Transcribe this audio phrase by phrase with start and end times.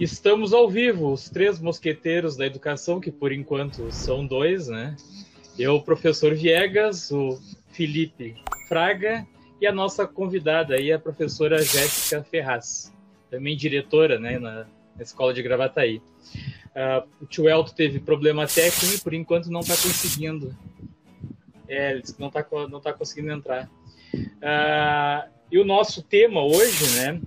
[0.00, 4.96] Estamos ao vivo, os três mosqueteiros da educação, que por enquanto são dois, né?
[5.58, 8.34] Eu, o professor Viegas, o Felipe
[8.66, 9.26] Fraga
[9.60, 12.90] e a nossa convidada aí, a professora Jéssica Ferraz,
[13.30, 14.66] também diretora né, na,
[14.96, 15.98] na escola de Gravataí.
[15.98, 20.56] Uh, o tio Elton teve problema técnico e por enquanto não está conseguindo.
[21.68, 23.68] É, ele não está não tá conseguindo entrar.
[24.14, 27.20] Uh, e o nosso tema hoje, né,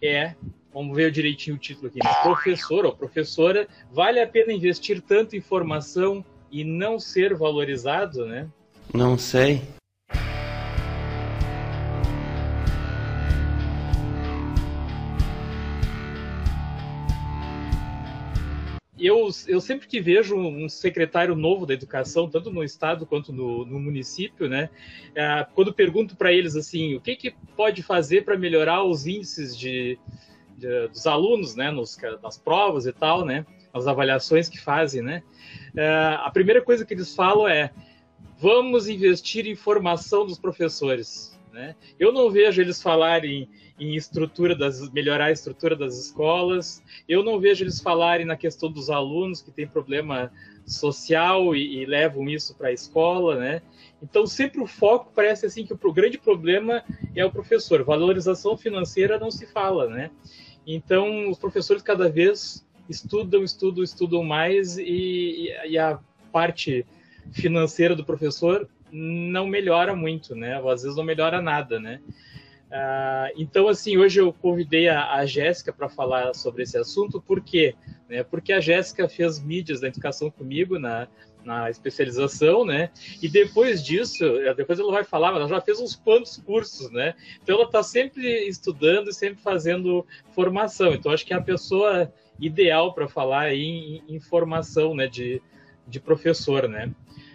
[0.00, 0.36] é
[0.76, 2.12] vamos ver direitinho o título aqui, né?
[2.22, 6.22] professor ou professora, vale a pena investir tanto em formação
[6.52, 8.46] e não ser valorizado, né?
[8.92, 9.62] Não sei.
[18.98, 23.64] Eu, eu sempre que vejo um secretário novo da educação, tanto no estado quanto no,
[23.64, 24.68] no município, né,
[25.14, 29.56] é, quando pergunto para eles assim, o que, que pode fazer para melhorar os índices
[29.56, 29.98] de,
[30.56, 35.22] de, dos alunos, né, nos, nas provas e tal, né, nas avaliações que fazem, né,
[35.76, 37.70] é, a primeira coisa que eles falam é
[38.38, 41.36] vamos investir em formação dos professores.
[41.52, 41.74] Né?
[41.98, 46.82] Eu não vejo eles falarem em estrutura das melhorar a estrutura das escolas.
[47.08, 50.30] Eu não vejo eles falarem na questão dos alunos que têm problema
[50.66, 53.62] social e, e levam isso para a escola, né?
[54.02, 56.82] Então sempre o foco parece assim que o grande problema
[57.14, 57.82] é o professor.
[57.84, 60.10] Valorização financeira não se fala, né?
[60.66, 65.98] Então, os professores cada vez estudam, estudam, estudam mais e, e a
[66.32, 66.84] parte
[67.32, 70.60] financeira do professor não melhora muito, né?
[70.60, 72.00] Ou às vezes não melhora nada, né?
[72.66, 77.40] Uh, então, assim, hoje eu convidei a, a Jéssica para falar sobre esse assunto, por
[77.40, 77.74] quê?
[78.08, 78.24] Né?
[78.24, 81.06] Porque a Jéssica fez mídias da educação comigo na,
[81.46, 82.90] na especialização, né?
[83.22, 86.90] E depois disso, eh, depois ela vai falar, mas ela já fez uns quantos cursos,
[86.90, 87.14] né?
[87.40, 90.92] Então ela está sempre estudando e sempre fazendo formação.
[90.92, 95.06] Então acho que é a pessoa ideal para falar em, em, formação, né?
[95.06, 95.40] De,
[95.86, 96.92] de professor, né?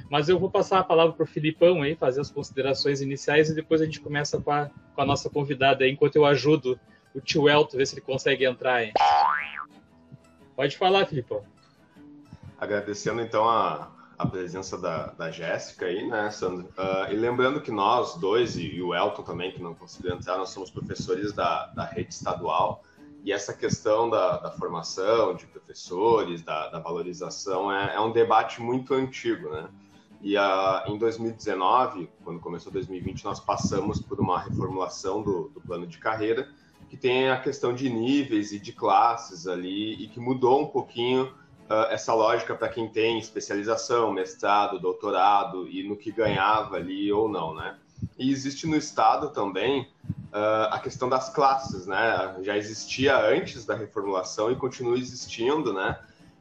[0.09, 3.55] Mas eu vou passar a palavra para o Filipão aí, fazer as considerações iniciais e
[3.55, 6.77] depois a gente começa com a, com a nossa convidada aí, enquanto eu ajudo
[7.15, 8.91] o tio Elton, ver se ele consegue entrar aí.
[10.53, 11.43] Pode falar, Filipão.
[12.59, 13.89] Agradecendo então a,
[14.21, 16.65] a presença da, da Jéssica aí, né, Sandro?
[16.77, 20.37] Uh, e lembrando que nós dois, e, e, o Elton também, que não conseguiu entrar,
[20.37, 22.83] nós somos professores da, da rede estadual,
[23.23, 28.61] e essa questão da, da formação de professores, da, da valorização, é, é, um debate
[28.61, 29.69] muito antigo, né?
[30.21, 35.87] E uh, em 2019, quando começou 2020, nós passamos por uma reformulação do, do plano
[35.87, 36.47] de carreira,
[36.89, 41.33] que tem a questão de níveis e de classes ali, e que mudou um pouquinho
[41.89, 47.53] essa lógica para quem tem especialização, mestrado, doutorado e no que ganhava ali ou não,
[47.53, 47.77] né?
[48.17, 49.87] E existe no Estado também
[50.31, 52.35] uh, a questão das classes, né?
[52.41, 55.99] Já existia antes da reformulação e continua existindo, né?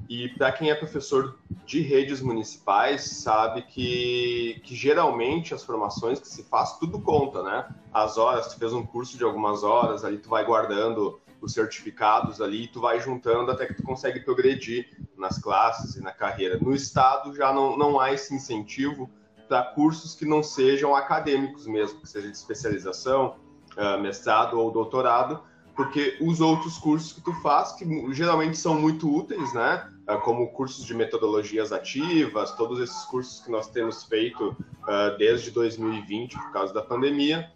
[0.09, 6.27] E para quem é professor de redes municipais, sabe que, que geralmente as formações que
[6.27, 7.69] se faz, tudo conta, né?
[7.93, 12.41] As horas, tu fez um curso de algumas horas, ali tu vai guardando os certificados
[12.41, 14.89] ali, tu vai juntando até que tu consegue progredir
[15.21, 16.59] nas classes e na carreira.
[16.59, 19.09] No estado já não, não há esse incentivo
[19.51, 23.37] para cursos que não sejam acadêmicos mesmo, que seja de especialização,
[23.77, 25.43] uh, mestrado ou doutorado,
[25.75, 29.91] porque os outros cursos que tu faz, que geralmente são muito úteis, né?
[30.09, 35.51] Uh, como cursos de metodologias ativas, todos esses cursos que nós temos feito uh, desde
[35.51, 37.51] 2020 por causa da pandemia,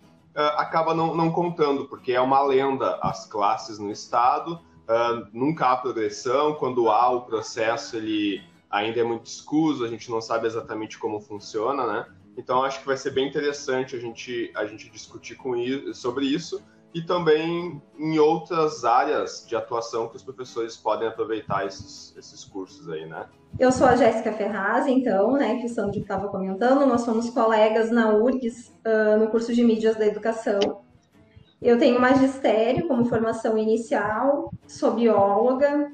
[0.56, 5.76] acaba não, não, contando, porque é uma lenda as classes no Estado, uh, nunca há
[5.76, 10.98] progressão, quando há o processo ele ainda é muito escuso, a gente não sabe exatamente
[10.98, 12.06] como funciona, né?
[12.36, 16.26] Então acho que vai ser bem interessante a gente, a gente discutir com isso, sobre
[16.26, 16.62] isso
[16.94, 22.88] e também em outras áreas de atuação que os professores podem aproveitar esses, esses cursos
[22.88, 23.26] aí, né?
[23.58, 27.90] Eu sou a Jéssica Ferraz, então, né, que o Sandro estava comentando, nós somos colegas
[27.90, 30.83] na URGS uh, no curso de Mídias da Educação.
[31.64, 35.90] Eu tenho magistério como formação inicial, sou bióloga,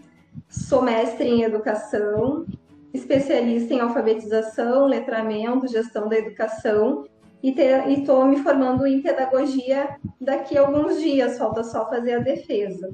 [0.49, 2.45] sou mestre em educação,
[2.93, 7.05] especialista em alfabetização, letramento, gestão da educação
[7.41, 7.55] e
[7.93, 12.91] estou me formando em pedagogia daqui a alguns dias, falta só fazer a defesa.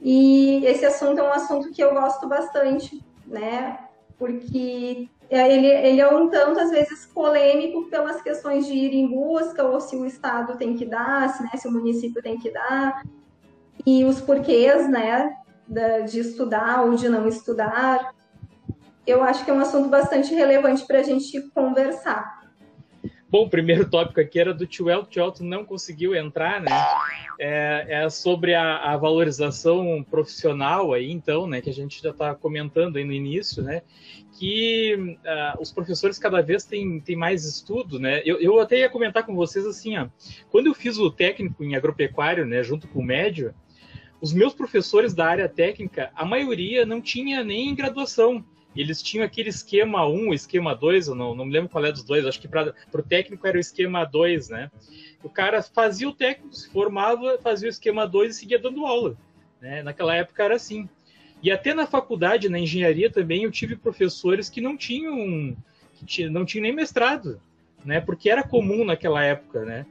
[0.00, 3.78] E esse assunto é um assunto que eu gosto bastante, né?
[4.22, 9.64] Porque ele, ele é um tanto, às vezes, polêmico pelas questões de ir em busca,
[9.64, 13.02] ou se o Estado tem que dar, se, né, se o município tem que dar,
[13.84, 15.36] e os porquês, né,
[16.08, 18.14] de estudar ou de não estudar.
[19.04, 22.41] Eu acho que é um assunto bastante relevante para a gente conversar.
[23.32, 26.70] Bom, o primeiro tópico aqui era do tio Elton não conseguiu entrar, né?
[27.40, 31.62] É, é sobre a, a, valorização profissional aí, então, né?
[31.62, 33.80] Que a gente já está comentando aí no início, né?
[34.38, 38.20] Que uh, os professores cada vez têm, têm mais estudo, né?
[38.26, 40.08] Eu, eu até ia comentar com vocês assim, ó.
[40.50, 42.62] Quando eu fiz o técnico em agropecuário, né?
[42.62, 43.54] Junto com o médio,
[44.20, 48.44] os meus professores da área técnica, a maioria não tinha nem graduação
[48.80, 52.02] eles tinham aquele esquema 1, esquema 2, eu não, não me lembro qual é dos
[52.02, 54.70] dois, acho que para o técnico era o esquema 2, né?
[55.22, 59.16] O cara fazia o técnico, se formava, fazia o esquema 2 e seguia dando aula.
[59.60, 59.82] Né?
[59.82, 60.88] Naquela época era assim.
[61.42, 65.56] E até na faculdade, na engenharia também, eu tive professores que não tinham,
[66.06, 67.40] que não tinham nem mestrado,
[67.84, 68.00] né?
[68.00, 69.84] Porque era comum naquela época, né?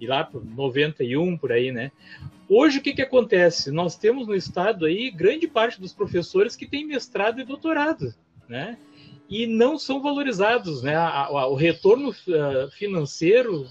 [0.00, 1.90] E lá por 91, por aí, né?
[2.48, 3.70] Hoje, o que, que acontece?
[3.70, 8.14] Nós temos no estado aí grande parte dos professores que têm mestrado e doutorado
[8.48, 8.78] né?
[9.28, 10.96] E não são valorizados, né?
[11.28, 13.66] o retorno uh, financeiro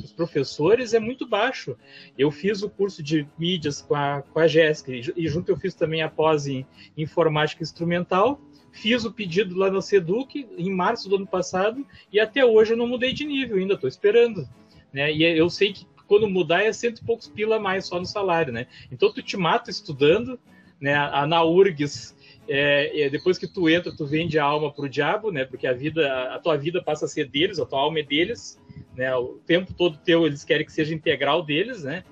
[0.00, 1.76] dos professores é muito baixo.
[2.16, 5.74] Eu fiz o curso de mídias com a, com a Jéssica e junto eu fiz
[5.74, 6.66] também a pós em
[6.96, 8.40] informática instrumental.
[8.72, 12.76] Fiz o pedido lá na Seduc em março do ano passado e até hoje eu
[12.76, 14.48] não mudei de nível, ainda estou esperando.
[14.90, 15.12] Né?
[15.12, 18.06] E eu sei que quando mudar é cento e poucos pila a mais só no
[18.06, 18.66] salário, né?
[18.90, 20.38] Então tu te mata estudando,
[20.80, 20.94] né?
[20.94, 22.14] A, na URGS
[22.48, 25.44] é, é, depois que tu entra, tu vende a alma para o diabo, né?
[25.44, 28.60] Porque a vida, a tua vida passa a ser deles, a tua alma é deles,
[28.94, 29.14] né?
[29.16, 32.04] O tempo todo teu eles querem que seja integral deles, né?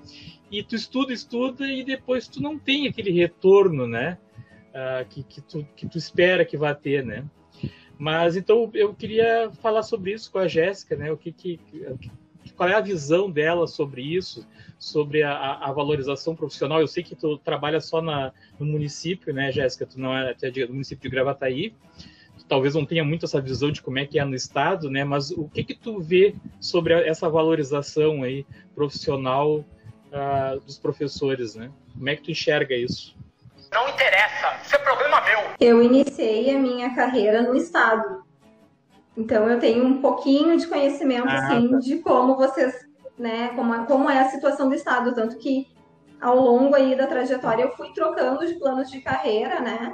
[0.51, 4.17] E tu estuda, estuda e depois tu não tem aquele retorno, né?
[4.69, 7.25] Uh, que, que, tu, que tu espera que vá ter, né?
[7.97, 11.11] Mas então eu queria falar sobre isso com a Jéssica, né?
[11.11, 11.59] O que, que,
[12.55, 14.47] qual é a visão dela sobre isso,
[14.77, 16.79] sobre a, a valorização profissional?
[16.79, 19.85] Eu sei que tu trabalha só na, no município, né, Jéssica?
[19.85, 21.73] Tu não é até do município de Gravataí.
[22.37, 25.03] Tu talvez não tenha muito essa visão de como é que é no estado, né?
[25.03, 28.45] Mas o que que tu vê sobre essa valorização aí
[28.75, 31.71] profissional uh, dos professores, né?
[31.93, 33.15] Como é que tu enxerga isso?
[33.71, 35.39] Não interessa, isso é problema meu.
[35.59, 38.22] Eu iniciei a minha carreira no estado.
[39.15, 41.77] Então eu tenho um pouquinho de conhecimento, ah, assim, tá.
[41.77, 42.87] de como vocês,
[43.17, 45.67] né, como, é, como é a situação do Estado, tanto que
[46.19, 49.93] ao longo aí da trajetória eu fui trocando de planos de carreira, né,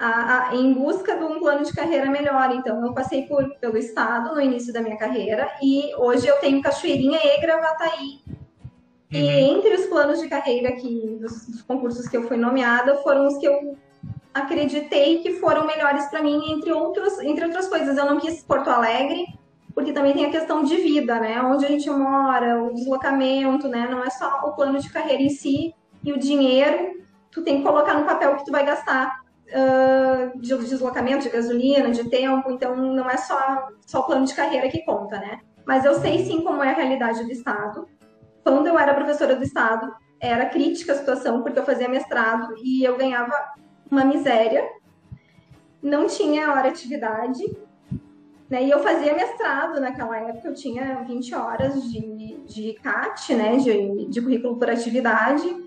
[0.00, 2.50] a, a, em busca de um plano de carreira melhor.
[2.54, 6.62] Então eu passei por, pelo Estado no início da minha carreira e hoje eu tenho
[6.62, 8.22] Cachoeirinha e Gravataí.
[9.12, 9.18] Uhum.
[9.18, 13.26] E entre os planos de carreira que, dos, dos concursos que eu fui nomeada, foram
[13.26, 13.76] os que eu
[14.32, 17.96] acreditei que foram melhores para mim, entre, outros, entre outras coisas.
[17.96, 19.26] Eu não quis Porto Alegre,
[19.74, 21.40] porque também tem a questão de vida, né?
[21.42, 23.88] Onde a gente mora, o deslocamento, né?
[23.90, 25.74] Não é só o plano de carreira em si
[26.04, 27.00] e o dinheiro,
[27.30, 31.90] tu tem que colocar no papel que tu vai gastar uh, de deslocamento, de gasolina,
[31.90, 35.40] de tempo, então não é só, só o plano de carreira que conta, né?
[35.66, 37.86] Mas eu sei sim como é a realidade do Estado.
[38.42, 42.82] Quando eu era professora do Estado, era crítica a situação, porque eu fazia mestrado e
[42.82, 43.34] eu ganhava
[43.90, 44.68] uma miséria,
[45.82, 47.44] não tinha hora atividade,
[48.48, 48.64] né?
[48.64, 53.56] E eu fazia mestrado naquela época, eu tinha 20 horas de, de CAT, né?
[53.56, 55.64] De, de currículo por atividade,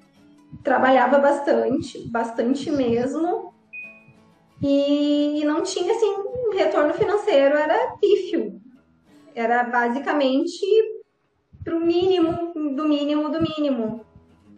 [0.64, 3.54] trabalhava bastante, bastante mesmo,
[4.66, 6.16] e não tinha, assim,
[6.54, 8.62] retorno financeiro, era pífio.
[9.36, 10.66] Era basicamente
[11.64, 14.06] pro mínimo, do mínimo, do mínimo.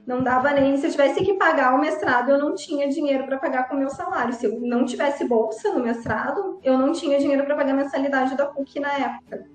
[0.06, 0.78] Não dava nem.
[0.78, 3.80] Se eu tivesse que pagar o mestrado, eu não tinha dinheiro para pagar com o
[3.80, 4.34] meu salário.
[4.34, 8.38] Se eu não tivesse bolsa no mestrado, eu não tinha dinheiro para pagar a mensalidade
[8.38, 9.46] da PUC na época.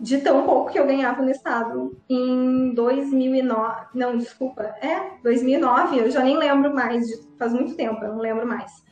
[0.00, 1.96] De tão pouco que eu ganhava no estado.
[2.08, 3.86] Em 2009.
[3.94, 4.62] Não, desculpa.
[4.80, 7.06] É, 2009, eu já nem lembro mais.
[7.38, 8.82] Faz muito tempo, eu não lembro mais.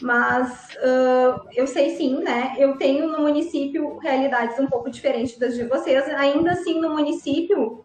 [0.00, 2.54] Mas uh, eu sei sim, né?
[2.56, 6.08] Eu tenho no município realidades um pouco diferentes das de vocês.
[6.10, 7.84] Ainda assim, no município,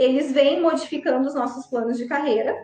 [0.00, 2.54] eles vêm modificando os nossos planos de carreira.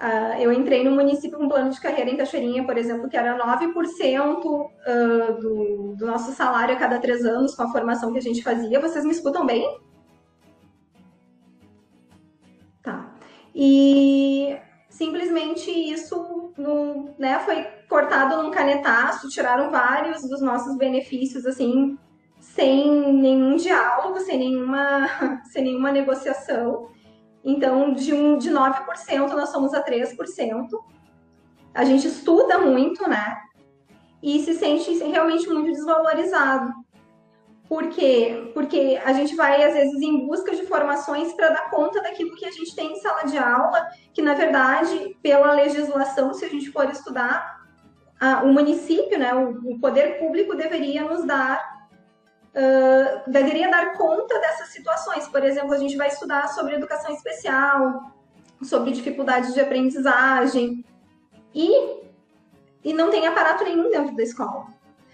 [0.00, 3.16] Uh, eu entrei no município com um plano de carreira em Cachoeirinha, por exemplo, que
[3.16, 8.12] era 9% uh, ah, do, do nosso salário a cada três anos com a formação
[8.12, 8.78] que a gente fazia.
[8.78, 9.66] Vocês me escutam bem?
[12.82, 13.12] Tá.
[13.52, 14.56] E
[14.88, 21.98] simplesmente isso no, né, foi cortado num canetaço, tiraram vários dos nossos benefícios, assim,
[22.56, 25.06] sem nenhum diálogo, sem nenhuma,
[25.52, 26.88] sem nenhuma negociação.
[27.44, 30.16] Então, de, um, de 9%, nós somos a 3%.
[31.72, 33.36] A gente estuda muito, né?
[34.22, 36.72] E se sente realmente muito desvalorizado.
[37.68, 38.50] Por quê?
[38.54, 42.46] Porque a gente vai, às vezes, em busca de formações para dar conta daquilo que
[42.46, 46.70] a gente tem em sala de aula, que, na verdade, pela legislação, se a gente
[46.70, 47.60] for estudar,
[48.18, 51.75] a, o município, né, o, o poder público deveria nos dar
[52.56, 55.28] uh, deveria dar conta dessas situações.
[55.28, 58.12] Por exemplo, a gente vai estudar sobre educação especial,
[58.62, 60.84] sobre dificuldades de aprendizagem
[61.54, 62.02] e,
[62.82, 64.66] e não tem aparato nenhum dentro da escola.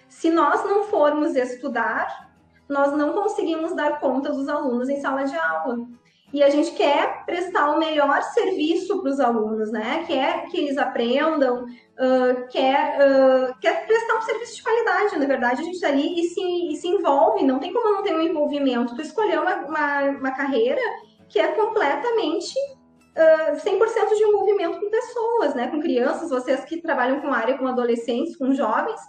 [0.08, 2.30] Se nós não formos estudar,
[2.68, 5.86] nós não conseguimos dar conta dos alunos em sala de aula.
[6.32, 10.04] E a gente quer prestar o melhor serviço para os alunos, né?
[10.06, 15.18] Quer que eles aprendam, uh, quer, uh, quer prestar um serviço de qualidade.
[15.18, 16.40] Na verdade, a gente está ali e se,
[16.72, 18.96] e se envolve, não tem como não ter um envolvimento.
[18.96, 20.80] Tu escolheu uma, uma, uma carreira
[21.28, 25.68] que é completamente uh, 100% de envolvimento com pessoas, né?
[25.68, 29.00] Com crianças, vocês que trabalham com área com adolescentes, com jovens,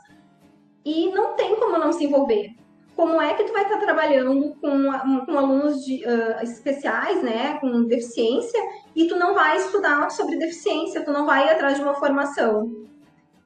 [0.83, 2.53] e não tem como não se envolver
[2.95, 7.83] como é que tu vai estar trabalhando com, com alunos de, uh, especiais, né, com
[7.83, 8.59] deficiência,
[8.95, 12.71] e tu não vai estudar sobre deficiência, tu não vai ir atrás de uma formação.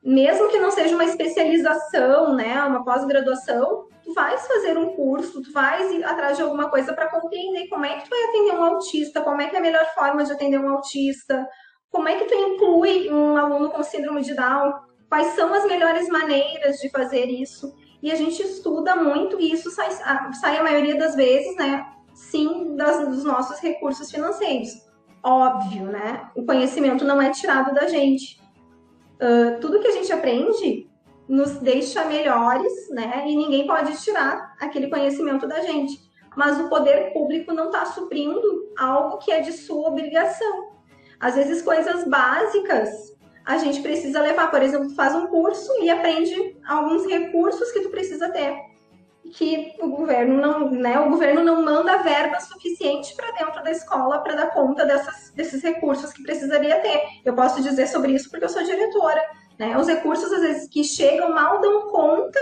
[0.03, 5.51] Mesmo que não seja uma especialização, né, uma pós-graduação, tu vais fazer um curso, tu
[5.51, 8.63] vais ir atrás de alguma coisa para compreender como é que tu vai atender um
[8.63, 11.45] autista, como é que é a melhor forma de atender um autista,
[11.89, 14.73] como é que tu inclui um aluno com síndrome de Down,
[15.09, 19.71] quais são as melhores maneiras de fazer isso e a gente estuda muito e isso
[19.71, 19.91] sai,
[20.33, 21.85] sai a maioria das vezes, né?
[22.13, 24.69] Sim, das, dos nossos recursos financeiros.
[25.23, 26.29] Óbvio, né?
[26.35, 28.39] O conhecimento não é tirado da gente.
[29.15, 30.89] Uh, tudo que a gente aprende
[31.27, 33.25] nos deixa melhores, né?
[33.27, 35.99] E ninguém pode tirar aquele conhecimento da gente.
[36.35, 40.69] Mas o poder público não está suprindo algo que é de sua obrigação.
[41.19, 43.16] Às vezes, coisas básicas
[43.47, 47.89] a gente precisa levar, por exemplo, faz um curso e aprende alguns recursos que tu
[47.89, 48.53] precisa ter
[49.33, 54.19] que o governo não, né, o governo não manda verba suficiente para dentro da escola
[54.19, 57.01] para dar conta dessas, desses recursos que precisaria ter.
[57.25, 59.21] Eu posso dizer sobre isso porque eu sou diretora,
[59.59, 59.77] né?
[59.77, 62.39] Os recursos às vezes que chegam mal dão conta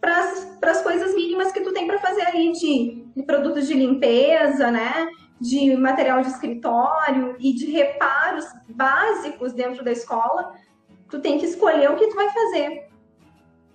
[0.00, 4.70] para as coisas mínimas que tu tem para fazer aí de, de produtos de limpeza,
[4.70, 5.08] né?
[5.40, 8.44] de material de escritório e de reparos
[8.78, 10.54] básicos dentro da escola,
[11.10, 12.88] tu tem que escolher o que tu vai fazer.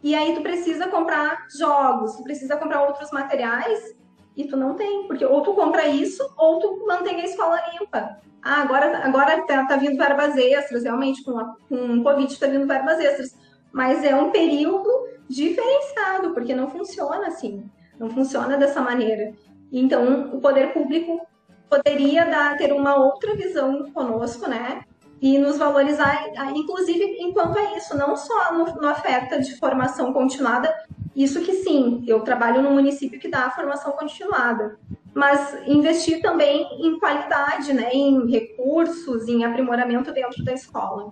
[0.01, 3.95] E aí tu precisa comprar jogos, tu precisa comprar outros materiais
[4.35, 8.17] e tu não tem, porque ou tu compra isso ou tu mantém a escola limpa.
[8.41, 12.47] Ah, agora, agora tá, tá vindo verbas extras, realmente, com, a, com o Covid tá
[12.47, 13.37] vindo verbas extras.
[13.71, 14.89] Mas é um período
[15.29, 17.69] diferenciado, porque não funciona assim,
[17.99, 19.33] não funciona dessa maneira.
[19.71, 21.25] Então, o poder público
[21.69, 24.83] poderia dar, ter uma outra visão conosco, né?
[25.23, 30.69] E nos valorizar, inclusive, enquanto é isso, não só no, no oferta de formação continuada,
[31.15, 34.77] isso que sim, eu trabalho num município que dá formação continuada,
[35.13, 41.09] mas investir também em qualidade, né, em recursos, em aprimoramento dentro da escola.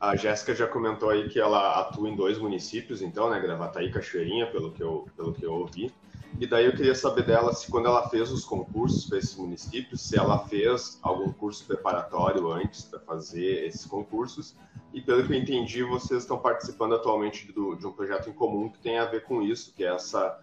[0.00, 3.92] A Jéssica já comentou aí que ela atua em dois municípios, então, né, Gravataí e
[3.92, 5.94] Cachoeirinha, pelo que eu, pelo que eu ouvi.
[6.40, 10.00] E daí eu queria saber dela se quando ela fez os concursos para esses municípios,
[10.00, 14.56] se ela fez algum curso preparatório antes para fazer esses concursos.
[14.92, 18.68] E pelo que eu entendi, vocês estão participando atualmente do, de um projeto em comum
[18.68, 20.38] que tem a ver com isso, que é essa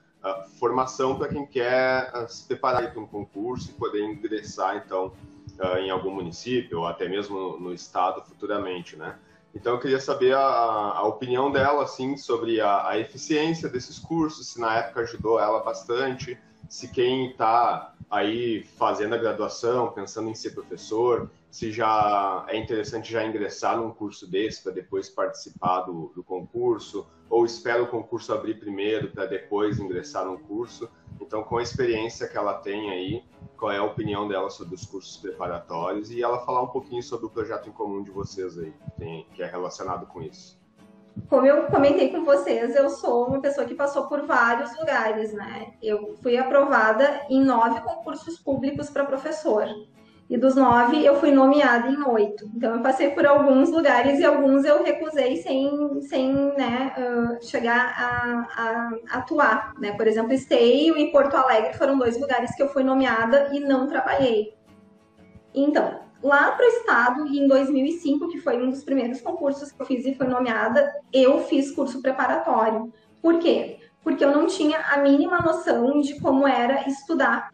[0.60, 5.13] formação para quem quer se preparar para um concurso e poder ingressar então
[5.79, 9.17] em algum município ou até mesmo no estado futuramente, né?
[9.53, 14.51] Então eu queria saber a, a opinião dela assim sobre a, a, eficiência desses cursos,
[14.51, 16.38] se na época ajudou ela bastante,
[16.68, 23.12] se quem está aí fazendo a graduação, pensando em ser professor, se já é interessante
[23.12, 28.34] já ingressar num curso desse para depois participar do, do concurso, ou espera o concurso
[28.34, 30.89] abrir primeiro para depois ingressar num curso.
[31.20, 33.24] Então, com a experiência que ela tem aí,
[33.58, 37.26] qual é a opinião dela sobre os cursos preparatórios e ela falar um pouquinho sobre
[37.26, 40.60] o projeto em comum de vocês aí, que, tem, que é relacionado com isso.
[41.28, 45.74] Como eu comentei com vocês, eu sou uma pessoa que passou por vários lugares, né?
[45.82, 49.68] Eu fui aprovada em nove concursos públicos para professor.
[50.29, 52.48] E dos nove, eu fui nomeada em oito.
[52.55, 57.95] Então, eu passei por alguns lugares e alguns eu recusei sem, sem né, uh, chegar
[57.98, 59.74] a, a, atuar.
[59.79, 59.91] Né?
[59.93, 63.88] Por exemplo, Esteio e Porto Alegre foram dois lugares que eu fui nomeada e não
[63.88, 64.53] trabalhei.
[65.51, 69.86] Então, lá para o Estado, em 2005, que foi um dos primeiros concursos que eu
[69.88, 72.93] fiz e fui nomeada, eu fiz curso preparatório.
[73.19, 73.79] Por quê?
[74.03, 77.50] Porque eu não tinha a mínima noção de como era estudar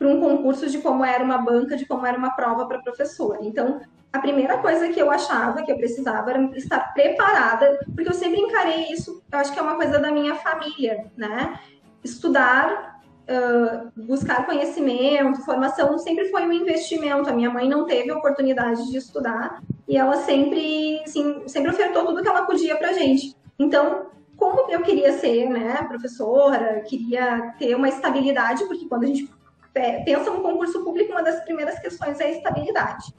[0.00, 3.36] para um concurso de como era uma banca, de como era uma prova para professor.
[3.42, 8.14] Então, a primeira coisa que eu achava que eu precisava era estar preparada, porque eu
[8.14, 11.60] sempre encarei isso, eu acho que é uma coisa da minha família, né?
[12.02, 17.28] Estudar, uh, buscar conhecimento, formação sempre foi um investimento.
[17.28, 22.22] A minha mãe não teve oportunidade de estudar e ela sempre, assim, sempre ofertou tudo
[22.22, 23.36] que ela podia para gente.
[23.58, 29.28] Então, como eu queria ser, né, professora, queria ter uma estabilidade, porque quando a gente
[29.72, 33.14] pensa no concurso público, uma das primeiras questões é a estabilidade.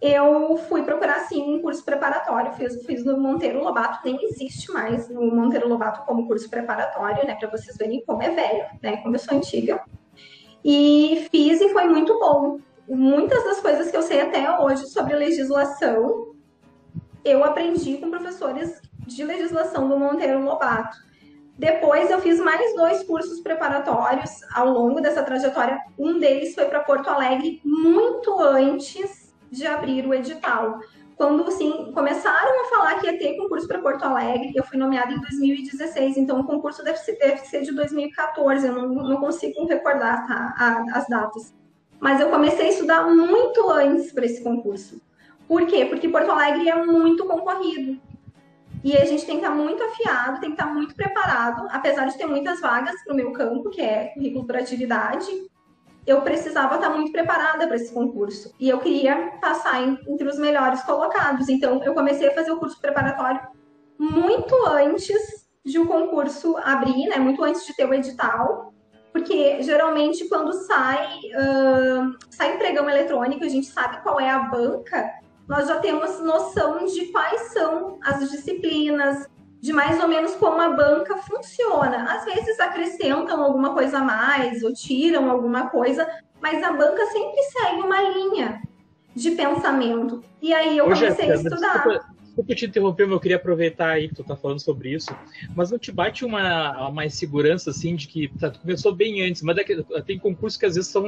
[0.00, 5.08] Eu fui procurar, sim, um curso preparatório, fiz, fiz no Monteiro Lobato, nem existe mais
[5.08, 9.14] no Monteiro Lobato como curso preparatório, né, para vocês verem como é velho, né, como
[9.14, 9.82] eu sou antiga.
[10.64, 12.58] E fiz e foi muito bom.
[12.88, 16.34] Muitas das coisas que eu sei até hoje sobre legislação,
[17.24, 20.96] eu aprendi com professores de legislação do Monteiro Lobato.
[21.58, 25.78] Depois eu fiz mais dois cursos preparatórios ao longo dessa trajetória.
[25.98, 30.78] Um deles foi para Porto Alegre muito antes de abrir o edital.
[31.16, 35.12] Quando assim, começaram a falar que ia ter concurso para Porto Alegre, eu fui nomeada
[35.12, 39.64] em 2016, então o concurso deve ser, deve ser de 2014, eu não, não consigo
[39.64, 41.54] recordar tá, a, as datas.
[41.98, 45.00] Mas eu comecei a estudar muito antes para esse concurso.
[45.48, 45.86] Por quê?
[45.86, 47.98] Porque Porto Alegre é muito concorrido.
[48.86, 52.16] E a gente tem que estar muito afiado, tem que estar muito preparado, apesar de
[52.16, 55.26] ter muitas vagas para o meu campo, que é currículo por atividade,
[56.06, 58.54] eu precisava estar muito preparada para esse concurso.
[58.60, 61.48] E eu queria passar entre os melhores colocados.
[61.48, 63.40] Então, eu comecei a fazer o curso preparatório
[63.98, 67.16] muito antes de o concurso abrir, né?
[67.16, 68.72] Muito antes de ter o edital.
[69.12, 75.10] Porque geralmente quando sai, uh, sai pregão eletrônico, a gente sabe qual é a banca,
[75.48, 79.28] nós já temos noção de quais são as disciplinas,
[79.60, 82.04] de mais ou menos como a banca funciona.
[82.12, 86.06] Às vezes acrescentam alguma coisa a mais ou tiram alguma coisa,
[86.40, 88.62] mas a banca sempre segue uma linha
[89.14, 90.22] de pensamento.
[90.42, 91.72] E aí eu comecei Jéssica, a estudar.
[91.72, 95.16] Desculpa, desculpa te interromper, mas eu queria aproveitar aí que tu tá falando sobre isso.
[95.54, 99.42] Mas não te bate uma, uma insegurança assim de que tá, tu começou bem antes,
[99.42, 101.06] mas daqui, tem concursos que às vezes são,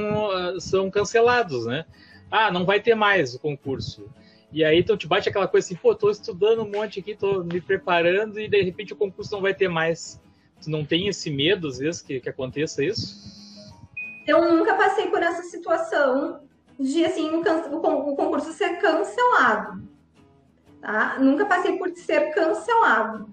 [0.58, 1.84] são cancelados, né?
[2.30, 4.08] Ah, não vai ter mais o concurso.
[4.50, 7.44] E aí então te bate aquela coisa assim, pô, tô estudando um monte aqui, tô
[7.44, 10.20] me preparando e de repente o concurso não vai ter mais.
[10.62, 13.16] Tu não tem esse medo, às vezes, que, que aconteça isso?
[14.26, 16.40] Eu nunca passei por essa situação
[16.78, 19.82] de assim o, o, concurso ser cancelado.
[20.80, 21.16] Tá?
[21.18, 23.28] Nunca passei por ser cancelado.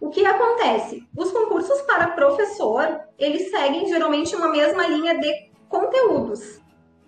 [0.00, 1.06] O que acontece?
[1.16, 6.60] Os concursos para professor, eles seguem geralmente uma mesma linha de conteúdos.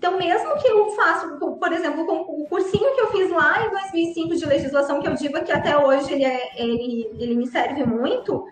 [0.03, 4.35] Então, mesmo que eu faça, por exemplo, o cursinho que eu fiz lá em 2005
[4.35, 8.45] de legislação, que eu digo que até hoje ele, é, ele, ele me serve muito,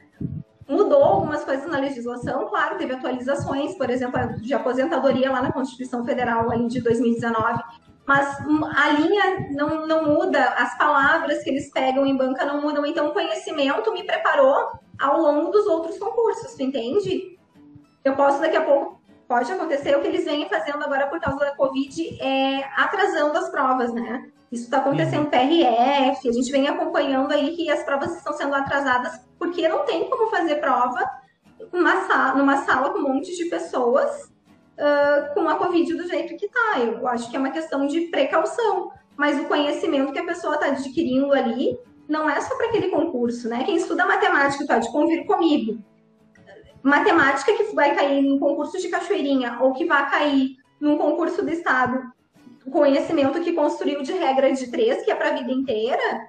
[0.69, 6.05] mudou algumas coisas na legislação, claro, teve atualizações, por exemplo, de aposentadoria lá na Constituição
[6.05, 7.61] Federal ali de 2019,
[8.07, 8.39] mas
[8.77, 13.09] a linha não, não muda, as palavras que eles pegam em banca não mudam, então
[13.09, 14.69] o conhecimento me preparou
[15.01, 17.37] ao longo dos outros concursos, tu entende?
[18.05, 19.00] Eu posso daqui a pouco
[19.31, 23.49] pode acontecer o que eles vêm fazendo agora por causa da Covid, é atrasando as
[23.49, 24.29] provas, né?
[24.51, 25.31] Isso está acontecendo uhum.
[25.31, 30.11] PRF, a gente vem acompanhando aí que as provas estão sendo atrasadas porque não tem
[30.11, 31.09] como fazer prova
[31.73, 36.37] numa sala, numa sala com um monte de pessoas uh, com a Covid do jeito
[36.37, 36.81] que está.
[36.81, 40.67] Eu acho que é uma questão de precaução, mas o conhecimento que a pessoa está
[40.67, 43.63] adquirindo ali não é só para aquele concurso, né?
[43.63, 45.81] Quem estuda matemática pode convir comigo
[46.83, 51.51] matemática que vai cair num concurso de cachoeirinha ou que vai cair num concurso do
[51.51, 52.01] estado,
[52.65, 56.29] o conhecimento que construiu de regra de três, que é para a vida inteira,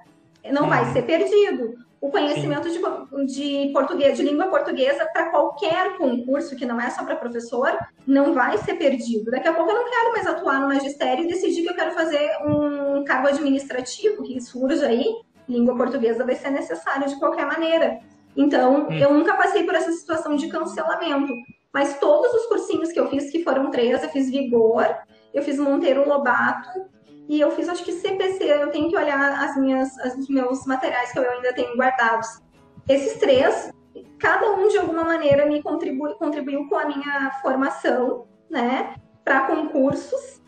[0.50, 0.92] não vai uhum.
[0.92, 1.74] ser perdido.
[2.00, 2.80] O conhecimento de,
[3.26, 8.34] de, português, de língua portuguesa para qualquer concurso, que não é só para professor, não
[8.34, 9.30] vai ser perdido.
[9.30, 11.92] Daqui a pouco eu não quero mais atuar no magistério e decidir que eu quero
[11.92, 15.06] fazer um cargo administrativo que surja aí.
[15.48, 18.00] Língua portuguesa vai ser necessário de qualquer maneira.
[18.36, 18.92] Então, hum.
[18.92, 21.34] eu nunca passei por essa situação de cancelamento.
[21.72, 24.86] Mas todos os cursinhos que eu fiz, que foram três, eu fiz Vigor,
[25.32, 26.86] eu fiz Monteiro Lobato
[27.28, 28.44] e eu fiz, acho que CPC.
[28.44, 32.42] Eu tenho que olhar as minhas, os meus materiais que eu ainda tenho guardados.
[32.86, 33.72] Esses três,
[34.18, 40.41] cada um de alguma maneira me contribui, contribuiu com a minha formação, né, para concursos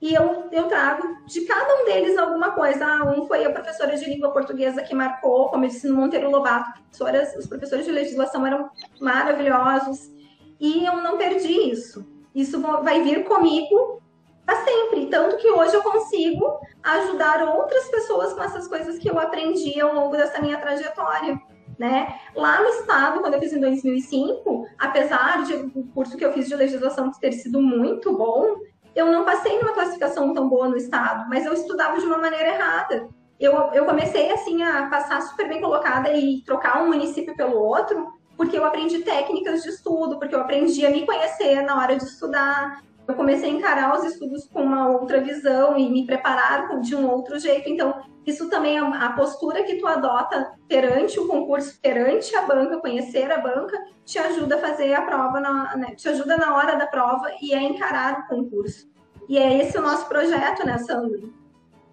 [0.00, 2.86] e eu, eu trago de cada um deles alguma coisa.
[2.86, 6.30] Ah, um foi a professora de língua portuguesa que marcou, como eu disse no Monteiro
[6.30, 10.10] Lobato, professoras, os professores de legislação eram maravilhosos.
[10.58, 12.06] E eu não perdi isso.
[12.34, 14.00] Isso vai vir comigo
[14.46, 15.06] para sempre.
[15.06, 19.94] Tanto que hoje eu consigo ajudar outras pessoas com essas coisas que eu aprendi ao
[19.94, 21.38] longo dessa minha trajetória.
[21.78, 22.18] Né?
[22.34, 26.46] Lá no estado, quando eu fiz em 2005, apesar de o curso que eu fiz
[26.46, 28.56] de legislação ter sido muito bom,
[28.94, 32.54] eu não passei numa classificação tão boa no estado, mas eu estudava de uma maneira
[32.54, 33.08] errada.
[33.38, 38.12] Eu, eu comecei assim a passar super bem colocada e trocar um município pelo outro,
[38.36, 42.04] porque eu aprendi técnicas de estudo, porque eu aprendi a me conhecer na hora de
[42.04, 42.82] estudar.
[43.08, 47.08] Eu comecei a encarar os estudos com uma outra visão e me preparar de um
[47.10, 47.68] outro jeito.
[47.68, 52.78] Então, isso também é a postura que tu adota perante o concurso, perante a banca,
[52.78, 56.76] conhecer a banca, te ajuda a fazer a prova, na, né, te ajuda na hora
[56.76, 58.88] da prova e a encarar o concurso.
[59.28, 61.32] E é esse o nosso projeto, né, Sandro?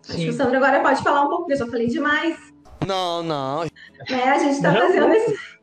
[0.02, 0.14] Sim.
[0.14, 2.38] Acho que o Sandro agora pode falar um pouco, eu já falei demais.
[2.86, 3.64] Não, não.
[3.64, 5.58] Né, a gente está fazendo esse...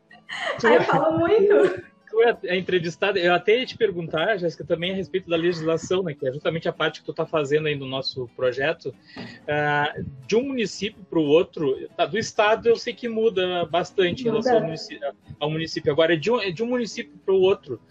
[0.65, 4.91] Aí eu falo muito tu é a entrevistada, eu até ia te perguntar, Jéssica, também
[4.91, 7.75] a respeito da legislação, né, que é justamente a parte que tu está fazendo aí
[7.75, 12.93] no nosso projeto, uh, de um município para o outro, tá, do estado eu sei
[12.93, 14.29] que muda bastante muda.
[14.29, 15.91] em relação ao município, ao município.
[15.91, 17.81] agora de um, de um município para o outro,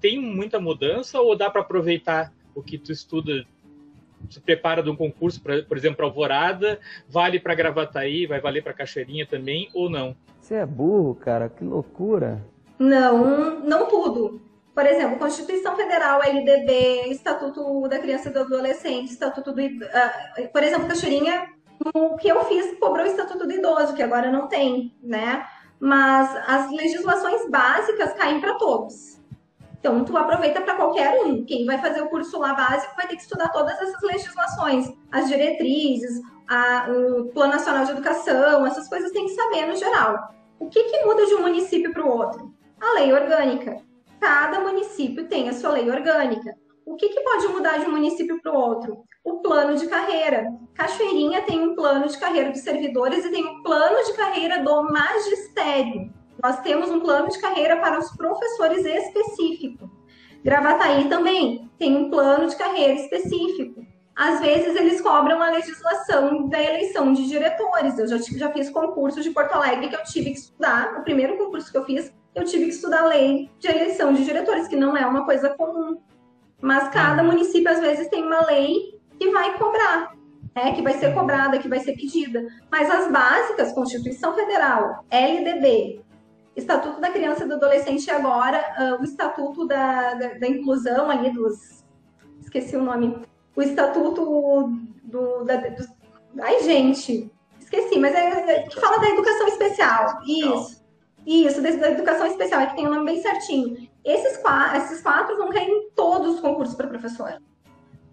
[0.00, 3.46] tem muita mudança ou dá para aproveitar o que tu estuda
[4.28, 8.64] se prepara de um concurso, pra, por exemplo, para Alvorada, vale para Gravataí, vai valer
[8.64, 10.16] para Cachoeirinha também ou não?
[10.40, 12.44] Você é burro, cara, que loucura.
[12.78, 14.40] Não, não tudo.
[14.74, 19.60] Por exemplo, Constituição Federal, LDB, Estatuto da Criança e do Adolescente, Estatuto do.
[19.60, 21.48] Uh, por exemplo, Cachoeirinha,
[21.94, 25.44] o que eu fiz cobrou o Estatuto do Idoso, que agora não tem, né?
[25.80, 29.18] Mas as legislações básicas caem para todos.
[29.80, 31.44] Então, tu aproveita para qualquer um.
[31.44, 35.28] Quem vai fazer o curso lá básico vai ter que estudar todas essas legislações, as
[35.28, 40.34] diretrizes, a, o Plano Nacional de Educação, essas coisas tem que saber no geral.
[40.58, 42.52] O que, que muda de um município para o outro?
[42.80, 43.76] A lei orgânica.
[44.20, 46.54] Cada município tem a sua lei orgânica.
[46.84, 49.04] O que, que pode mudar de um município para o outro?
[49.22, 50.46] O plano de carreira.
[50.74, 54.84] Cachoeirinha tem um plano de carreira dos servidores e tem um plano de carreira do
[54.84, 56.12] magistério.
[56.42, 59.90] Nós temos um plano de carreira para os professores específico.
[60.42, 63.84] Gravataí também tem um plano de carreira específico.
[64.16, 67.98] Às vezes eles cobram a legislação da eleição de diretores.
[67.98, 70.98] Eu já, já fiz concurso de Porto Alegre que eu tive que estudar.
[70.98, 74.68] O primeiro concurso que eu fiz eu tive que estudar lei de eleição de diretores,
[74.68, 76.00] que não é uma coisa comum.
[76.60, 77.28] Mas cada uhum.
[77.28, 80.14] município, às vezes, tem uma lei que vai cobrar,
[80.54, 82.46] né, que vai ser cobrada, que vai ser pedida.
[82.70, 86.02] Mas as básicas, Constituição Federal, LDB,
[86.56, 91.30] Estatuto da Criança e do Adolescente agora uh, o Estatuto da, da, da, Inclusão ali
[91.30, 91.84] dos...
[92.40, 93.22] Esqueci o nome.
[93.54, 94.72] O Estatuto
[95.04, 95.44] do...
[95.44, 95.86] Da, do
[96.40, 100.20] ai, gente, esqueci, mas é, é que fala da educação especial.
[100.26, 100.77] Isso.
[101.28, 103.86] Isso, da educação especial, é que tem o nome bem certinho.
[104.02, 107.34] Esses quatro, esses quatro vão cair em todos os concursos para professor.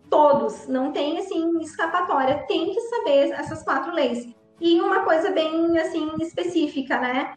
[0.09, 0.67] Todos.
[0.67, 2.43] Não tem, assim, escapatória.
[2.45, 4.27] Tem que saber essas quatro leis.
[4.59, 7.35] E uma coisa bem, assim, específica, né?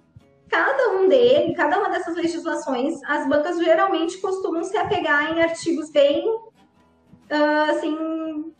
[0.48, 5.92] Cada um deles, cada uma dessas legislações, as bancas geralmente costumam se apegar em artigos
[5.92, 8.52] bem, uh, assim,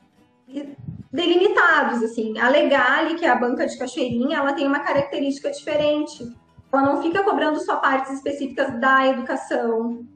[1.12, 2.38] delimitados, assim.
[2.38, 6.24] A Legale, que a banca de Cachoeirinha, ela tem uma característica diferente
[6.72, 10.06] ela não fica cobrando só partes específicas da educação.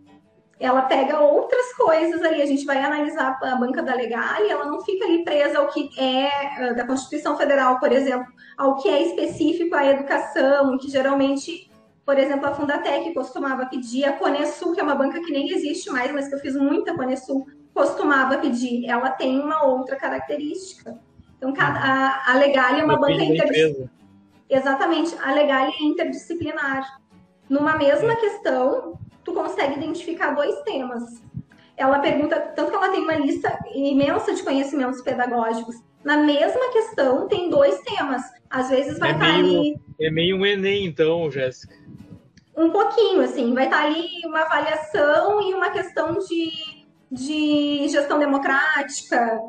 [0.60, 4.66] Ela pega outras coisas ali, a gente vai analisar a banca da legal e ela
[4.66, 8.88] não fica ali presa ao que é ah, da Constituição Federal, por exemplo, ao que
[8.88, 11.68] é específico à educação, que geralmente,
[12.06, 15.90] por exemplo, a Fundatec costumava pedir, a Conesul, que é uma banca que nem existe
[15.90, 18.86] mais, mas que eu fiz muita Conesul, costumava pedir.
[18.88, 20.96] Ela tem uma outra característica.
[21.38, 24.01] Então, cada, a, a Legal é uma banca interdisciplinar
[24.52, 27.00] Exatamente, a legal é interdisciplinar.
[27.48, 31.02] Numa mesma questão, tu consegue identificar dois temas.
[31.74, 35.76] Ela pergunta, tanto que ela tem uma lista imensa de conhecimentos pedagógicos.
[36.04, 38.22] Na mesma questão, tem dois temas.
[38.50, 39.80] Às vezes vai é estar tá meio, ali.
[39.98, 41.74] É meio um Enem, então, Jéssica.
[42.54, 43.54] Um pouquinho, assim.
[43.54, 46.50] Vai estar tá ali uma avaliação e uma questão de,
[47.10, 49.40] de gestão democrática,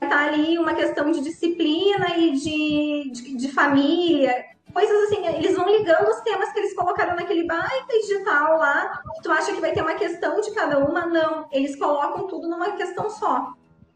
[0.00, 5.68] tá ali uma questão de disciplina e de, de, de, família, coisas assim, eles vão
[5.68, 9.82] ligando os temas que eles colocaram naquele baita digital lá, tu acha que vai ter
[9.82, 13.52] uma questão de cada uma, não, eles colocam tudo numa questão só.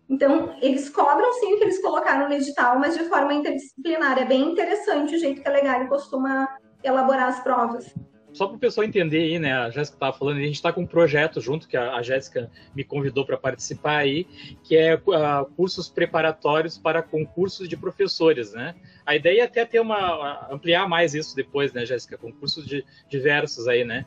[0.08, 4.18] Então, eles cobram sim o que eles colocaram no edital, mas de forma interdisciplinar.
[4.18, 6.48] É bem interessante o jeito que a Legal costuma
[6.82, 7.94] elaborar as provas
[8.32, 9.52] só para o pessoal entender aí, né?
[9.52, 12.50] A Jéssica estava falando, a gente está com um projeto junto que a, a Jéssica
[12.74, 14.26] me convidou para participar aí,
[14.64, 18.74] que é uh, cursos preparatórios para concursos de professores, né?
[19.04, 22.16] A ideia é até ter uma ampliar mais isso depois, né, Jéssica?
[22.16, 24.06] Concursos de, diversos aí, né?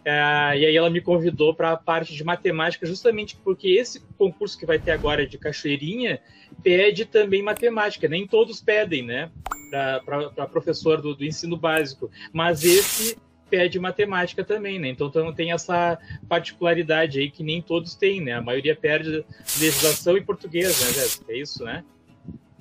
[0.00, 4.58] Uh, e aí ela me convidou para a parte de matemática, justamente porque esse concurso
[4.58, 6.20] que vai ter agora de Cachoeirinha
[6.62, 8.08] pede também matemática.
[8.08, 9.30] Nem todos pedem, né?
[10.04, 14.88] Para professor do, do ensino básico, mas esse pede matemática também, né?
[14.88, 18.32] Então, então tem essa particularidade aí que nem todos têm, né?
[18.32, 19.24] A maioria perde
[19.58, 21.32] legislação e português, né, Jéssica?
[21.32, 21.84] É isso, né?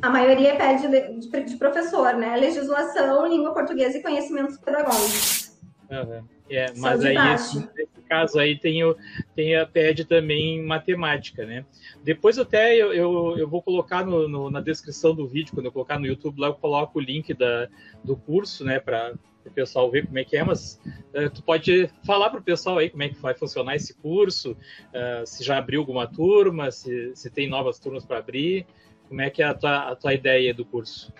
[0.01, 2.35] A maioria pede de, professor, né?
[2.35, 5.57] Legislação, língua portuguesa e conhecimentos pedagógicos.
[5.89, 6.23] Uhum.
[6.49, 7.67] É, mas aí esse,
[8.07, 8.95] caso aí tem, o,
[9.35, 11.65] tem a PED também matemática, né?
[12.03, 15.71] Depois até eu, eu, eu vou colocar no, no, na descrição do vídeo, quando eu
[15.71, 17.67] colocar no YouTube lá, eu coloco o link da,
[18.03, 18.79] do curso, né,
[19.45, 20.79] o pessoal ver como é que é, mas
[21.13, 24.51] uh, tu pode falar para o pessoal aí como é que vai funcionar esse curso,
[24.51, 28.65] uh, se já abriu alguma turma, se, se tem novas turmas para abrir,
[29.07, 31.13] como é que é a tua, a tua ideia do curso?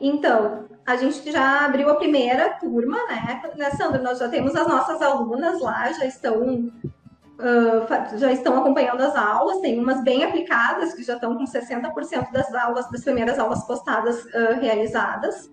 [0.00, 3.42] Então, a gente já abriu a primeira turma, né?
[3.56, 4.02] né, Sandra?
[4.02, 9.60] Nós já temos as nossas alunas lá, já estão, uh, já estão acompanhando as aulas,
[9.60, 14.24] tem umas bem aplicadas, que já estão com 60% das aulas, das primeiras aulas postadas
[14.60, 15.50] realizadas.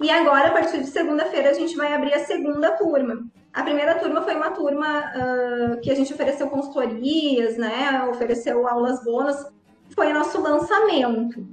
[0.00, 3.26] E agora, a partir de segunda-feira, a gente vai abrir a segunda turma.
[3.52, 8.06] A primeira turma foi uma turma uh, que a gente ofereceu consultorias, né?
[8.08, 9.36] Ofereceu aulas bônus.
[9.90, 11.44] Foi nosso lançamento.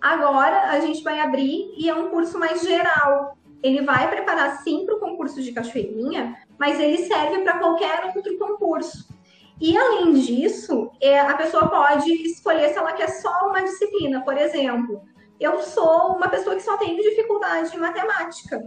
[0.00, 3.36] Agora a gente vai abrir e é um curso mais geral.
[3.62, 8.38] Ele vai preparar sim para o concurso de cachoeirinha, mas ele serve para qualquer outro
[8.38, 9.10] concurso.
[9.60, 14.24] E além disso, é, a pessoa pode escolher se ela quer só uma disciplina.
[14.24, 15.02] Por exemplo,
[15.40, 18.58] eu sou uma pessoa que só tem dificuldade em matemática.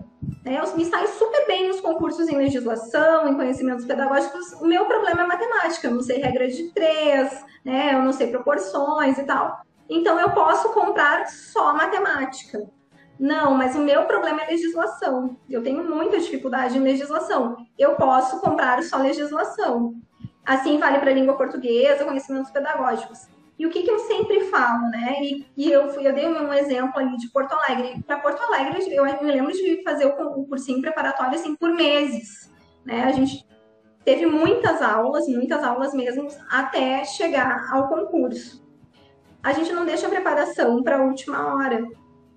[0.43, 0.59] Né?
[0.59, 4.53] Eu me saio super bem nos concursos em legislação, em conhecimentos pedagógicos.
[4.53, 5.87] O meu problema é matemática.
[5.87, 7.93] Eu não sei regra de três, né?
[7.93, 9.61] eu não sei proporções e tal.
[9.87, 12.67] Então eu posso comprar só matemática.
[13.19, 15.37] Não, mas o meu problema é legislação.
[15.47, 17.55] Eu tenho muita dificuldade em legislação.
[17.77, 19.93] Eu posso comprar só legislação.
[20.43, 23.27] Assim vale para a língua portuguesa, conhecimentos pedagógicos.
[23.57, 25.17] E o que, que eu sempre falo, né?
[25.21, 28.03] E, e eu, fui, eu dei um exemplo ali de Porto Alegre.
[28.03, 32.51] Para Porto Alegre, eu me lembro de fazer o, o cursinho preparatório assim por meses.
[32.83, 33.03] Né?
[33.03, 33.45] A gente
[34.03, 38.63] teve muitas aulas, muitas aulas mesmo, até chegar ao concurso
[39.43, 41.85] a gente não deixa a preparação para a última hora.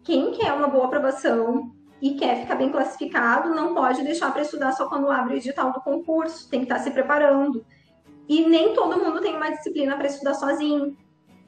[0.03, 1.71] Quem quer uma boa aprovação
[2.03, 5.73] e quer ficar bem classificado, não pode deixar para estudar só quando abre o edital
[5.73, 7.65] do concurso, tem que estar tá se preparando.
[8.29, 10.97] E nem todo mundo tem uma disciplina para estudar sozinho.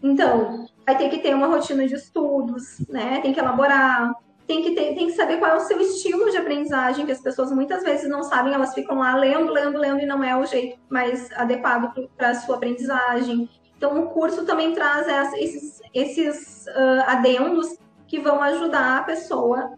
[0.02, 3.20] Então, vai ter que ter uma rotina de estudos, né?
[3.20, 4.14] Tem que elaborar,
[4.46, 7.20] tem que, ter, tem que saber qual é o seu estilo de aprendizagem, que as
[7.20, 10.46] pessoas muitas vezes não sabem, elas ficam lá lendo, lendo, lendo, e não é o
[10.46, 13.48] jeito mais adequado para a sua aprendizagem.
[13.76, 19.76] Então, o curso também traz esses, esses uh, adendos que vão ajudar a pessoa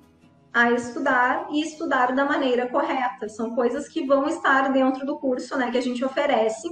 [0.53, 3.29] a estudar e estudar da maneira correta.
[3.29, 6.69] São coisas que vão estar dentro do curso né, que a gente oferece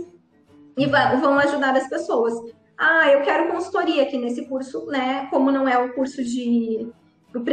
[0.76, 2.34] e vão ajudar as pessoas.
[2.78, 5.26] Ah, eu quero consultoria aqui nesse curso, né?
[5.30, 6.88] Como não é o curso de.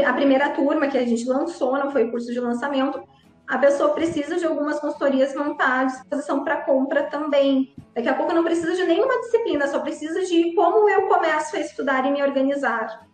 [0.06, 3.04] A primeira turma que a gente lançou, não foi o curso de lançamento,
[3.48, 7.76] a pessoa precisa de algumas consultorias estar à disposição para compra também.
[7.94, 11.60] Daqui a pouco não precisa de nenhuma disciplina, só precisa de como eu começo a
[11.60, 13.08] estudar e me organizar.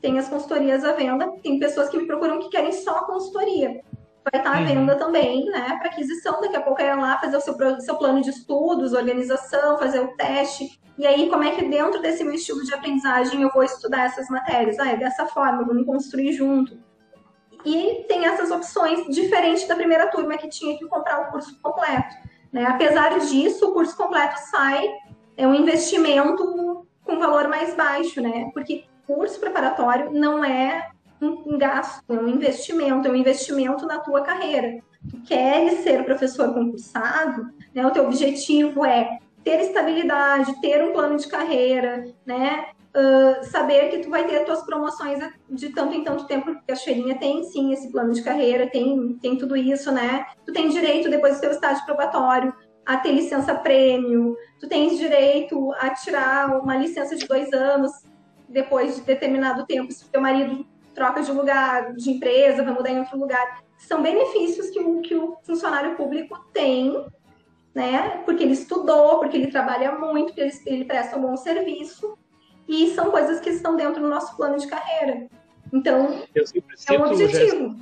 [0.00, 3.80] Tem as consultorias à venda, tem pessoas que me procuram que querem só consultoria.
[4.30, 4.66] Vai estar à uhum.
[4.66, 6.40] venda também, né, para aquisição.
[6.40, 10.08] Daqui a pouco é lá fazer o seu, seu plano de estudos, organização, fazer o
[10.16, 10.80] teste.
[10.96, 14.28] E aí, como é que dentro desse meu estilo de aprendizagem eu vou estudar essas
[14.28, 14.78] matérias?
[14.78, 16.76] Ah, é dessa forma, vamos construir junto
[17.64, 22.14] e tem essas opções diferentes da primeira turma que tinha que comprar o curso completo.
[22.52, 22.64] Né?
[22.64, 24.88] Apesar disso, o curso completo sai
[25.36, 28.50] é um investimento com valor mais baixo, né?
[28.52, 30.90] Porque curso preparatório não é
[31.26, 34.78] um gasto, é um investimento, é um investimento na tua carreira.
[35.10, 37.86] Tu queres ser professor concursado, né?
[37.86, 42.66] O teu objetivo é ter estabilidade, ter um plano de carreira, né?
[42.98, 46.76] uh, saber que tu vai ter tuas promoções de tanto em tanto tempo, porque a
[46.76, 50.26] cheirinha tem sim esse plano de carreira, tem, tem tudo isso, né?
[50.44, 52.54] Tu tem direito, depois do teu estágio probatório,
[52.84, 57.92] a ter licença prêmio, tu tens direito a tirar uma licença de dois anos
[58.48, 60.66] depois de determinado tempo, se o teu marido
[60.98, 63.62] troca de lugar, de empresa, vai mudar em outro lugar.
[63.78, 67.06] São benefícios que o, que o funcionário público tem,
[67.72, 68.22] né?
[68.24, 72.18] Porque ele estudou, porque ele trabalha muito, porque ele, ele presta um bom serviço
[72.68, 75.28] e são coisas que estão dentro do nosso plano de carreira.
[75.72, 76.24] Então,
[76.88, 77.76] é um objetivo.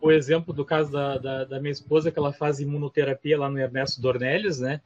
[0.00, 3.58] O exemplo do caso da, da, da, minha esposa, que ela faz imunoterapia lá no
[3.58, 4.80] Ernesto Dornelles, né?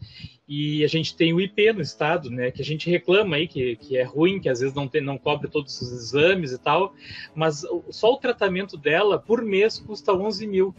[0.49, 2.51] E a gente tem o IP no estado, né?
[2.51, 5.17] Que a gente reclama aí que, que é ruim, que às vezes não, tem, não
[5.17, 6.95] cobre todos os exames e tal,
[7.35, 10.75] mas só o tratamento dela por mês custa 11 mil.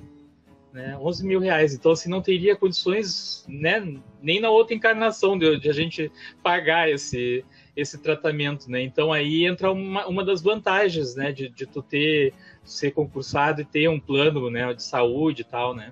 [0.74, 1.74] Né, 11 mil reais.
[1.74, 6.12] Então, assim, não teria condições, né, nem na outra encarnação de, de a gente
[6.44, 7.46] pagar esse,
[7.76, 8.82] esse tratamento, né?
[8.82, 12.34] Então aí entra uma, uma das vantagens, né, de, de tu ter
[12.66, 15.92] ser concursado e ter um plano, né, de saúde e tal, né?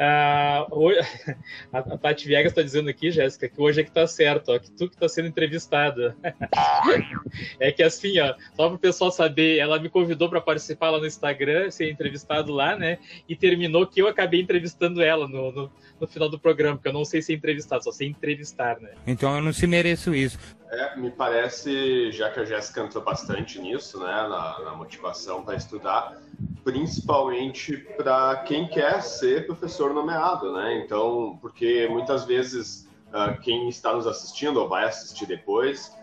[0.00, 0.64] Ah,
[1.72, 4.58] a, a Tati Viegas está dizendo aqui, Jéssica, que hoje é que tá certo, ó,
[4.58, 6.16] que tu que está sendo entrevistada.
[7.58, 11.00] é que assim, ó, só para o pessoal saber, ela me convidou para participar lá
[11.00, 12.98] no Instagram, ser entrevistado lá, né?
[13.28, 16.92] E terminou que eu acabei entrevistando ela no, no, no final do programa, porque eu
[16.92, 18.92] não sei ser entrevistado, só sei entrevistar, né?
[19.04, 20.38] Então eu não se mereço isso.
[20.70, 25.54] É, me parece, já que a Jéssica entrou bastante nisso, né, na, na motivação para
[25.54, 26.20] estudar,
[26.62, 30.82] principalmente para quem quer ser professor nomeado, né?
[30.84, 35.96] Então, porque muitas vezes uh, quem está nos assistindo ou vai assistir depois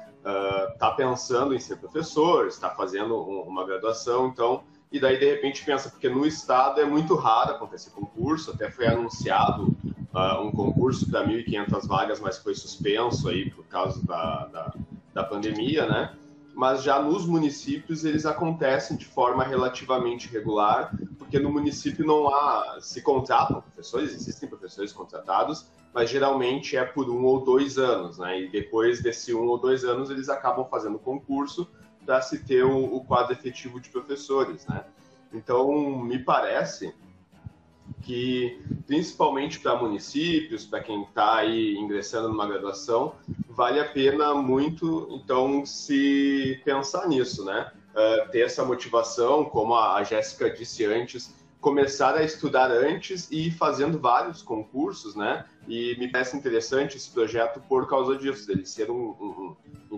[0.74, 5.26] está uh, pensando em ser professor, está fazendo um, uma graduação, então e daí de
[5.26, 9.76] repente pensa porque no estado é muito raro acontecer concurso, até foi anunciado
[10.14, 14.74] uh, um concurso para 1.500 vagas, mas foi suspenso aí por causa da, da,
[15.14, 16.16] da pandemia, né?
[16.56, 22.78] mas já nos municípios eles acontecem de forma relativamente regular, porque no município não há,
[22.80, 28.42] se contratam professores, existem professores contratados, mas geralmente é por um ou dois anos, né?
[28.42, 31.68] E depois desse um ou dois anos eles acabam fazendo concurso
[32.06, 34.86] para se ter o, o quadro efetivo de professores, né?
[35.34, 36.94] Então, me parece
[38.02, 43.16] que, principalmente para municípios, para quem está aí ingressando numa graduação,
[43.50, 47.72] vale a pena muito, então, se pensar nisso, né?
[47.96, 51.34] Uh, ter essa motivação, como a, a Jéssica disse antes,
[51.66, 55.46] começar a estudar antes e ir fazendo vários concursos, né?
[55.68, 59.45] E me parece interessante esse projeto por causa disso, dele ser um, um,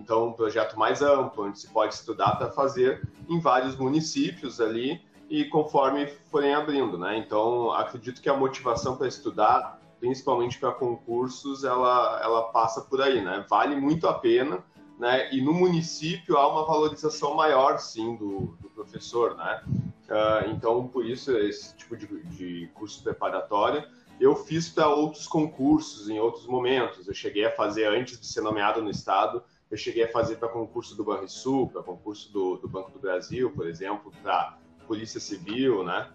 [0.08, 5.02] então um projeto mais amplo, onde se pode estudar para fazer em vários municípios ali
[5.28, 7.18] e conforme forem abrindo, né?
[7.18, 13.22] Então, acredito que a motivação para estudar, principalmente para concursos, ela, ela passa por aí,
[13.22, 13.44] né?
[13.50, 14.64] Vale muito a pena,
[14.98, 15.30] né?
[15.30, 19.62] E no município há uma valorização maior, sim, do, do professor, né?
[19.66, 23.84] Uh, então, por isso, esse tipo de, de curso preparatório.
[24.18, 27.06] Eu fiz para outros concursos em outros momentos.
[27.06, 30.48] Eu cheguei a fazer, antes de ser nomeado no Estado, eu cheguei a fazer para
[30.48, 35.84] concurso do Banrisul, para concurso do, do Banco do Brasil, por exemplo, para Polícia Civil,
[35.84, 36.08] né?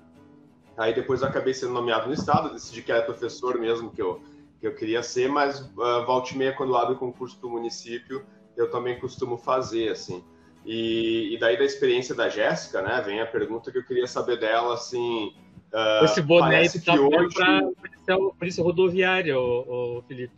[0.75, 4.21] Aí depois eu acabei sendo nomeado no estado, decidi que era professor mesmo que eu,
[4.59, 8.25] que eu queria ser, mas uh, volta e meia, quando abre o concurso do município,
[8.57, 10.23] eu também costumo fazer, assim.
[10.65, 14.39] E, e daí da experiência da Jéssica, né, vem a pergunta que eu queria saber
[14.39, 15.33] dela, assim...
[15.71, 17.35] Uh, Esse boné aí tá hoje...
[17.35, 20.33] para polícia, polícia rodoviária, o Felipe.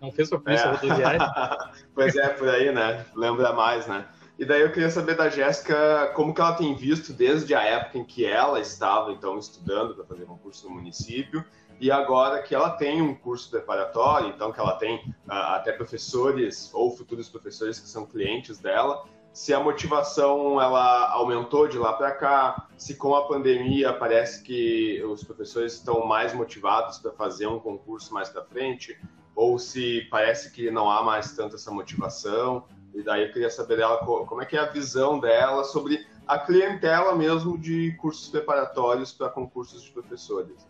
[0.00, 0.70] Não fez para polícia é.
[0.72, 1.20] rodoviária?
[1.94, 3.04] pois é, por aí, né?
[3.14, 4.06] Lembra mais, né?
[4.38, 7.98] E daí eu queria saber da Jéssica como que ela tem visto desde a época
[7.98, 11.44] em que ela estava então estudando para fazer um curso no município
[11.78, 16.70] e agora que ela tem um curso preparatório, então que ela tem uh, até professores
[16.72, 22.10] ou futuros professores que são clientes dela, se a motivação ela aumentou de lá para
[22.12, 27.58] cá, se com a pandemia parece que os professores estão mais motivados para fazer um
[27.58, 28.98] concurso mais para frente,
[29.34, 32.64] ou se parece que não há mais tanto essa motivação.
[32.94, 36.38] E daí eu queria saber dela como é que é a visão dela sobre a
[36.38, 40.66] clientela mesmo de cursos preparatórios para concursos de professores.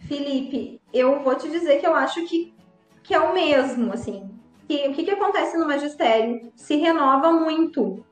[0.00, 2.54] Felipe, eu vou te dizer que eu acho que,
[3.02, 4.30] que é o mesmo, assim.
[4.66, 6.52] Que, o que, que acontece no magistério?
[6.54, 8.04] Se renova muito,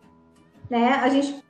[0.69, 0.95] né?
[0.95, 1.43] A gente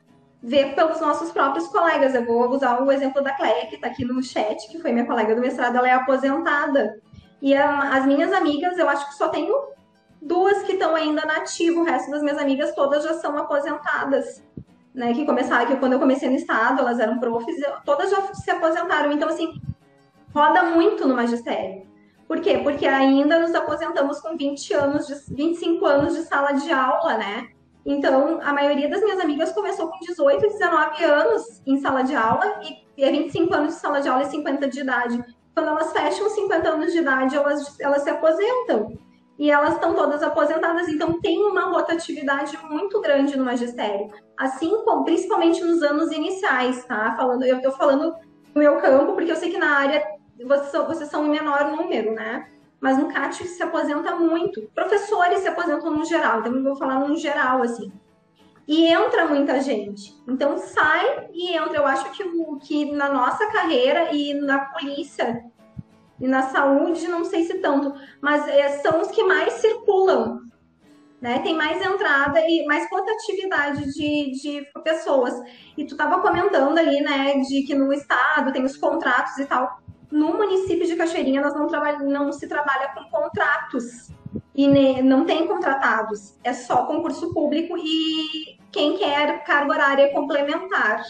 [0.43, 2.15] vê pelos nossos próprios colegas.
[2.15, 5.07] Eu vou usar o exemplo da Cleia, que está aqui no chat, que foi minha
[5.07, 7.01] colega do mestrado, ela é aposentada.
[7.41, 9.55] E a, as minhas amigas, eu acho que só tenho
[10.21, 14.43] duas que estão ainda nativas, o resto das minhas amigas todas já são aposentadas.
[14.95, 18.51] Né, que começaram, que quando eu comecei no estado, elas eram profs, todas já se
[18.51, 19.13] aposentaram.
[19.13, 19.53] Então, assim,
[20.35, 21.87] roda muito no magistério.
[22.27, 22.59] Por quê?
[22.59, 27.49] Porque ainda nos aposentamos com 20 anos, de, 25 anos de sala de aula, né?
[27.87, 32.61] Então, a maioria das minhas amigas começou com 18, 19 anos em sala de aula
[32.97, 35.25] e é 25 anos de sala de aula e 50 de idade.
[35.59, 38.97] Quando elas fecham 50 anos de idade, elas, elas se aposentam
[39.37, 44.09] e elas estão todas aposentadas, então tem uma rotatividade muito grande no magistério.
[44.37, 47.13] Assim como, principalmente nos anos iniciais, tá?
[47.17, 48.15] Falando, eu estou falando
[48.55, 50.07] no meu campo, porque eu sei que na área
[50.47, 52.47] vocês são, vocês são em menor número, né?
[52.81, 54.63] Mas no CAT se aposenta muito.
[54.73, 57.93] Professores se aposentam no geral, então eu vou falar no geral, assim.
[58.69, 60.15] E entra muita gente.
[60.29, 61.79] Então sai e entra.
[61.79, 62.23] Eu acho que,
[62.67, 65.43] que na nossa carreira e na polícia
[66.21, 70.41] e na saúde, não sei se tanto, mas é, são os que mais circulam.
[71.21, 71.39] Né?
[71.41, 75.35] Tem mais entrada e mais rotatividade de, de pessoas.
[75.77, 79.81] E tu estava comentando ali, né, de que no estado tem os contratos e tal.
[80.11, 81.67] No município de Cachoeirinha, nós não,
[82.09, 84.11] não se trabalha com contratos
[84.55, 86.37] e ne, não tem contratados.
[86.43, 91.03] É só concurso público e quem quer carga horária complementar.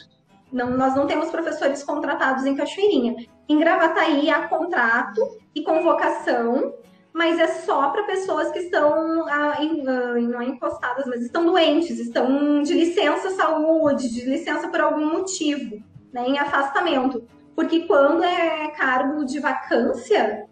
[0.51, 3.27] Não, nós não temos professores contratados em Cachoeirinha.
[3.47, 5.21] Em Gravataí há contrato
[5.55, 6.73] e convocação,
[7.13, 11.45] mas é só para pessoas que estão ah, em, ah, não é encostadas, mas estão
[11.45, 15.77] doentes, estão de licença saúde, de licença por algum motivo,
[16.11, 17.23] né, em afastamento.
[17.55, 20.48] Porque quando é cargo de vacância,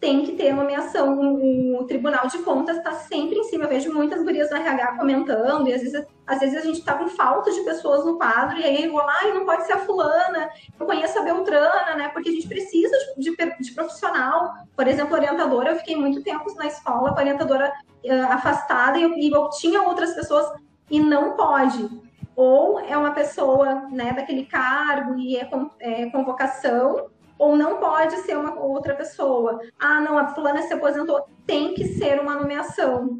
[0.00, 1.36] tem que ter nomeação.
[1.78, 3.64] O Tribunal de Contas está sempre em cima.
[3.64, 6.94] Eu vejo muitas gurias do RH comentando, e às vezes, às vezes a gente está
[6.94, 9.74] com falta de pessoas no quadro, e aí eu vou lá, e não pode ser
[9.74, 10.48] a fulana,
[10.78, 12.08] eu conheço a Beltrana, né?
[12.08, 14.54] Porque a gente precisa de, de, de profissional.
[14.74, 17.70] Por exemplo, orientadora, eu fiquei muito tempo na escola com orientadora
[18.04, 20.50] uh, afastada, e eu, e eu tinha outras pessoas,
[20.90, 21.88] e não pode
[22.34, 25.46] ou é uma pessoa né, daquele cargo e é,
[25.78, 27.10] é convocação,
[27.40, 29.58] ou não pode ser uma outra pessoa.
[29.78, 31.24] Ah, não, a fulana se aposentou.
[31.46, 33.18] Tem que ser uma nomeação.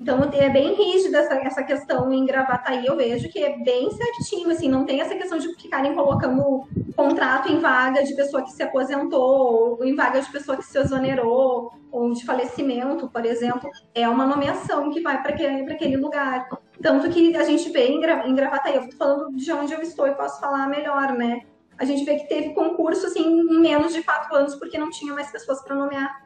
[0.00, 4.50] Então, é bem rígida essa, essa questão em Gravataí, eu vejo que é bem certinho,
[4.50, 6.64] assim, não tem essa questão de ficarem colocando
[6.96, 10.78] contrato em vaga de pessoa que se aposentou, ou em vaga de pessoa que se
[10.78, 13.70] exonerou, ou de falecimento, por exemplo.
[13.94, 16.48] É uma nomeação que vai para aquele, aquele lugar.
[16.80, 19.82] Tanto que a gente vê em, Gra, em Gravataí, eu estou falando de onde eu
[19.82, 21.42] estou e posso falar melhor, né?
[21.82, 25.12] A gente vê que teve concurso assim, em menos de quatro anos, porque não tinha
[25.12, 26.24] mais pessoas para nomear.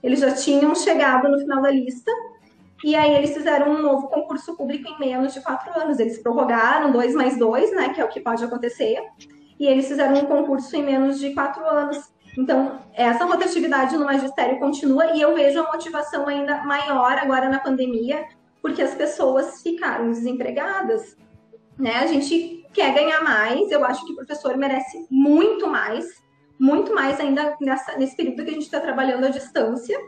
[0.00, 2.10] Eles já tinham chegado no final da lista,
[2.84, 5.98] e aí eles fizeram um novo concurso público em menos de quatro anos.
[5.98, 8.96] Eles prorrogaram dois mais dois, né, que é o que pode acontecer,
[9.58, 12.12] e eles fizeram um concurso em menos de quatro anos.
[12.38, 17.58] Então, essa rotatividade no magistério continua e eu vejo a motivação ainda maior agora na
[17.58, 18.24] pandemia,
[18.62, 21.16] porque as pessoas ficaram desempregadas.
[21.76, 21.96] Né?
[21.96, 23.70] A gente quer ganhar mais.
[23.70, 26.06] Eu acho que o professor merece muito mais,
[26.58, 29.98] muito mais ainda nessa, nesse período que a gente está trabalhando à distância.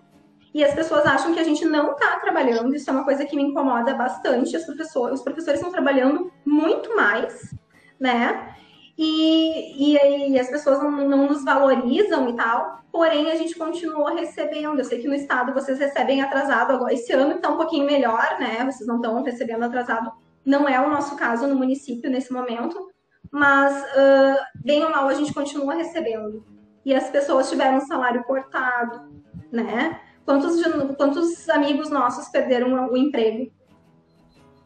[0.54, 2.74] E as pessoas acham que a gente não está trabalhando.
[2.74, 4.56] Isso é uma coisa que me incomoda bastante.
[4.56, 7.52] As professores, os professores estão trabalhando muito mais,
[7.98, 8.54] né?
[8.96, 12.84] E, e, e as pessoas não, não, nos valorizam e tal.
[12.92, 14.78] Porém, a gente continua recebendo.
[14.78, 16.94] Eu sei que no estado vocês recebem atrasado agora.
[16.94, 18.64] Esse ano está um pouquinho melhor, né?
[18.64, 20.12] Vocês não estão recebendo atrasado
[20.45, 22.88] não é o nosso caso no município nesse momento,
[23.30, 26.45] mas uh, bem ou mal a gente continua recebendo.
[26.84, 29.11] E as pessoas tiveram salário cortado,
[29.51, 30.01] né?
[30.24, 30.62] Quantos,
[30.97, 33.51] quantos amigos nossos perderam o emprego?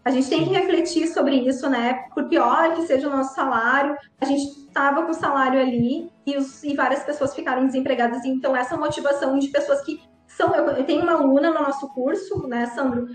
[0.04, 2.04] A gente tem que refletir sobre isso, né?
[2.14, 6.36] Por pior que seja o nosso salário, a gente estava com o salário ali e,
[6.36, 8.24] os, e várias pessoas ficaram desempregadas.
[8.24, 10.54] Então, essa motivação de pessoas que são.
[10.54, 13.08] Eu, eu tenho uma aluna no nosso curso, né, Sandro,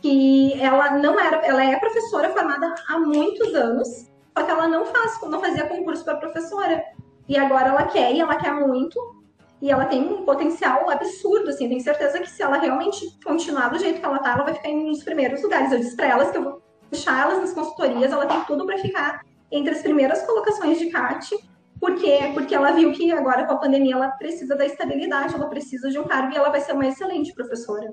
[0.00, 4.86] que ela não era, ela é professora formada há muitos anos, só que ela não
[4.86, 6.82] faz, não fazia concurso para professora.
[7.28, 8.98] E agora ela quer, e ela quer muito,
[9.60, 13.78] e ela tem um potencial absurdo, assim, tenho certeza que se ela realmente continuar do
[13.78, 15.70] jeito que ela tá, ela vai ficar nos primeiros lugares.
[15.70, 18.78] Eu disse para elas que eu vou deixar elas nas consultorias, ela tem tudo para
[18.78, 19.20] ficar
[19.52, 21.36] entre as primeiras colocações de CAT,
[21.78, 25.90] porque porque ela viu que agora com a pandemia ela precisa da estabilidade, ela precisa
[25.90, 27.92] de um cargo e ela vai ser uma excelente professora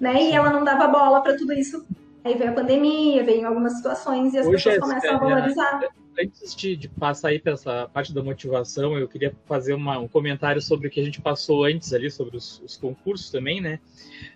[0.00, 0.22] né?
[0.22, 1.84] E ela não dava bola para tudo isso.
[2.24, 5.80] Aí veio a pandemia, veio algumas situações e as Hoje, pessoas começam a valorizar.
[6.20, 10.08] Antes de, de, passar aí para essa parte da motivação, eu queria fazer uma, um
[10.08, 13.78] comentário sobre o que a gente passou antes ali, sobre os, os concursos também, né?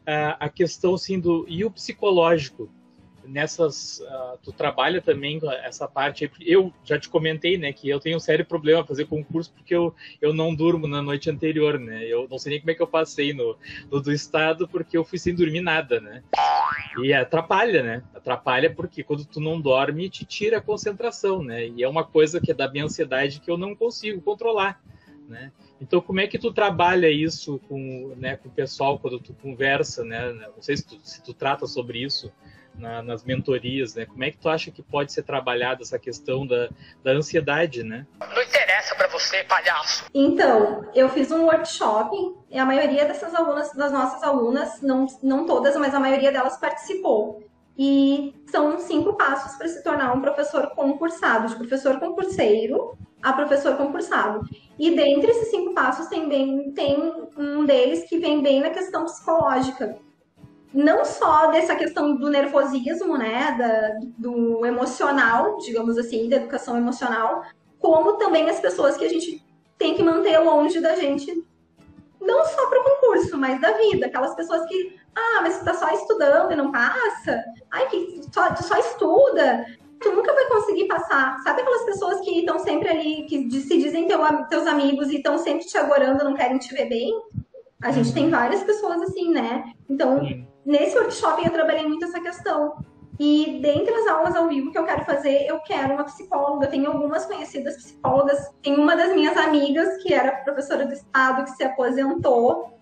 [0.03, 1.45] Uh, a questão, assim, do...
[1.49, 2.71] E o psicológico?
[3.25, 8.17] Nessas uh, tu trabalha também essa parte eu já te comentei né que eu tenho
[8.17, 12.05] um sério problema fazer concurso porque eu, eu não durmo na noite anterior né.
[12.05, 13.57] Eu não sei nem como é que eu passei no,
[13.91, 16.23] no do estado porque eu fui sem dormir nada né.
[17.03, 18.03] E atrapalha né.
[18.15, 21.69] Atrapalha porque quando tu não dorme te tira a concentração né.
[21.69, 24.81] E é uma coisa que é da minha ansiedade que eu não consigo controlar
[25.29, 25.53] né.
[25.81, 30.05] Então, como é que tu trabalha isso com, né, com o pessoal quando tu conversa,
[30.05, 30.33] né?
[30.33, 32.33] Não sei se tu, se tu trata sobre isso,
[32.75, 34.07] na, nas mentorias, né?
[34.07, 36.69] Como é que tu acha que pode ser trabalhada essa questão da,
[37.03, 38.07] da ansiedade, né?
[38.21, 40.05] Não interessa para você, palhaço.
[40.15, 42.17] Então, eu fiz um workshop
[42.51, 46.57] e a maioria dessas alunas, das nossas alunas, não, não todas, mas a maioria delas
[46.57, 47.49] participou.
[47.79, 53.77] E são cinco passos para se tornar um professor concursado, de professor concurseiro a professor
[53.77, 54.45] concursado.
[54.79, 56.99] E dentre esses cinco passos tem, bem, tem
[57.39, 59.97] um deles que vem bem na questão psicológica
[60.75, 67.43] não só dessa questão do nervosismo, né, da, do emocional, digamos assim, da educação emocional,
[67.79, 69.45] como também as pessoas que a gente
[69.77, 71.45] tem que manter longe da gente,
[72.21, 74.07] não só para o concurso, mas da vida.
[74.07, 78.55] Aquelas pessoas que, ah, mas tu tá só estudando e não passa, ai, que só,
[78.55, 79.67] tu só estuda,
[80.01, 81.37] tu nunca vai conseguir passar.
[81.43, 85.37] Sabe aquelas pessoas que estão sempre ali, que se dizem teu, teus amigos e estão
[85.37, 87.13] sempre te agorando, não querem te ver bem?
[87.83, 89.73] A gente tem várias pessoas assim, né?
[89.91, 92.75] Então, Sim nesse workshop eu trabalhei muito essa questão
[93.19, 96.67] E dentre as aulas ao vivo que eu quero fazer, eu quero uma psicóloga.
[96.67, 98.51] Tenho algumas conhecidas psicólogas.
[98.63, 102.73] Tem uma das minhas amigas, que era professora do estado, que se aposentou,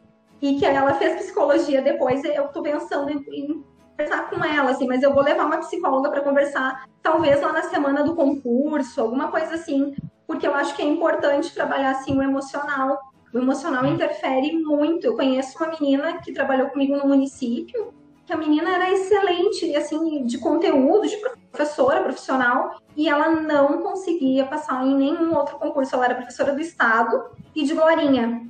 [0.41, 2.25] e que ela fez psicologia depois.
[2.25, 6.11] Eu estou pensando em, em conversar com ela, assim, mas eu vou levar uma psicóloga
[6.11, 9.95] para conversar, talvez lá na semana do concurso, alguma coisa assim,
[10.27, 12.99] porque eu acho que é importante trabalhar assim o emocional.
[13.33, 15.07] O emocional interfere muito.
[15.07, 17.95] Eu conheço uma menina que trabalhou comigo no município,
[18.27, 21.17] que a menina era excelente, assim, de conteúdo, de
[21.51, 25.95] professora, profissional, e ela não conseguia passar em nenhum outro concurso.
[25.95, 28.49] Ela era professora do estado e de Glorinha.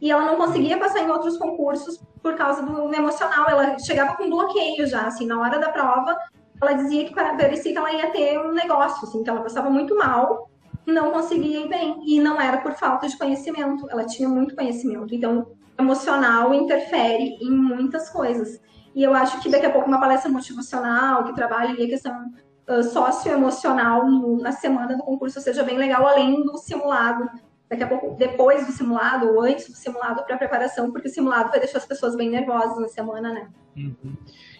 [0.00, 3.48] E ela não conseguia passar em outros concursos por causa do emocional.
[3.48, 6.16] Ela chegava com bloqueio já, assim, na hora da prova,
[6.60, 9.96] ela dizia que parecia que ela ia ter um negócio, assim, que ela passava muito
[9.96, 10.48] mal,
[10.86, 12.02] não conseguia ir bem.
[12.06, 15.14] E não era por falta de conhecimento, ela tinha muito conhecimento.
[15.14, 15.46] Então,
[15.78, 18.60] emocional interfere em muitas coisas.
[18.94, 22.32] E eu acho que daqui a pouco uma palestra motivacional que trabalha a questão
[22.68, 24.08] uh, socioemocional
[24.40, 27.28] na semana do concurso seja bem legal, além do simulado.
[27.68, 31.50] Daqui a pouco, depois do simulado ou antes do simulado para preparação, porque o simulado
[31.50, 33.48] vai deixar as pessoas bem nervosas na semana, né?
[33.76, 34.16] Uhum.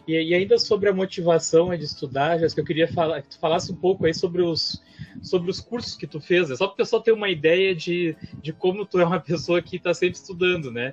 [0.07, 3.73] E, e, ainda sobre a motivação de estudar, Jéssica, eu queria falar, que tu falasse
[3.73, 4.83] um pouco aí sobre os,
[5.23, 6.57] sobre os cursos que tu fez, né?
[6.57, 9.77] só para o pessoal ter uma ideia de, de como tu é uma pessoa que
[9.77, 10.93] está sempre estudando, né?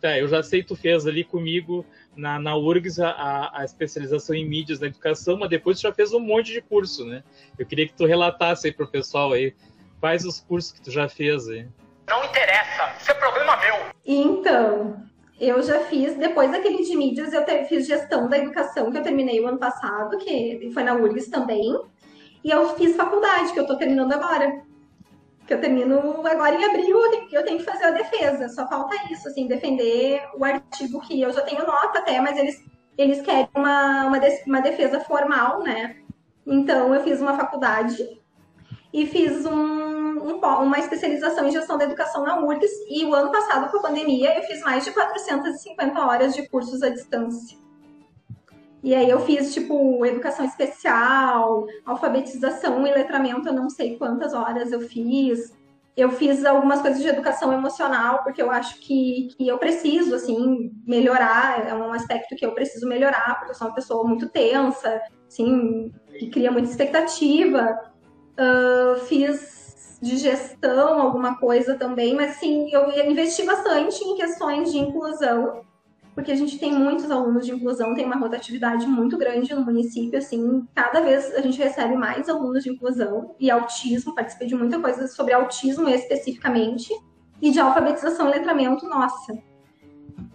[0.00, 1.86] Tá, eu já sei que tu fez ali comigo
[2.16, 6.12] na, na URGS a, a, especialização em mídias na educação, mas depois tu já fez
[6.12, 7.22] um monte de curso, né?
[7.56, 9.54] Eu queria que tu relatasse aí para o pessoal aí
[10.00, 11.68] quais os cursos que tu já fez aí.
[12.08, 13.76] Não interessa, isso é problema meu.
[14.04, 15.04] Então,
[15.48, 19.40] eu já fiz, depois daquele de mídias, eu fiz gestão da educação, que eu terminei
[19.40, 21.80] o ano passado, que foi na URGS também.
[22.44, 24.62] E eu fiz faculdade, que eu estou terminando agora.
[25.44, 28.48] Que eu termino agora em abril, eu tenho, eu tenho, que fazer a defesa.
[28.50, 32.64] Só falta isso, assim, defender o artigo que eu já tenho nota até, mas eles,
[32.96, 35.96] eles querem uma, uma, uma defesa formal, né?
[36.46, 38.20] Então, eu fiz uma faculdade
[38.92, 42.70] e fiz um, um, uma especialização em gestão da educação na URGS.
[42.88, 46.82] E o ano passado, com a pandemia, eu fiz mais de 450 horas de cursos
[46.82, 47.62] à distância.
[48.82, 54.72] E aí eu fiz, tipo, educação especial, alfabetização e letramento, eu não sei quantas horas
[54.72, 55.52] eu fiz.
[55.96, 60.72] Eu fiz algumas coisas de educação emocional, porque eu acho que, que eu preciso, assim,
[60.86, 61.68] melhorar.
[61.68, 65.92] É um aspecto que eu preciso melhorar, porque eu sou uma pessoa muito tensa, assim,
[66.18, 67.78] que cria muita expectativa.
[68.32, 69.61] Uh, fiz
[70.02, 75.62] de gestão alguma coisa também, mas, assim, eu investi bastante em questões de inclusão
[76.14, 80.18] porque a gente tem muitos alunos de inclusão, tem uma rotatividade muito grande no município,
[80.18, 84.78] assim, cada vez a gente recebe mais alunos de inclusão e autismo, participei de muita
[84.78, 86.92] coisa sobre autismo especificamente,
[87.40, 89.36] e de alfabetização e letramento, nossa,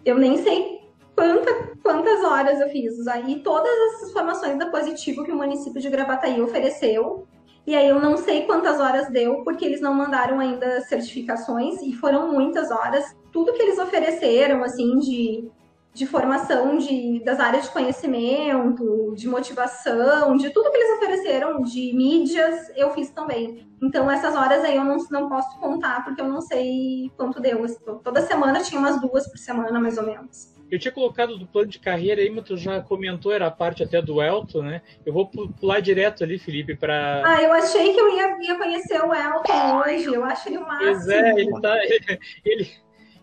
[0.04, 0.82] eu nem sei
[1.16, 1.52] quanta,
[1.82, 6.42] quantas horas eu fiz, aí todas essas formações da Positivo que o município de Gravataí
[6.42, 7.28] ofereceu,
[7.68, 11.94] e aí eu não sei quantas horas deu, porque eles não mandaram ainda certificações, e
[11.94, 15.52] foram muitas horas, tudo que eles ofereceram, assim, de
[15.98, 21.92] de formação de, das áreas de conhecimento, de motivação, de tudo que eles ofereceram, de
[21.92, 23.68] mídias, eu fiz também.
[23.82, 27.66] Então, essas horas aí eu não, não posso contar, porque eu não sei quanto deu.
[28.04, 30.54] Toda semana tinha umas duas por semana, mais ou menos.
[30.70, 33.84] Eu tinha colocado do plano de carreira aí, mas tu já comentou, era a parte
[33.84, 34.82] até do Elton, né?
[35.06, 37.24] Eu vou pular direto ali, Felipe, para.
[37.26, 40.06] Ah, eu achei que eu ia, ia conhecer o Elton hoje.
[40.06, 40.92] Eu acho ele o máximo.
[40.92, 41.78] Pois é, ele tá.
[41.84, 42.72] Ele, ele,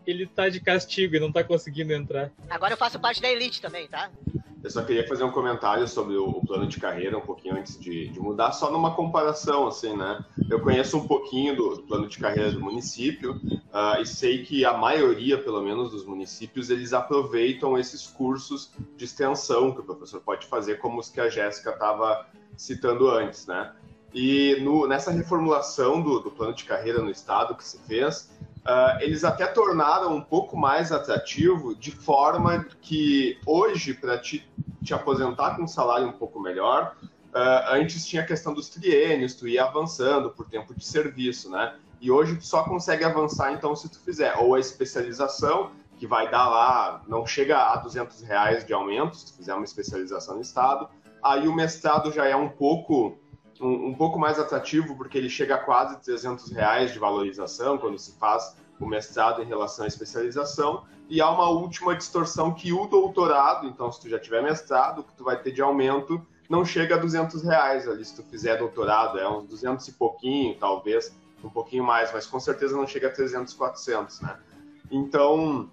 [0.06, 2.30] ele tá de castigo e não tá conseguindo entrar.
[2.48, 4.10] Agora eu faço parte da elite também, tá?
[4.64, 8.08] Eu só queria fazer um comentário sobre o, plano de carreira, um pouquinho antes de,
[8.08, 10.24] de, mudar, só numa comparação, assim, né?
[10.48, 14.64] Eu conheço um pouquinho do, do plano de carreira do município uh, e sei que
[14.64, 20.22] a maioria, pelo menos, dos municípios, eles aproveitam esses cursos de extensão que o professor
[20.22, 23.70] pode fazer, como os que a Jéssica estava citando antes, né?
[24.14, 28.30] E no, nessa reformulação do, do plano de carreira no estado que se fez,
[28.64, 34.48] Uh, eles até tornaram um pouco mais atrativo, de forma que hoje, para te,
[34.82, 39.34] te aposentar com um salário um pouco melhor, uh, antes tinha a questão dos triênios,
[39.34, 41.74] tu ia avançando por tempo de serviço, né?
[42.00, 46.30] E hoje tu só consegue avançar, então, se tu fizer ou a especialização, que vai
[46.30, 50.40] dar lá, não chega a 200 reais de aumento, se tu fizer uma especialização no
[50.40, 50.88] Estado,
[51.22, 53.18] aí o mestrado já é um pouco
[53.64, 57.98] um, um, pouco mais atrativo, porque ele chega a quase 300 reais de valorização quando
[57.98, 60.84] se faz o mestrado em relação à especialização.
[61.08, 65.04] E há uma última distorção que o doutorado, então se tu já tiver mestrado, o
[65.04, 68.58] que tu vai ter de aumento não chega a 200 reais ali, se tu fizer
[68.58, 73.08] doutorado, é uns 200 e pouquinho, talvez, um pouquinho mais, mas com certeza não chega
[73.08, 74.38] a 300, 400, né?
[74.90, 75.70] Então,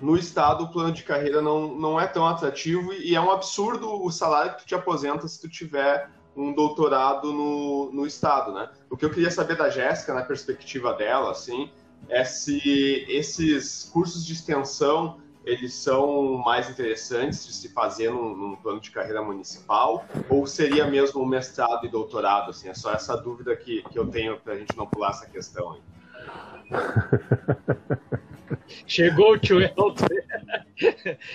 [0.00, 4.02] no estado o plano de carreira não, não é tão atrativo e é um absurdo
[4.02, 8.70] o salário que tu te aposenta se tu tiver um doutorado no, no estado, né?
[8.88, 11.70] O que eu queria saber da Jéssica, na perspectiva dela, assim,
[12.08, 18.56] é se esses cursos de extensão eles são mais interessantes de se fazer num, num
[18.56, 22.50] plano de carreira municipal ou seria mesmo um mestrado e doutorado?
[22.50, 25.26] Assim, é só essa dúvida que, que eu tenho para a gente não pular essa
[25.26, 25.72] questão.
[25.72, 25.80] Aí.
[28.86, 29.94] Chegou o tio Elton.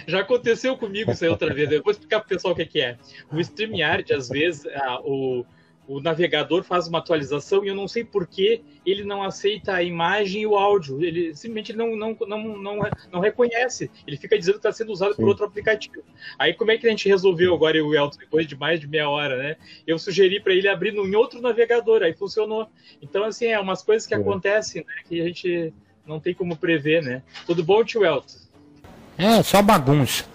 [0.07, 1.72] Já aconteceu comigo isso aí outra vez.
[1.72, 2.97] Eu vou explicar para o pessoal o que, é.
[3.32, 5.45] O StreamYard, às vezes, ah, o,
[5.88, 9.84] o navegador faz uma atualização e eu não sei por que ele não aceita a
[9.84, 11.03] imagem e o áudio.
[11.03, 12.80] Ele simplesmente não, não, não, não,
[13.11, 13.89] não reconhece.
[14.05, 15.22] Ele fica dizendo que está sendo usado Sim.
[15.22, 16.03] por outro aplicativo.
[16.38, 19.09] Aí como é que a gente resolveu agora, o Elton, depois de mais de meia
[19.09, 19.57] hora, né?
[19.86, 22.68] Eu sugeri para ele abrir em outro navegador, aí funcionou.
[23.01, 24.18] Então, assim, é umas coisas que é.
[24.18, 24.93] acontecem, né?
[25.07, 25.74] Que a gente
[26.08, 27.22] não tem como prever, né?
[27.45, 28.38] Tudo bom, tio Elton?
[29.18, 30.26] É, só bagunça.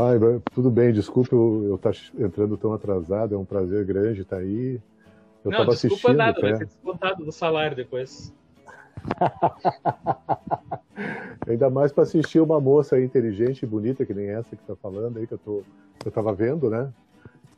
[0.00, 0.18] Ai,
[0.52, 4.80] tudo bem, desculpa eu estar tá entrando tão atrasado, é um prazer grande estar aí.
[5.44, 8.32] Eu não, desculpa assistindo, nada, vai ser descontado do salário depois.
[11.46, 15.18] Ainda mais para assistir uma moça inteligente e bonita, que nem essa que está falando
[15.18, 15.62] aí, que eu, tô,
[16.04, 16.90] eu tava vendo, né?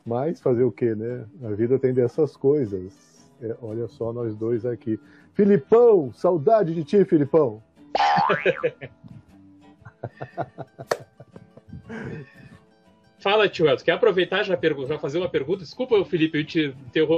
[0.05, 1.25] Mas fazer o quê, né?
[1.43, 3.06] A vida tem dessas coisas.
[3.41, 4.99] É, olha só nós dois aqui.
[5.33, 7.61] Filipão, saudade de ti, Filipão.
[13.19, 13.83] Fala, tio Elton.
[13.83, 14.57] Quer aproveitar já,
[14.87, 15.63] já fazer uma pergunta?
[15.63, 16.73] Desculpa, Felipe, eu te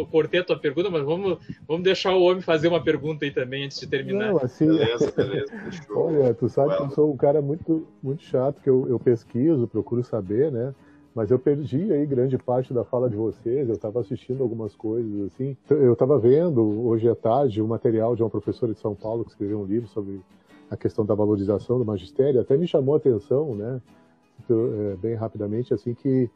[0.09, 3.65] cortei a tua pergunta, mas vamos, vamos deixar o homem fazer uma pergunta aí também
[3.65, 4.29] antes de terminar.
[4.29, 5.51] Não, assim, beleza, beleza.
[5.93, 9.67] Olha, tu sabe que eu sou um cara muito, muito chato, que eu, eu pesquiso,
[9.67, 10.73] procuro saber, né?
[11.13, 15.27] Mas eu perdi aí grande parte da fala de vocês, eu estava assistindo algumas coisas
[15.27, 15.57] assim.
[15.69, 19.31] Eu estava vendo hoje à tarde um material de uma professora de São Paulo que
[19.31, 20.21] escreveu um livro sobre
[20.69, 23.81] a questão da valorização do magistério, até me chamou a atenção, né,
[24.49, 26.29] é, bem rapidamente, assim, que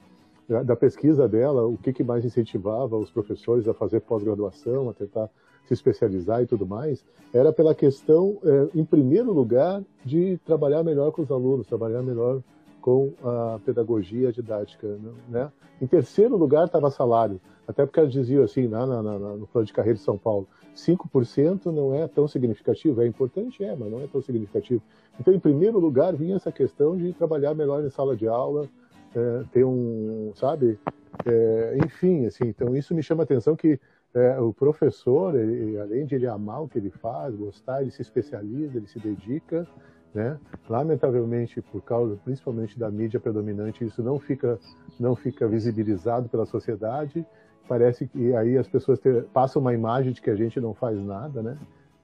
[0.65, 5.29] da pesquisa dela, o que, que mais incentivava os professores a fazer pós-graduação, a tentar
[5.65, 11.11] se especializar e tudo mais, era pela questão, é, em primeiro lugar, de trabalhar melhor
[11.11, 12.41] com os alunos, trabalhar melhor
[12.83, 14.99] com a pedagogia didática.
[15.29, 15.49] Né?
[15.81, 19.65] Em terceiro lugar estava salário, até porque elas diziam assim, na, na, na, no plano
[19.65, 24.01] de carreira de São Paulo, 5% não é tão significativo, é importante, é, mas não
[24.01, 24.81] é tão significativo.
[25.17, 28.67] Então, em primeiro lugar, vinha essa questão de trabalhar melhor em sala de aula,
[29.15, 30.77] é, ter um, sabe,
[31.25, 33.79] é, enfim, assim, então isso me chama a atenção que
[34.13, 38.01] é, o professor, ele, além de ele amar o que ele faz, gostar, ele se
[38.01, 39.65] especializa, ele se dedica,
[40.13, 40.39] né?
[40.69, 44.59] Lamentavelmente, por causa principalmente da mídia predominante, isso não fica,
[44.99, 47.25] não fica visibilizado pela sociedade
[47.67, 50.99] parece que aí as pessoas ter, passam uma imagem de que a gente não faz
[50.99, 51.57] nada, né?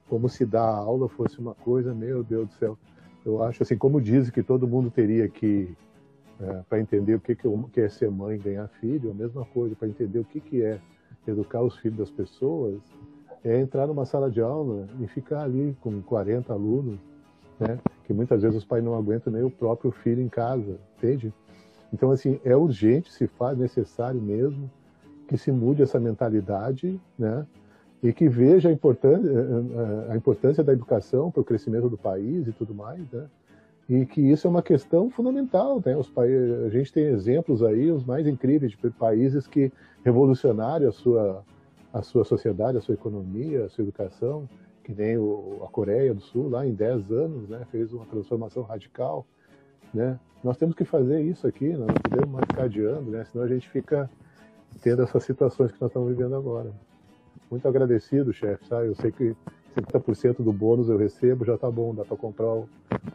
[0.07, 2.78] Como se dar aula fosse uma coisa, meu Deus do céu.
[3.26, 5.76] Eu acho assim, como dizem que todo mundo teria que,
[6.39, 9.88] é, para entender o que, que é ser mãe ganhar filho, a mesma coisa, para
[9.88, 10.80] entender o que, que é
[11.28, 12.80] educar os filhos das pessoas,
[13.43, 16.99] é entrar numa sala de aula e ficar ali com 40 alunos,
[17.60, 17.78] né?
[18.10, 21.32] Que muitas vezes os pais não aguentam nem o próprio filho em casa, entende?
[21.93, 24.68] Então, assim, é urgente, se faz necessário mesmo,
[25.28, 27.45] que se mude essa mentalidade, né?
[28.01, 31.99] E que veja a importância, eh, eh, a importância da educação para o crescimento do
[31.99, 33.28] país e tudo mais, né?
[33.88, 35.95] E que isso é uma questão fundamental, né?
[35.95, 39.72] Os países, a gente tem exemplos aí, os mais incríveis, de países que
[40.03, 41.45] revolucionaram a sua,
[41.93, 44.49] a sua sociedade, a sua economia, a sua educação,
[44.90, 47.64] que nem o, a Coreia do Sul, lá em 10 anos, né?
[47.72, 49.24] Fez uma transformação radical,
[49.94, 50.20] né?
[50.44, 53.24] Nós temos que fazer isso aqui, não podemos mais ficar adiando, né?
[53.26, 54.10] Senão a gente fica
[54.82, 56.74] tendo essas situações que nós estamos vivendo agora.
[57.52, 58.88] Muito agradecido, chefe, sabe?
[58.88, 59.36] Eu sei que
[59.78, 62.68] 50% do bônus eu recebo, já tá bom, dá para comprar o,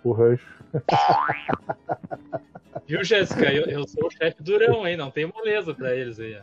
[0.04, 0.62] o rancho.
[2.86, 3.52] Viu, Jéssica?
[3.52, 4.96] Eu, eu, sou o chefe durão, hein?
[4.96, 6.40] Não tem moleza para eles aí.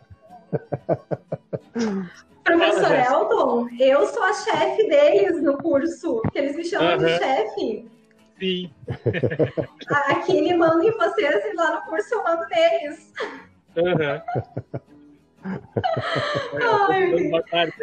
[2.43, 7.85] Professor Elton, eu sou a chefe deles no curso, que eles me chamam de chefe.
[8.39, 8.71] Sim.
[10.09, 13.13] Aqui ele manda em vocês e lá no curso eu mando neles.
[13.77, 14.21] Uhum.
[17.29, 17.73] Boa tarde,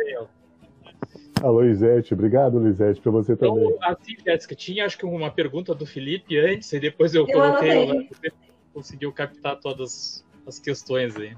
[1.42, 2.14] Alô, Lisete.
[2.14, 3.78] Obrigado, Lisete, para você então, também.
[3.82, 8.09] Assim, Jéssica, tinha acho que uma pergunta do Felipe antes, e depois eu, eu coloquei.
[8.09, 8.32] Você
[8.74, 11.36] conseguiu captar todas as questões aí.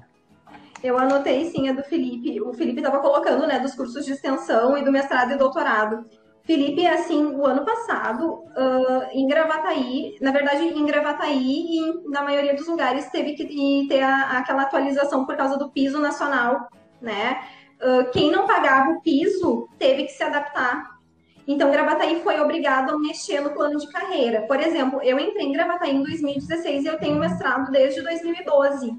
[0.82, 2.40] Eu anotei sim a do Felipe.
[2.40, 6.06] O Felipe estava colocando, né, dos cursos de extensão e do mestrado e doutorado.
[6.42, 12.54] Felipe, assim, o ano passado, uh, em Gravataí, na verdade, em Gravataí e na maioria
[12.54, 16.68] dos lugares teve que ter a, aquela atualização por causa do piso nacional,
[17.00, 17.40] né?
[17.80, 20.98] Uh, quem não pagava o piso teve que se adaptar.
[21.46, 24.42] Então, Gravataí foi obrigado a mexer no plano de carreira.
[24.42, 28.98] Por exemplo, eu entrei em Gravataí em 2016 e eu tenho mestrado desde 2012.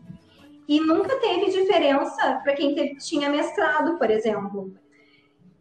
[0.67, 4.73] E nunca teve diferença para quem teve, tinha mestrado, por exemplo.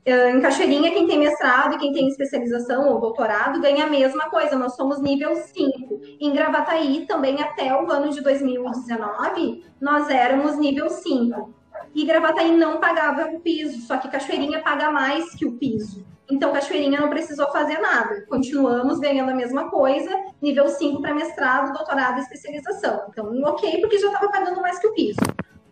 [0.05, 4.57] Em Cachoeirinha, quem tem mestrado e quem tem especialização ou doutorado ganha a mesma coisa,
[4.57, 6.01] nós somos nível 5.
[6.19, 11.55] Em Gravataí, também até o ano de 2019, nós éramos nível 5.
[11.95, 16.05] E Gravataí não pagava o piso, só que Cachoeirinha paga mais que o piso.
[16.31, 18.25] Então, Cachoeirinha não precisou fazer nada.
[18.29, 20.11] Continuamos ganhando a mesma coisa,
[20.41, 23.07] nível 5 para mestrado, doutorado e especialização.
[23.09, 25.19] Então, ok, porque já estava pagando mais que o piso.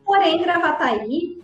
[0.05, 1.41] Porém, Gravataí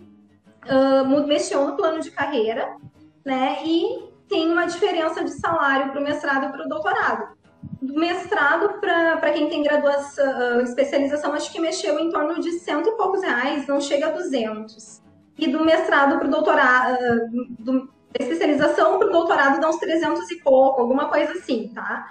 [0.65, 2.75] uh, mexeu no plano de carreira,
[3.23, 3.59] né?
[3.63, 7.35] E tem uma diferença de salário para o mestrado e para o doutorado.
[7.81, 12.89] Do mestrado para quem tem graduação, uh, especialização, acho que mexeu em torno de cento
[12.89, 15.01] e poucos reais, não chega a 200.
[15.37, 20.29] E do mestrado para o doutorado, uh, do, especialização para o doutorado dá uns 300
[20.31, 22.09] e pouco, alguma coisa assim, tá?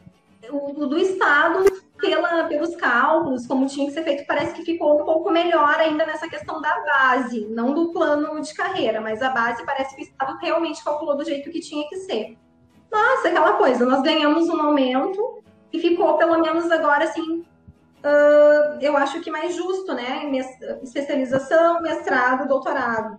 [0.51, 1.65] O, do Estado
[1.99, 6.05] pela, pelos cálculos, como tinha que ser feito, parece que ficou um pouco melhor ainda
[6.05, 10.05] nessa questão da base, não do plano de carreira, mas a base parece que o
[10.05, 12.37] Estado realmente calculou do jeito que tinha que ser.
[12.93, 15.43] Nossa, aquela coisa, nós ganhamos um aumento
[15.73, 20.31] e ficou pelo menos agora assim, uh, eu acho que mais justo, né?
[20.83, 23.19] Especialização, mestrado, doutorado.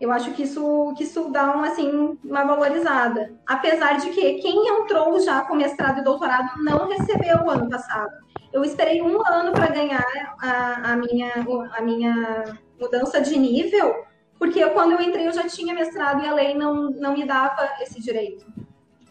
[0.00, 3.34] Eu acho que isso, que isso dá uma, assim, uma valorizada.
[3.46, 8.12] Apesar de que quem entrou já com mestrado e doutorado não recebeu o ano passado.
[8.52, 10.06] Eu esperei um ano para ganhar
[10.40, 11.32] a, a, minha,
[11.76, 12.44] a minha
[12.80, 14.04] mudança de nível,
[14.38, 17.26] porque eu, quando eu entrei eu já tinha mestrado e a lei não, não me
[17.26, 18.46] dava esse direito.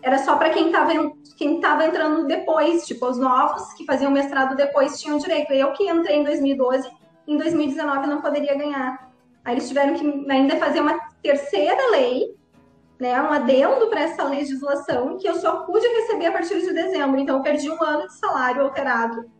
[0.01, 0.93] Era só para quem estava
[1.37, 5.51] quem tava entrando depois, tipo, os novos que faziam mestrado depois tinham direito.
[5.53, 6.89] Eu que entrei em 2012,
[7.27, 9.06] em 2019 não poderia ganhar.
[9.47, 12.35] Aí eles tiveram que ainda fazer uma terceira lei,
[12.99, 17.17] né, um adendo para essa legislação, que eu só pude receber a partir de dezembro.
[17.17, 19.31] Então, eu perdi um ano de salário alterado,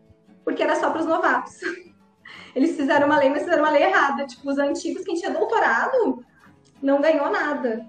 [0.45, 1.59] porque era só para os novatos.
[2.55, 4.25] Eles fizeram uma lei, mas fizeram uma lei errada.
[4.25, 6.23] Tipo, os antigos, quem tinha doutorado,
[6.81, 7.85] não ganhou nada.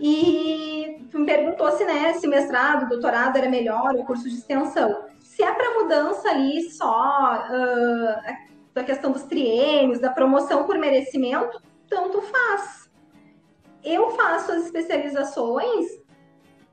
[0.00, 5.04] E me perguntou se, né, se mestrado, doutorado era melhor, o curso de extensão.
[5.20, 11.60] Se é para mudança ali só, uh, da questão dos triênios, da promoção por merecimento,
[11.88, 12.90] tanto faz.
[13.82, 16.00] Eu faço as especializações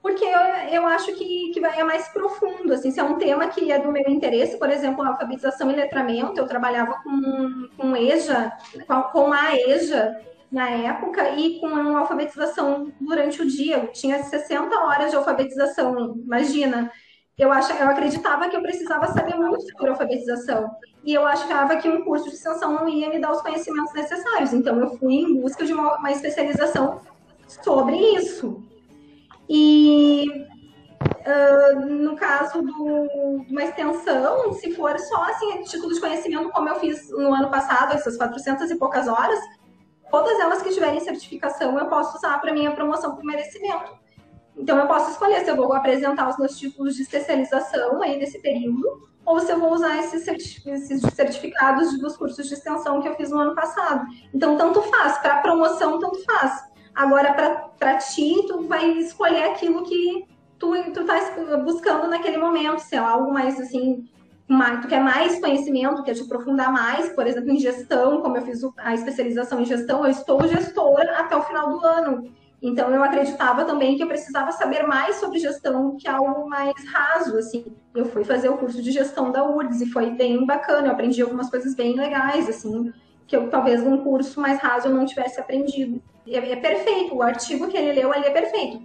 [0.08, 0.39] porque eu,
[0.72, 3.78] eu acho que, que vai é mais profundo, assim, se é um tema que é
[3.78, 8.54] do meu interesse, por exemplo, alfabetização e letramento, eu trabalhava com, com EJA,
[9.12, 10.18] com a EJA
[10.50, 16.89] na época, e com alfabetização durante o dia, eu tinha 60 horas de alfabetização, imagina,
[17.38, 20.72] eu, ach, eu acreditava que eu precisava saber muito sobre alfabetização.
[21.08, 24.51] E eu achava que um curso de extensão não ia me dar os conhecimentos necessários.
[24.51, 26.99] Então, eu fui em busca de uma, uma especialização
[27.47, 28.62] sobre isso.
[29.47, 30.45] E
[30.99, 36.68] uh, no caso do, de uma extensão, se for só assim, título de conhecimento, como
[36.68, 39.39] eu fiz no ano passado, essas 400 e poucas horas,
[40.12, 43.97] todas elas que tiverem certificação eu posso usar para minha promoção por merecimento.
[44.58, 48.41] Então, eu posso escolher se eu vou apresentar os meus títulos de especialização aí nesse
[48.41, 50.24] período, ou se eu vou usar esses,
[51.14, 54.08] certificados dos cursos de extensão que eu fiz no ano passado.
[54.34, 55.18] Então, tanto faz.
[55.18, 56.64] Para promoção, tanto faz.
[56.96, 57.34] Agora,
[57.78, 60.26] para ti, tu vai escolher aquilo que
[60.58, 61.20] tu, tu tá
[61.66, 62.80] buscando naquele momento.
[62.80, 64.08] Se é algo mais, assim,
[64.48, 68.44] mais, tu quer mais conhecimento, quer te aprofundar mais, por exemplo, em gestão, como eu
[68.44, 72.34] fiz a especialização em gestão, eu estou gestora até o final do ano.
[72.62, 77.38] Então eu acreditava também que eu precisava saber mais sobre gestão que algo mais raso,
[77.38, 77.66] assim.
[77.93, 81.22] Eu fui fazer o curso de gestão da URGS e foi bem bacana, eu aprendi
[81.22, 82.91] algumas coisas bem legais, assim,
[83.28, 86.01] que eu talvez num curso mais raso eu não tivesse aprendido.
[86.28, 88.82] É, é perfeito, o artigo que ele leu ali é perfeito.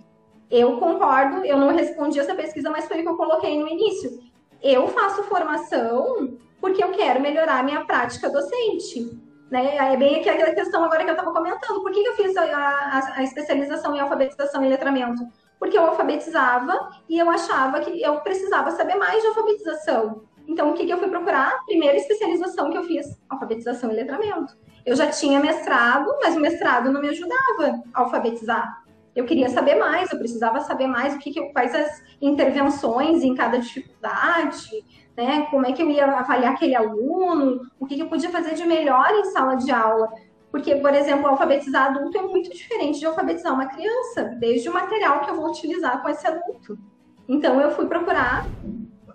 [0.51, 4.21] Eu concordo, eu não respondi essa pesquisa, mas foi o que eu coloquei no início.
[4.63, 9.19] Eu faço formação porque eu quero melhorar a minha prática docente.
[9.53, 9.77] Né?
[9.77, 11.83] É bem aquela questão agora que eu estava comentando.
[11.83, 15.29] Por que eu fiz a, a, a, especialização em alfabetização e letramento?
[15.59, 20.25] Porque eu alfabetizava e eu achava que eu precisava saber mais de alfabetização.
[20.49, 21.63] Então, o que, que eu fui procurar?
[21.67, 24.57] Primeira especialização que eu fiz, alfabetização e letramento.
[24.87, 28.83] Eu já tinha mestrado, mas o mestrado não me ajudava a alfabetizar.
[29.15, 33.35] Eu queria saber mais, eu precisava saber mais o que, que quais as intervenções em
[33.35, 34.83] cada dificuldade,
[35.17, 35.47] né?
[35.51, 38.65] Como é que eu ia avaliar aquele aluno, o que, que eu podia fazer de
[38.65, 40.09] melhor em sala de aula.
[40.51, 45.21] Porque, por exemplo, alfabetizar adulto é muito diferente de alfabetizar uma criança, desde o material
[45.21, 46.79] que eu vou utilizar com esse adulto.
[47.29, 48.45] Então, eu fui procurar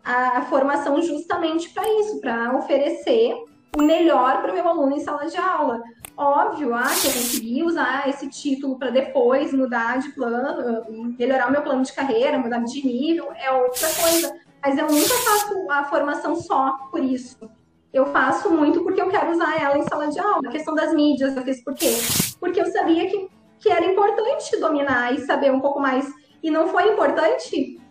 [0.04, 3.36] a formação justamente para isso, para oferecer
[3.78, 5.84] o melhor para o meu aluno em sala de aula.
[6.16, 11.52] Óbvio, ah, que eu consegui usar esse título para depois mudar de plano, melhorar o
[11.52, 14.47] meu plano de carreira, mudar de nível, é outra coisa.
[14.62, 17.50] Mas eu nunca faço a formação só por isso.
[17.94, 20.48] Eu faço muito porque eu quero usar ela em sala de aula.
[20.48, 21.92] A questão das mídias, eu fiz por quê?
[22.40, 23.30] Porque eu sabia que,
[23.60, 26.06] que era importante dominar e saber um pouco mais.
[26.44, 27.82] E não foi importante?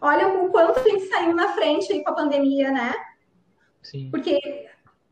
[0.00, 2.94] Olha o quanto a gente saiu na frente aí com a pandemia, né?
[3.82, 4.10] Sim.
[4.10, 4.38] Porque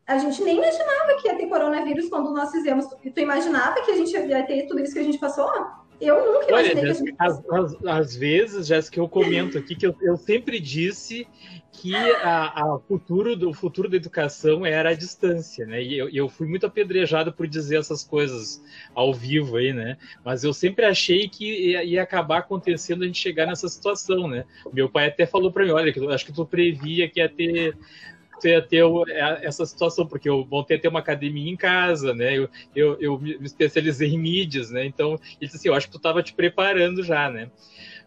[0.06, 2.86] a gente nem imaginava que ia ter coronavírus quando nós fizemos.
[2.88, 5.48] Tu imaginava que a gente ia ter tudo isso que a gente passou?
[6.00, 7.42] Eu nunca Olha, Jéssica, às,
[7.86, 11.28] às, vezes, Jéssica, eu comento aqui que eu, eu sempre disse
[11.72, 15.82] que a, a futuro o futuro da educação era a distância, né?
[15.82, 18.62] E eu, eu, fui muito apedrejado por dizer essas coisas
[18.94, 19.98] ao vivo aí, né?
[20.24, 24.44] Mas eu sempre achei que ia, ia acabar acontecendo a gente chegar nessa situação, né?
[24.72, 27.76] Meu pai até falou para mim, olha, que acho que tu previa que ia ter
[28.40, 32.36] ter, ter é, essa situação, porque eu montei ter uma academia em casa, né?
[32.36, 34.84] Eu, eu, eu me especializei em mídias, né?
[34.84, 37.50] Então, ele disse assim, eu acho que tu estava te preparando já, né?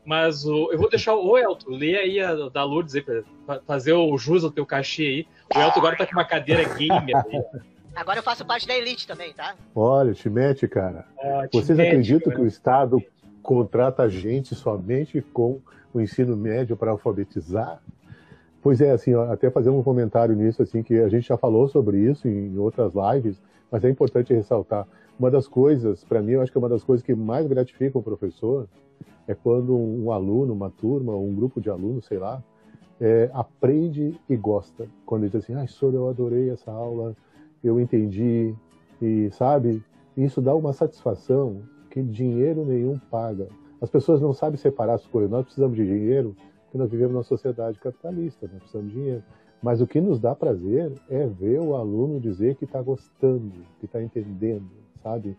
[0.06, 3.24] Mas o, eu vou deixar o Elton, lê aí a da Lourdes aí, para
[3.66, 5.28] fazer o jus ao teu cachê aí.
[5.56, 7.44] O Elton agora tá com uma cadeira gamer aí.
[7.96, 9.56] Agora eu faço parte da elite também, tá?
[9.76, 11.06] Olha, te mete, cara.
[11.20, 12.36] Ah, Vocês mete, acreditam cara.
[12.36, 13.04] que o Estado
[13.42, 15.62] contrata gente somente com
[15.94, 17.82] o ensino médio para alfabetizar?
[18.64, 21.98] Pois é, assim, até fazer um comentário nisso, assim, que a gente já falou sobre
[21.98, 24.88] isso em outras lives, mas é importante ressaltar.
[25.20, 27.98] Uma das coisas, para mim, eu acho que é uma das coisas que mais gratifica
[28.00, 28.66] o professor
[29.28, 32.42] é quando um aluno, uma turma, um grupo de alunos, sei lá,
[33.02, 34.88] é, aprende e gosta.
[35.06, 37.14] Quando ele diz assim, ah, senhor, eu adorei essa aula,
[37.62, 38.56] eu entendi,
[39.02, 39.84] e sabe,
[40.16, 43.50] isso dá uma satisfação que dinheiro nenhum paga.
[43.82, 45.30] As pessoas não sabem separar as coisas.
[45.30, 46.34] Nós precisamos de dinheiro
[46.74, 49.24] que nós vivemos numa sociedade capitalista, nós precisamos de dinheiro.
[49.62, 53.86] Mas o que nos dá prazer é ver o aluno dizer que está gostando, que
[53.86, 54.66] está entendendo,
[55.04, 55.38] sabe?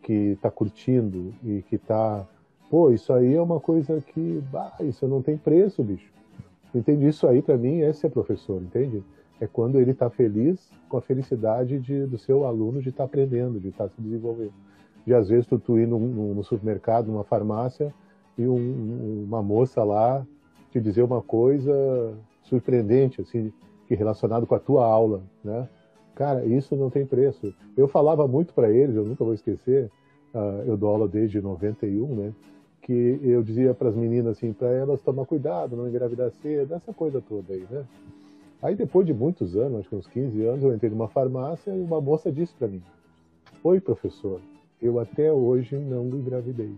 [0.00, 2.24] Que está curtindo e que está.
[2.70, 4.40] Pô, isso aí é uma coisa que.
[4.52, 6.08] Bah, isso não tem preço, bicho.
[6.72, 7.08] Entende?
[7.08, 9.02] Isso aí, para mim, é ser professor, entende?
[9.40, 13.04] É quando ele está feliz com a felicidade de, do seu aluno de estar tá
[13.06, 14.54] aprendendo, de estar tá se desenvolvendo.
[15.04, 17.92] De às vezes tu, tu ir num, num supermercado, numa farmácia,
[18.38, 20.24] e um, uma moça lá
[20.76, 23.52] te dizer uma coisa surpreendente, assim,
[23.88, 25.68] que relacionado com a tua aula, né?
[26.14, 27.54] Cara, isso não tem preço.
[27.76, 29.90] Eu falava muito para eles, eu nunca vou esquecer,
[30.34, 32.32] uh, eu dou aula desde 91, né?
[32.82, 36.92] Que eu dizia para as meninas assim, para elas tomar cuidado, não engravidar cedo, essa
[36.92, 37.84] coisa toda aí, né?
[38.62, 41.80] Aí depois de muitos anos, acho que uns 15 anos, eu entrei numa farmácia e
[41.80, 42.82] uma moça disse para mim:
[43.62, 44.40] "Oi, professor,
[44.80, 46.74] eu até hoje não engravidei".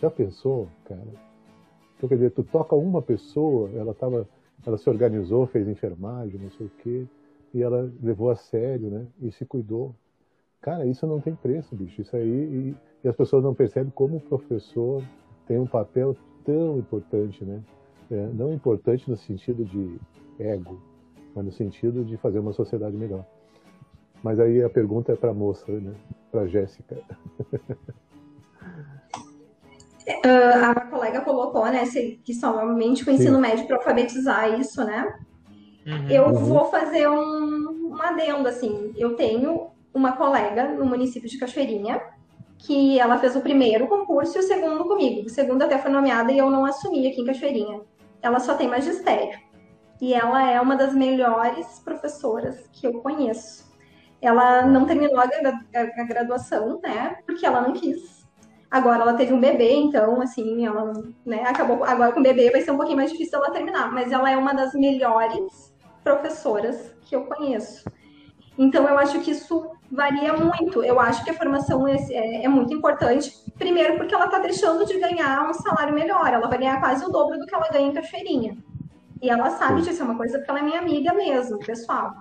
[0.00, 1.33] Já pensou, cara?
[2.04, 4.28] Então, quer dizer, tu toca uma pessoa, ela tava,
[4.66, 7.06] ela se organizou, fez enfermagem, não sei o quê,
[7.54, 9.06] e ela levou a sério, né?
[9.22, 9.94] E se cuidou.
[10.60, 12.02] Cara, isso não tem preço, bicho.
[12.02, 15.02] Isso aí, e, e as pessoas não percebem como o professor
[15.46, 17.62] tem um papel tão importante, né?
[18.10, 19.98] É, não importante no sentido de
[20.38, 20.78] ego,
[21.34, 23.24] mas no sentido de fazer uma sociedade melhor.
[24.22, 25.94] Mas aí a pergunta é para a moça, né?
[26.30, 26.98] Para Jéssica.
[30.06, 31.84] Uh, a colega colocou, né,
[32.22, 33.40] que somente o ensino Sim.
[33.40, 35.14] médio para alfabetizar isso, né?
[35.86, 36.10] Uhum.
[36.10, 36.34] Eu uhum.
[36.34, 38.92] vou fazer um, um adendo, assim.
[38.96, 42.02] Eu tenho uma colega no município de Cachoeirinha
[42.58, 45.26] que ela fez o primeiro concurso e o segundo comigo.
[45.26, 47.80] O segundo até foi nomeada e eu não assumi aqui em Cachoeirinha.
[48.22, 49.38] Ela só tem magistério.
[50.00, 53.72] E ela é uma das melhores professoras que eu conheço.
[54.20, 57.16] Ela não terminou a, a graduação, né?
[57.26, 58.23] Porque ela não quis
[58.74, 60.92] Agora ela teve um bebê, então, assim, ela
[61.24, 61.84] né, acabou.
[61.84, 64.36] Agora com o bebê vai ser um pouquinho mais difícil ela terminar, mas ela é
[64.36, 65.72] uma das melhores
[66.02, 67.88] professoras que eu conheço.
[68.58, 70.82] Então, eu acho que isso varia muito.
[70.82, 73.32] Eu acho que a formação é, é, é muito importante.
[73.56, 76.26] Primeiro, porque ela está deixando de ganhar um salário melhor.
[76.26, 78.58] Ela vai ganhar quase o dobro do que ela ganha em Cachoeirinha.
[79.22, 82.12] E ela sabe disso, é uma coisa porque ela é minha amiga mesmo, pessoal.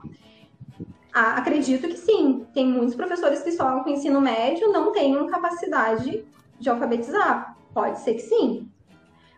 [1.11, 2.45] Acredito que sim.
[2.53, 6.23] Tem muitos professores que estão com ensino médio, não têm capacidade
[6.59, 7.57] de alfabetizar?
[7.73, 8.69] Pode ser que sim.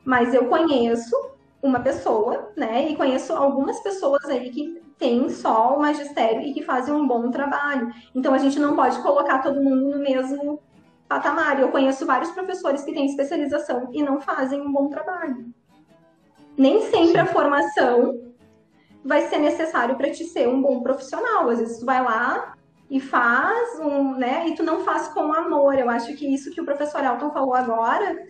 [0.03, 1.15] Mas eu conheço
[1.61, 2.89] uma pessoa, né?
[2.89, 7.29] E conheço algumas pessoas aí que têm só o magistério e que fazem um bom
[7.31, 7.91] trabalho.
[8.13, 10.61] Então a gente não pode colocar todo mundo no mesmo
[11.07, 11.59] patamar.
[11.59, 15.53] Eu conheço vários professores que têm especialização e não fazem um bom trabalho.
[16.57, 18.33] Nem sempre a formação
[19.03, 21.49] vai ser necessário para te ser um bom profissional.
[21.49, 22.54] Às vezes tu vai lá,
[22.89, 24.47] e faz um, né?
[24.47, 25.77] E tu não faz com amor.
[25.77, 28.27] Eu acho que isso que o professor Elton falou agora,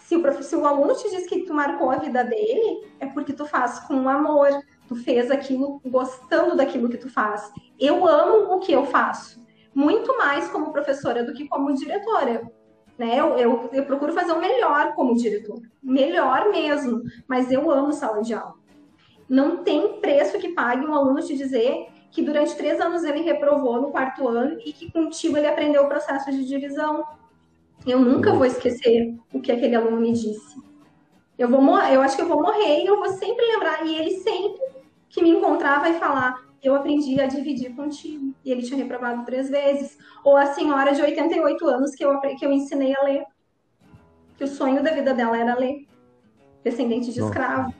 [0.00, 3.32] se o, se o aluno te diz que tu marcou a vida dele, é porque
[3.32, 4.48] tu faz com amor.
[4.88, 7.50] Tu fez aquilo gostando daquilo que tu faz.
[7.78, 9.40] Eu amo o que eu faço.
[9.74, 12.42] muito mais como professora do que como diretora.
[12.98, 13.18] Né?
[13.18, 18.20] Eu, eu, eu procuro fazer o melhor como diretora, melhor mesmo, mas eu amo sala
[18.20, 18.54] de aula.
[19.28, 23.80] Não tem preço que pague um aluno te dizer que durante três anos ele reprovou
[23.80, 27.04] no quarto ano e que contigo ele aprendeu o processo de divisão.
[27.86, 30.62] Eu nunca vou esquecer o que aquele aluno me disse.
[31.38, 33.84] Eu vou eu acho que eu vou morrer e eu vou sempre lembrar.
[33.86, 34.60] E ele sempre
[35.08, 38.34] que me encontrar vai falar: eu aprendi a dividir contigo.
[38.44, 39.98] E ele tinha reprovado três vezes.
[40.22, 43.24] Ou a senhora de 88 anos que eu, que eu ensinei a ler.
[44.36, 45.86] Que o sonho da vida dela era ler.
[46.62, 47.74] Descendente de escravo.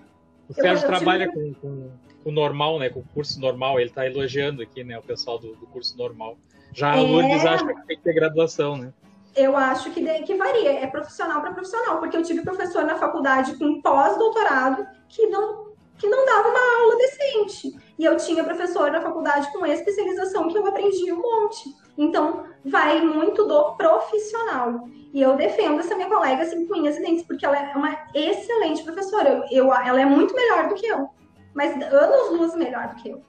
[0.48, 1.81] O Sérgio trabalha com, com, com,
[2.24, 2.88] o normal, né?
[2.88, 3.78] Com o curso normal.
[3.78, 4.98] Ele está elogiando aqui, né?
[4.98, 6.36] O pessoal do, do curso normal.
[6.72, 7.00] Já a é...
[7.00, 8.92] Lourdes acha que tem que ter graduação, né?
[9.34, 12.96] Eu acho que, de, que varia, é profissional para profissional, porque eu tive professor na
[12.96, 17.72] faculdade com pós-doutorado que não que não dava uma aula decente.
[17.96, 21.72] E eu tinha professor na faculdade com especialização que eu aprendi um monte.
[21.96, 24.88] Então, vai muito do profissional.
[25.12, 27.96] E eu defendo essa minha colega assim, com unhas e dentes, porque ela é uma
[28.14, 29.44] excelente professora.
[29.50, 31.08] Eu, eu, ela é muito melhor do que eu,
[31.54, 33.22] mas anos luz melhor do que eu.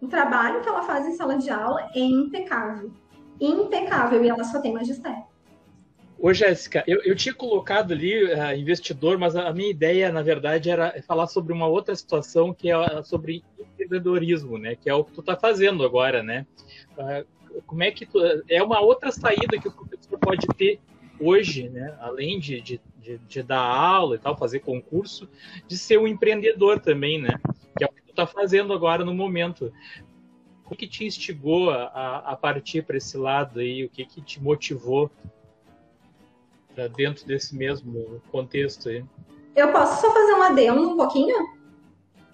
[0.00, 2.90] O trabalho que ela faz em sala de aula é impecável.
[3.40, 4.24] Impecável.
[4.24, 5.24] E ela só tem magistério.
[6.18, 10.20] Ô, Jéssica, eu, eu tinha colocado ali uh, investidor, mas a, a, minha ideia, na
[10.20, 14.74] verdade, era falar sobre uma outra situação que é sobre empreendedorismo, né?
[14.74, 16.46] Que é o que tu está fazendo agora, né?
[16.98, 18.18] Uh, como é que tu,
[18.48, 20.78] é uma outra saída que o professor pode ter
[21.18, 21.96] hoje, né?
[22.00, 25.28] Além de, de, de, de dar aula e tal, fazer concurso,
[25.66, 27.40] de ser um empreendedor também, né?
[27.76, 29.72] Que é o que tu está fazendo agora no momento.
[30.70, 33.84] O que te instigou a, a partir para esse lado aí?
[33.84, 35.10] O que, que te motivou
[36.74, 39.04] Tá dentro desse mesmo contexto aí.
[39.56, 41.36] Eu posso só fazer um adendo um pouquinho?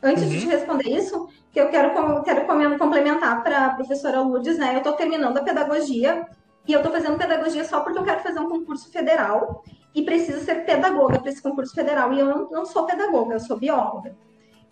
[0.03, 0.29] Antes uhum.
[0.29, 4.75] de te responder isso, que eu quero, quero complementar para a professora Lourdes, né?
[4.75, 6.27] Eu estou terminando a pedagogia
[6.69, 9.65] e eu estou fazendo pedagogia só porque eu quero fazer um concurso federal
[9.97, 12.13] e preciso ser pedagoga para esse concurso federal.
[12.13, 14.15] E eu não, não sou pedagoga, eu sou bióloga.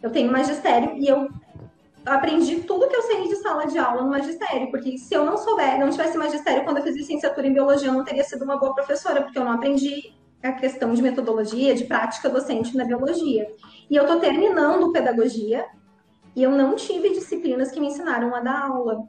[0.03, 1.31] Eu tenho magistério e eu
[2.05, 5.39] aprendi tudo que eu sei de sala de aula no magistério, porque se eu não
[5.39, 8.59] souber, não tivesse magistério quando eu fiz licenciatura em biologia, eu não teria sido uma
[8.59, 10.13] boa professora, porque eu não aprendi
[10.43, 13.51] a questão de metodologia, de prática docente na biologia.
[13.89, 15.65] E eu estou terminando pedagogia
[16.37, 19.09] e eu não tive disciplinas que me ensinaram a dar aula.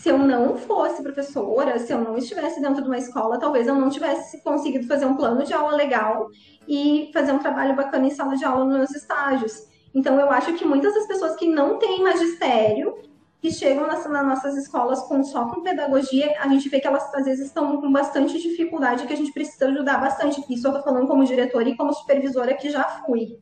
[0.00, 3.74] Se eu não fosse professora, se eu não estivesse dentro de uma escola, talvez eu
[3.74, 6.30] não tivesse conseguido fazer um plano de aula legal
[6.66, 9.68] e fazer um trabalho bacana em sala de aula nos meus estágios.
[9.94, 12.96] Então, eu acho que muitas das pessoas que não têm magistério,
[13.42, 17.14] que chegam nas, nas nossas escolas com, só com pedagogia, a gente vê que elas
[17.14, 20.42] às vezes estão com bastante dificuldade, que a gente precisa ajudar bastante.
[20.48, 23.38] Isso eu estou falando como diretora e como supervisora que já fui.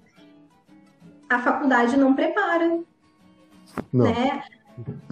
[1.30, 2.80] A faculdade não prepara.
[3.92, 4.06] Não.
[4.06, 4.42] Né?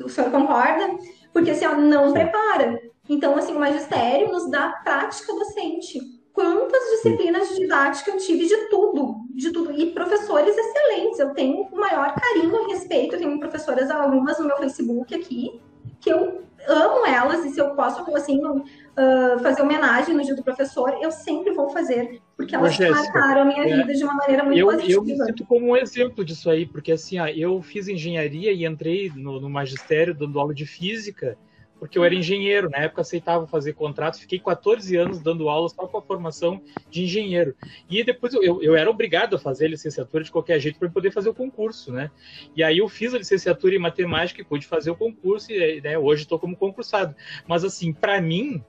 [0.03, 0.99] O senhor concorda?
[1.37, 2.81] Porque assim, ó, não prepara.
[3.07, 6.01] Então, assim, o magistério nos dá prática docente
[6.33, 9.71] quantas disciplinas de didática eu tive de tudo, de tudo.
[9.71, 11.19] E professores excelentes.
[11.19, 13.17] Eu tenho o maior carinho e respeito.
[13.17, 15.61] Eu tenho professoras algumas no meu Facebook aqui,
[16.01, 20.43] que eu amo elas, e se eu posso, assim, uh, fazer homenagem no dia do
[20.43, 24.15] professor, eu sempre vou fazer, porque elas Ô, marcaram a minha é, vida de uma
[24.15, 25.01] maneira muito eu, positiva.
[25.01, 28.65] Eu me sinto como um exemplo disso aí, porque assim, ó, eu fiz engenharia e
[28.65, 31.39] entrei no, no magistério dando aula de física,
[31.79, 35.87] porque eu era engenheiro, na época aceitava fazer contrato, fiquei 14 anos dando aulas só
[35.87, 36.61] com a formação
[36.91, 37.55] de engenheiro.
[37.89, 41.11] E depois eu, eu era obrigado a fazer a licenciatura de qualquer jeito para poder
[41.11, 42.11] fazer o concurso, né?
[42.55, 45.99] E aí eu fiz a licenciatura em matemática e pude fazer o concurso, e né,
[45.99, 47.15] hoje estou como concursado.
[47.47, 48.63] Mas assim, para mim,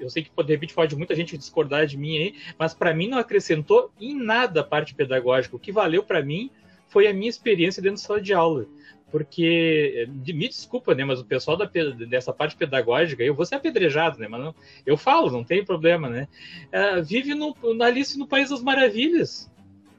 [0.00, 3.08] eu sei que de repente pode muita gente discordar de mim aí, mas para mim
[3.08, 5.56] não acrescentou em nada a parte pedagógica.
[5.56, 6.50] O que valeu para mim
[6.86, 8.66] foi a minha experiência dentro da sala de aula
[9.10, 11.70] porque me desculpa, né, mas o pessoal da,
[12.08, 14.54] dessa parte pedagógica, eu vou ser apedrejado, né, mas não,
[14.84, 16.28] eu falo, não tem problema, né,
[16.68, 19.50] uh, vive no, na Alice no País das Maravilhas.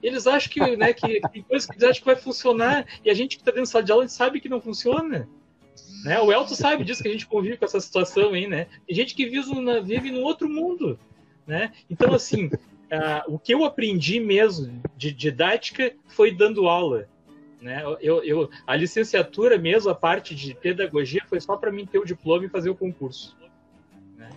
[0.02, 3.14] Eles acham que, né, que tem coisas que eles acham que vai funcionar e a
[3.14, 5.28] gente que está dentro da sala de aula sabe que não funciona.
[6.04, 6.20] Né?
[6.20, 8.68] O Elton sabe disso que a gente convive com essa situação aí, né?
[8.88, 10.98] Tem gente que vive, na, vive num outro mundo,
[11.46, 11.74] né?
[11.90, 17.08] Então, assim, uh, o que eu aprendi mesmo de didática foi dando aula.
[17.62, 17.84] Né?
[18.02, 22.06] Eu, eu, a licenciatura mesmo, a parte de pedagogia, foi só para mim ter o
[22.06, 23.36] diploma e fazer o concurso.
[24.16, 24.30] Né?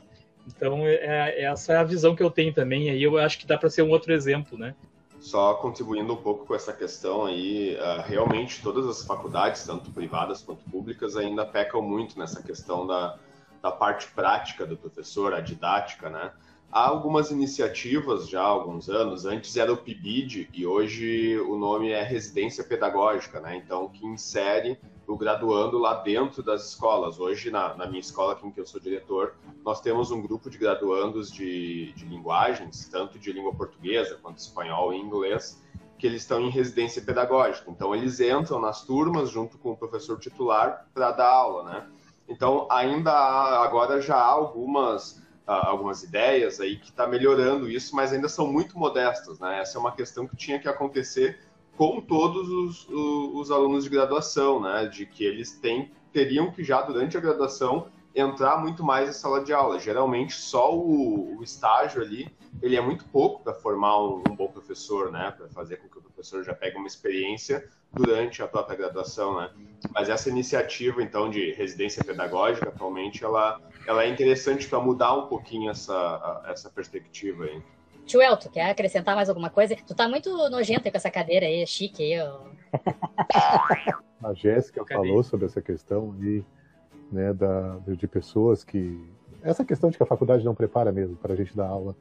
[0.47, 2.91] Então, é, é, essa é a visão que eu tenho também.
[2.91, 4.75] Aí eu acho que dá para ser um outro exemplo, né?
[5.21, 10.43] Só contribuindo um pouco com essa questão aí, uh, realmente todas as faculdades, tanto privadas
[10.43, 13.17] quanto públicas, ainda pecam muito nessa questão da,
[13.63, 16.33] da parte prática do professor, a didática, né?
[16.73, 21.91] Há algumas iniciativas já há alguns anos, antes era o PIBID e hoje o nome
[21.91, 23.57] é Residência Pedagógica, né?
[23.57, 27.21] Então, que insere o graduando lá dentro das escolas.
[27.21, 30.49] Hoje, na, na minha escola, aqui em que eu sou diretor, nós temos um grupo
[30.49, 35.63] de graduandos de, de linguagens, tanto de língua portuguesa quanto espanhol e inglês,
[35.99, 37.71] que eles estão em residência pedagógica.
[37.71, 41.87] Então, eles entram nas turmas junto com o professor titular para dar aula, né?
[42.27, 48.13] Então, ainda há, agora já há algumas, algumas ideias aí que está melhorando isso, mas
[48.13, 49.61] ainda são muito modestas, né?
[49.61, 51.41] Essa é uma questão que tinha que acontecer
[51.77, 54.87] com todos os, os, os alunos de graduação, né?
[54.87, 59.43] De que eles têm, teriam que já durante a graduação entrar muito mais em sala
[59.43, 59.79] de aula.
[59.79, 62.29] Geralmente só o, o estágio ali,
[62.61, 65.33] ele é muito pouco para formar um, um, bom professor, né?
[65.37, 69.51] Para fazer com que o professor já pegue uma experiência durante a própria graduação, né?
[69.93, 75.27] Mas essa iniciativa, então, de residência pedagógica, atualmente, ela, ela é interessante para mudar um
[75.27, 77.63] pouquinho essa, essa perspectiva aí.
[78.07, 79.77] Tio Elton, quer acrescentar mais alguma coisa?
[79.77, 82.21] Tu tá muito nojento com essa cadeira aí, é chique aí.
[82.21, 82.41] Ó.
[84.25, 86.45] A Jéssica falou sobre essa questão e
[87.11, 89.05] né, da, de pessoas que.
[89.43, 91.97] Essa questão de que a faculdade não prepara mesmo para a gente dar aula.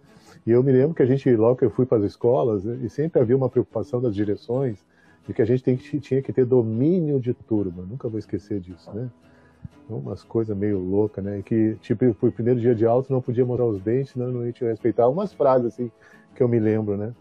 [0.45, 2.89] E eu me lembro que a gente, logo que eu fui para as escolas, e
[2.89, 4.83] sempre havia uma preocupação das direções
[5.27, 7.83] de que a gente tinha que ter domínio de turma.
[7.83, 9.09] Nunca vou esquecer disso, né?
[9.89, 11.41] Umas coisas meio loucas, né?
[11.43, 14.69] Que, tipo, o primeiro dia de aula não podia mostrar os dentes, não, não tinha
[14.69, 15.07] respeitar.
[15.09, 15.91] Umas frases, assim,
[16.33, 17.13] que eu me lembro, né?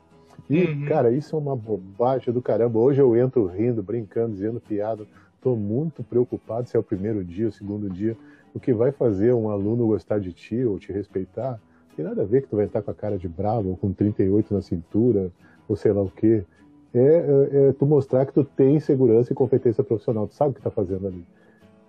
[0.48, 0.84] E, uhum.
[0.86, 2.78] cara, isso é uma bobagem do caramba.
[2.78, 5.04] Hoje eu entro rindo, brincando, dizendo piada.
[5.36, 8.16] Estou muito preocupado se é o primeiro dia, o segundo dia.
[8.54, 11.60] O que vai fazer um aluno gostar de ti ou te respeitar,
[11.96, 13.92] tem nada a ver que tu vai estar com a cara de bravo ou com
[13.92, 15.30] 38 na cintura,
[15.68, 16.44] ou sei lá o quê.
[16.92, 20.26] É, é, é tu mostrar que tu tem segurança e competência profissional.
[20.26, 21.24] Tu sabe o que está fazendo ali.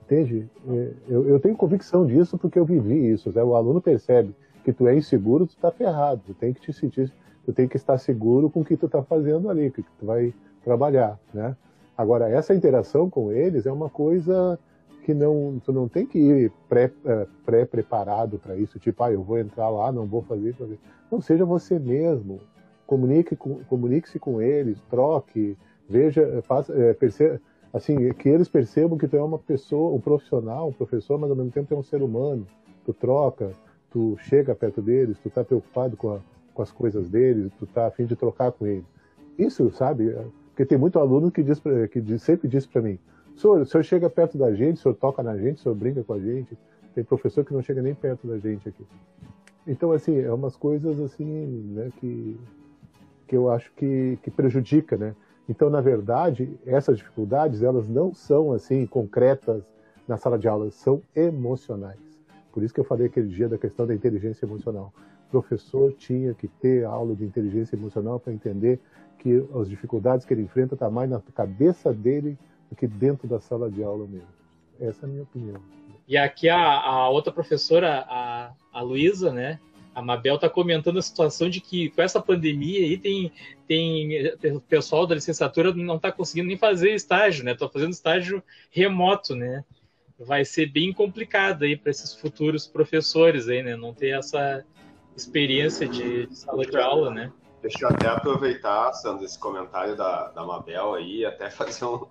[0.04, 0.48] Entende?
[0.68, 3.32] É, eu, eu, tenho convicção disso porque eu vivi isso.
[3.32, 3.42] Né?
[3.42, 6.22] O aluno percebe que tu é inseguro, tu está ferrado.
[6.28, 7.12] Tu tem que te sentir,
[7.46, 10.34] tu tem que estar seguro com o que tu está fazendo ali, que tu vai
[10.64, 11.56] trabalhar, né?
[11.98, 14.58] Agora, essa interação com eles é uma coisa
[15.02, 19.24] que não, tu não tem que ir é, pré-preparado pré para isso, tipo, ah, eu
[19.24, 20.78] vou entrar lá, não vou fazer isso.
[21.12, 22.40] Não, seja você mesmo.
[22.88, 27.40] Comunique com, comunique-se com eles, troque, veja, faça, é, perceba,
[27.74, 31.36] assim, que eles percebam que tu é uma pessoa, um profissional, um professor, mas ao
[31.36, 32.46] mesmo tempo é um ser humano.
[32.86, 33.52] Tu troca,
[33.90, 36.20] tu chega perto deles, tu tá preocupado com, a,
[36.54, 38.86] com as coisas deles, tu tá afim de trocar com eles.
[39.38, 40.14] Isso, sabe,
[40.50, 43.00] porque tem muito aluno que, diz que diz, sempre diz para mim,
[43.40, 46.04] senhor, o senhor chega perto da gente, o senhor toca na gente, o senhor brinca
[46.04, 46.58] com a gente.
[46.94, 48.86] Tem professor que não chega nem perto da gente aqui.
[49.66, 51.26] Então, assim, é umas coisas assim,
[51.74, 52.40] né, que,
[53.28, 55.16] que eu acho que, que prejudica, né?
[55.48, 59.64] Então, na verdade, essas dificuldades, elas não são, assim, concretas
[60.08, 62.00] na sala de aula, são emocionais.
[62.52, 64.94] Por isso que eu falei aquele dia da questão da inteligência emocional.
[65.28, 68.80] O professor tinha que ter aula de inteligência emocional para entender
[69.18, 72.38] que as dificuldades que ele enfrenta estão tá mais na cabeça dele
[72.72, 74.28] do que dentro da sala de aula mesmo.
[74.80, 75.62] Essa é a minha opinião.
[76.08, 79.60] E aqui a, a outra professora, a, a Luísa, né?
[79.94, 83.32] A Mabel está comentando a situação de que com essa pandemia aí tem,
[83.68, 87.52] tem o pessoal da licenciatura não está conseguindo nem fazer estágio, né?
[87.52, 88.42] Estou fazendo estágio
[88.72, 89.66] remoto, né?
[90.18, 93.76] Vai ser bem complicado aí para esses futuros professores aí, né?
[93.76, 94.64] Não ter essa
[95.16, 97.32] experiência de, de sala de aula, né?
[97.62, 102.08] Deixa eu até aproveitar, Sandro, esse comentário da, da Mabel aí, até fazer um,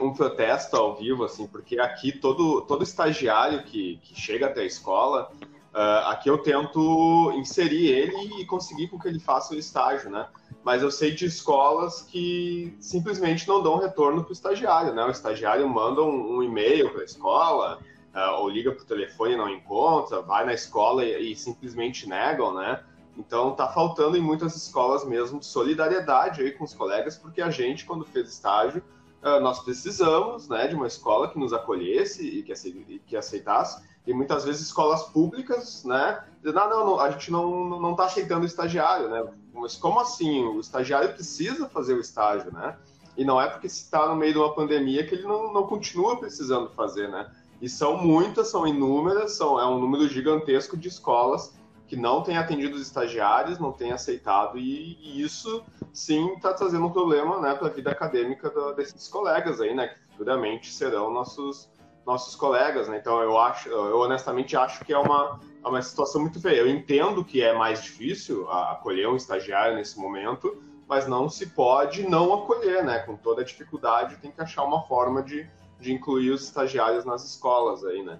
[0.00, 4.66] um protesto ao vivo, assim, porque aqui todo, todo estagiário que, que chega até a
[4.66, 5.32] escola,
[5.74, 10.28] uh, aqui eu tento inserir ele e conseguir com que ele faça o estágio, né?
[10.62, 15.04] Mas eu sei de escolas que simplesmente não dão retorno para o estagiário, né?
[15.04, 17.80] O estagiário manda um, um e-mail para a escola,
[18.14, 22.08] uh, ou liga para o telefone e não encontra, vai na escola e, e simplesmente
[22.08, 22.84] negam, né?
[23.16, 27.84] Então tá faltando em muitas escolas mesmo solidariedade aí com os colegas, porque a gente,
[27.84, 28.82] quando fez estágio,
[29.22, 34.44] ah, nós precisamos né, de uma escola que nos acolhesse e que aceitasse, e muitas
[34.44, 38.46] vezes escolas públicas, né, dizendo, ah, não, não, a gente não, não tá aceitando o
[38.46, 40.42] estagiário, né, mas como assim?
[40.42, 42.76] O estagiário precisa fazer o estágio, né,
[43.16, 45.68] e não é porque se está no meio de uma pandemia que ele não, não
[45.68, 50.88] continua precisando fazer, né, e são muitas, são inúmeras, são, é um número gigantesco de
[50.88, 51.54] escolas
[51.92, 55.62] que não tem atendido os estagiários, não tem aceitado, e, e isso
[55.92, 59.88] sim está trazendo um problema né, para a vida acadêmica do, desses colegas aí, né,
[59.88, 61.70] que futuramente serão nossos,
[62.06, 62.88] nossos colegas.
[62.88, 62.96] Né?
[62.96, 66.60] Então eu acho, eu honestamente acho que é uma, é uma situação muito feia.
[66.60, 72.08] Eu entendo que é mais difícil acolher um estagiário nesse momento, mas não se pode
[72.08, 73.00] não acolher, né?
[73.00, 75.46] Com toda a dificuldade, tem que achar uma forma de,
[75.78, 78.18] de incluir os estagiários nas escolas aí, né?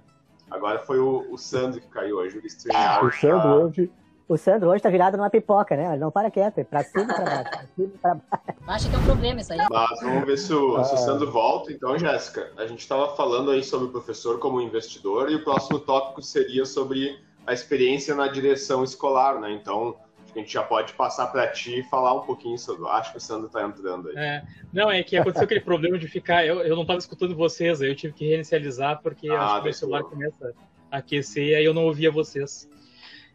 [0.52, 3.06] Agora foi o, o Sandro que caiu hoje, o StreamYard.
[3.06, 3.90] O Sandro hoje,
[4.28, 5.88] O Sandro hoje tá virado numa pipoca, né?
[5.88, 7.50] Ele não para quieto, é pra cima e pra baixo.
[7.50, 8.56] Pra cima e pra baixo.
[8.66, 9.58] Acho que é um problema isso aí.
[9.70, 10.98] Mas vamos ver se o, se o ah.
[10.98, 11.72] Sandro volta.
[11.72, 15.78] Então, Jéssica, a gente estava falando aí sobre o professor como investidor e o próximo
[15.78, 19.52] tópico seria sobre a experiência na direção escolar, né?
[19.52, 19.96] Então,
[20.34, 22.88] a gente já pode passar para ti e falar um pouquinho sobre.
[22.88, 24.16] Acho que o Sandro está entrando aí.
[24.16, 24.42] É,
[24.72, 26.46] não, é que aconteceu aquele problema de ficar.
[26.46, 29.68] Eu, eu não estava escutando vocês, aí eu tive que reinicializar porque ah, acho que
[29.68, 30.54] o celular começa
[30.90, 32.68] a aquecer e aí eu não ouvia vocês.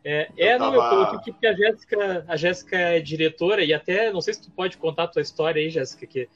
[0.04, 4.12] É, é não, eu coloquei aqui porque a Jéssica, a Jéssica é diretora e até
[4.12, 6.30] não sei se tu pode contar a tua história aí, Jéssica, que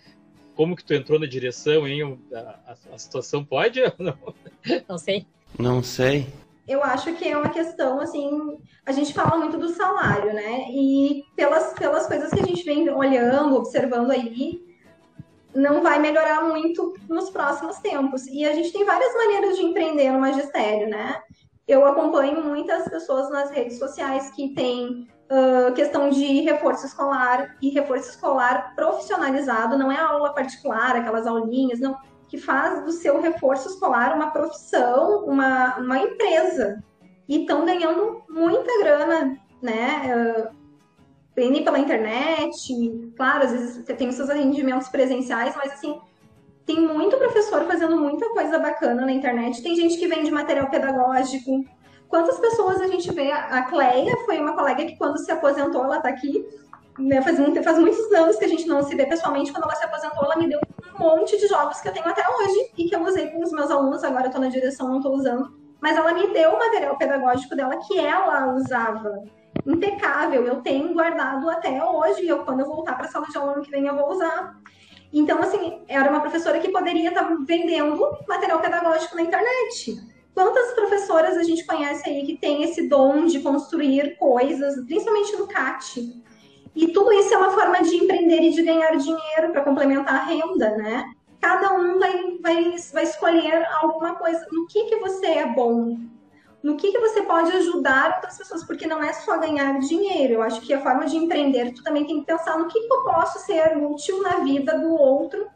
[0.56, 2.20] como que tu entrou na direção, hein?
[2.34, 4.18] A, a, a situação pode ou não?
[4.88, 5.26] Não sei.
[5.58, 6.28] Não sei.
[6.72, 10.68] Eu acho que é uma questão, assim, a gente fala muito do salário, né?
[10.70, 14.62] E pelas, pelas coisas que a gente vem olhando, observando aí,
[15.54, 18.26] não vai melhorar muito nos próximos tempos.
[18.28, 21.22] E a gente tem várias maneiras de empreender no magistério, né?
[21.68, 27.70] Eu acompanho muitas pessoas nas redes sociais que têm uh, questão de reforço escolar e
[27.70, 31.98] reforço escolar profissionalizado, não é aula particular, aquelas aulinhas, não,
[32.32, 36.82] que faz do seu reforço escolar uma profissão, uma, uma empresa.
[37.28, 40.48] E estão ganhando muita grana, né?
[40.50, 40.62] Uh,
[41.36, 46.00] pela internet, claro, às vezes tem os seus atendimentos presenciais, mas assim,
[46.66, 49.62] tem muito professor fazendo muita coisa bacana na internet.
[49.62, 51.66] Tem gente que vende material pedagógico.
[52.08, 53.30] Quantas pessoas a gente vê?
[53.32, 56.46] A Cleia foi uma colega que, quando se aposentou, ela está aqui.
[57.00, 59.52] Né, faz, faz muitos anos que a gente não se vê pessoalmente.
[59.52, 60.60] Quando ela se aposentou, ela me deu
[61.02, 63.72] monte de jogos que eu tenho até hoje e que eu usei com os meus
[63.72, 64.04] alunos.
[64.04, 65.54] Agora eu estou na direção, não estou usando.
[65.82, 69.24] Mas ela me deu o material pedagógico dela que ela usava.
[69.66, 70.46] Impecável.
[70.46, 72.28] Eu tenho guardado até hoje.
[72.28, 74.56] Eu, quando eu voltar para a sala de aula ano que vem, eu vou usar.
[75.12, 80.00] Então, assim, era uma professora que poderia estar vendendo material pedagógico na internet.
[80.34, 85.48] Quantas professoras a gente conhece aí que tem esse dom de construir coisas, principalmente no
[85.48, 86.24] CAT?
[86.76, 90.26] E tudo isso é uma forma de empreender e de ganhar dinheiro para complementar a
[90.26, 91.12] renda, né?
[91.40, 94.46] Cada um vai, vai, vai escolher alguma coisa.
[94.52, 95.98] No que, que você é bom?
[96.64, 100.34] no que, que você pode ajudar outras pessoas, porque não é só ganhar dinheiro.
[100.34, 102.94] Eu acho que a forma de empreender, tu também tem que pensar no que, que
[102.94, 105.48] eu posso ser útil na vida do outro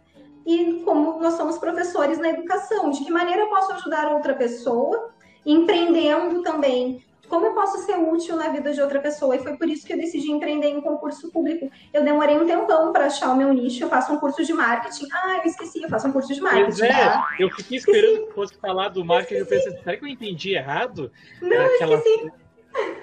[0.46, 5.12] e como nós somos professores na educação, de que maneira eu posso ajudar outra pessoa,
[5.46, 9.36] empreendendo também como eu posso ser útil na vida de outra pessoa?
[9.36, 11.70] E foi por isso que eu decidi empreender em concurso público.
[11.94, 13.84] Eu demorei um tempão para achar o meu nicho.
[13.84, 15.08] Eu faço um curso de marketing.
[15.12, 16.66] Ah, eu esqueci, eu faço um curso de marketing.
[16.66, 18.28] Pois é, eu fiquei esperando esqueci.
[18.28, 19.40] que fosse falar do marketing.
[19.40, 21.12] Eu pensei, será que eu entendi errado?
[21.42, 21.96] Não, eu aquela...
[21.96, 22.32] esqueci.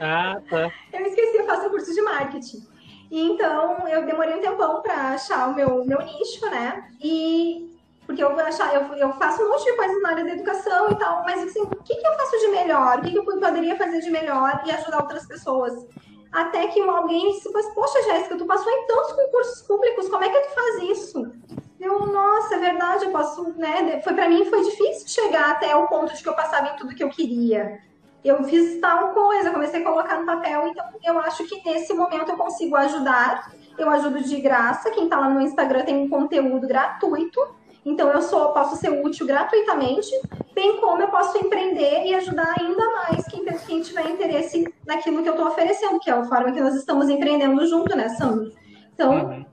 [0.01, 0.71] Ah, tá.
[0.93, 2.67] Eu esqueci, eu faço um curso de marketing.
[3.11, 6.91] E então eu demorei um tempão para achar o meu, meu nicho, né?
[7.03, 7.72] E
[8.07, 10.95] porque eu, achar, eu, eu faço um monte de coisas na área da educação e
[10.97, 12.99] tal, mas assim, o que, que eu faço de melhor?
[12.99, 15.87] O que, que eu poderia fazer de melhor e ajudar outras pessoas?
[16.33, 20.31] Até que alguém me disse, poxa, Jéssica, tu passou em tantos concursos públicos, como é
[20.31, 21.33] que tu faz isso?
[21.79, 24.01] Eu, nossa, é verdade, eu posso, né?
[24.03, 26.95] Foi para mim foi difícil chegar até o ponto de que eu passava em tudo
[26.95, 27.81] que eu queria.
[28.25, 32.31] Eu fiz tal coisa, comecei a colocar no papel, então eu acho que nesse momento
[32.31, 33.53] eu consigo ajudar.
[33.77, 37.41] Eu ajudo de graça, quem tá lá no Instagram tem um conteúdo gratuito
[37.85, 40.11] então eu sou, posso ser útil gratuitamente,
[40.55, 45.29] bem como eu posso empreender e ajudar ainda mais quem, quem tiver interesse naquilo que
[45.29, 48.53] eu estou oferecendo, que é a forma que nós estamos empreendendo junto, né, Sandro?
[48.95, 49.45] Então, uhum.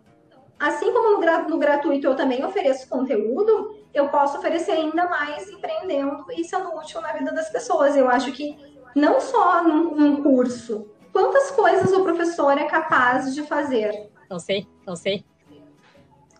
[0.60, 6.26] assim como no, no gratuito eu também ofereço conteúdo, eu posso oferecer ainda mais empreendendo
[6.32, 7.96] e sendo útil na vida das pessoas.
[7.96, 8.56] Eu acho que
[8.96, 14.10] não só num, num curso, quantas coisas o professor é capaz de fazer?
[14.30, 15.26] Não sei, não sei.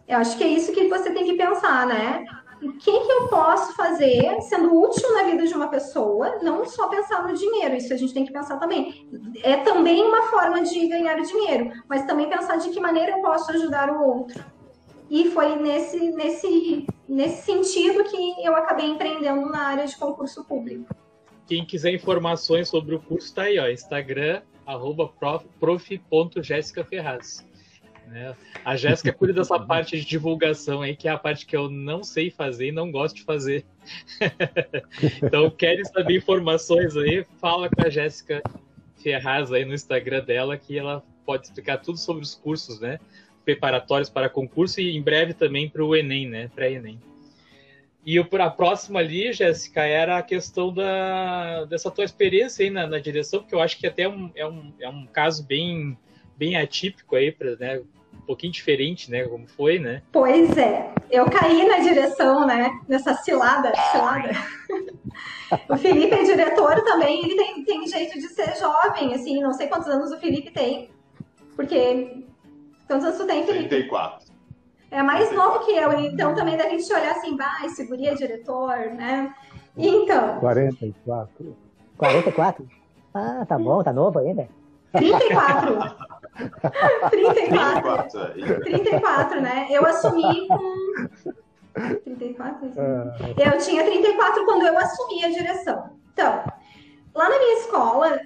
[0.10, 2.26] Eu acho que é isso que você tem que pensar, né?
[2.64, 6.88] O que, que eu posso fazer sendo útil na vida de uma pessoa, não só
[6.90, 9.08] pensar no dinheiro, isso a gente tem que pensar também.
[9.44, 13.52] É também uma forma de ganhar dinheiro, mas também pensar de que maneira eu posso
[13.52, 14.44] ajudar o outro.
[15.12, 20.94] E foi nesse, nesse, nesse sentido que eu acabei empreendendo na área de concurso público.
[21.48, 25.08] Quem quiser informações sobre o curso, está aí, ó, Instagram, arroba
[25.60, 27.48] prof.jéssicaferraz.
[28.10, 28.36] Né?
[28.66, 32.04] A Jéssica cuida dessa parte de divulgação aí, que é a parte que eu não
[32.04, 33.64] sei fazer e não gosto de fazer.
[35.24, 38.42] então, querem saber informações aí, fala com a Jéssica
[39.02, 43.00] Ferraz aí no Instagram dela, que ela pode explicar tudo sobre os cursos, né?
[43.46, 46.50] Preparatórios para concurso e em breve também para o Enem, né?
[46.54, 47.00] Pré-Enem.
[48.06, 52.98] E a próxima ali, Jéssica, era a questão da, dessa tua experiência aí na, na
[52.98, 55.98] direção, porque eu acho que até é um, é um, é um caso bem,
[56.36, 57.82] bem atípico aí, pra, né?
[58.30, 59.24] Pouquinho diferente, né?
[59.24, 60.04] Como foi, né?
[60.12, 60.94] Pois é.
[61.10, 62.80] Eu caí na direção, né?
[62.88, 64.30] Nessa cilada, cilada.
[65.68, 69.66] O Felipe é diretor também, ele tem, tem jeito de ser jovem, assim, não sei
[69.66, 70.92] quantos anos o Felipe tem,
[71.56, 72.24] porque...
[72.86, 73.68] Quantos anos tu tem, Felipe?
[73.68, 74.28] 34.
[74.92, 78.14] É mais novo que eu, então também da gente olhar assim, vai, esse guri é
[78.14, 79.34] diretor, né?
[79.76, 80.40] Então...
[80.40, 81.58] 44.
[81.98, 82.70] 44?
[83.12, 84.48] Ah, tá bom, tá novo ainda.
[84.94, 86.19] 34.
[87.10, 88.10] 34.
[88.64, 89.68] 34, né?
[89.70, 91.08] Eu assumi com
[92.04, 92.72] 34?
[92.78, 93.48] É.
[93.48, 95.98] Eu tinha 34 quando eu assumi a direção.
[96.14, 96.44] Então,
[97.14, 98.20] lá na minha escola,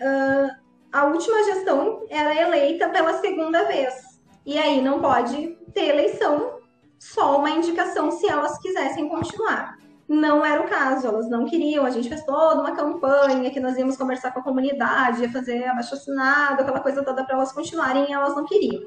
[0.92, 3.94] a última gestão era eleita pela segunda vez.
[4.46, 6.60] E aí não pode ter eleição,
[7.00, 9.78] só uma indicação se elas quisessem continuar.
[10.08, 11.86] Não era o caso, elas não queriam.
[11.86, 15.96] A gente fez toda uma campanha que nós íamos conversar com a comunidade, fazer abaixo
[15.96, 18.84] assinado, aquela coisa toda para elas continuarem e elas não queriam.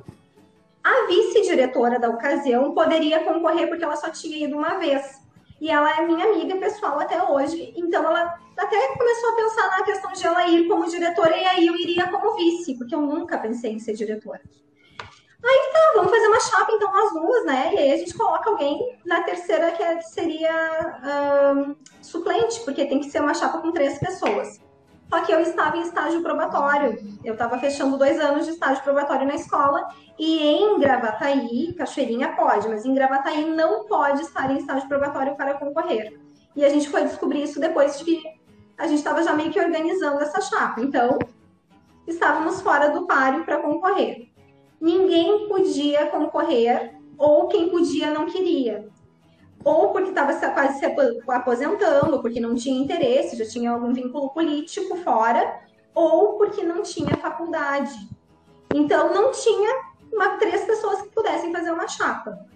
[0.84, 5.20] A vice-diretora da ocasião poderia concorrer porque ela só tinha ido uma vez.
[5.60, 9.84] E ela é minha amiga pessoal até hoje, então ela até começou a pensar na
[9.84, 13.38] questão de ela ir como diretora e aí eu iria como vice, porque eu nunca
[13.38, 14.40] pensei em ser diretora.
[15.44, 17.74] Aí tá, vamos fazer uma chapa então nós duas, né?
[17.74, 21.00] E aí a gente coloca alguém na terceira que é, seria
[21.54, 24.60] um, suplente, porque tem que ser uma chapa com três pessoas.
[25.08, 26.98] Só que eu estava em estágio probatório.
[27.24, 29.86] Eu estava fechando dois anos de estágio probatório na escola.
[30.18, 35.54] E em Gravataí, Cachoeirinha pode, mas em Gravataí não pode estar em estágio probatório para
[35.54, 36.18] concorrer.
[36.56, 38.22] E a gente foi descobrir isso depois de que
[38.76, 40.80] a gente estava já meio que organizando essa chapa.
[40.80, 41.18] Então,
[42.06, 44.28] estávamos fora do páreo para concorrer.
[44.86, 48.88] Ninguém podia concorrer, ou quem podia não queria
[49.66, 50.86] ou porque estava quase se
[51.26, 55.60] aposentando, porque não tinha interesse, já tinha algum vínculo político fora,
[55.92, 58.08] ou porque não tinha faculdade.
[58.72, 59.82] Então não tinha
[60.12, 62.46] uma, três pessoas que pudessem fazer uma chapa.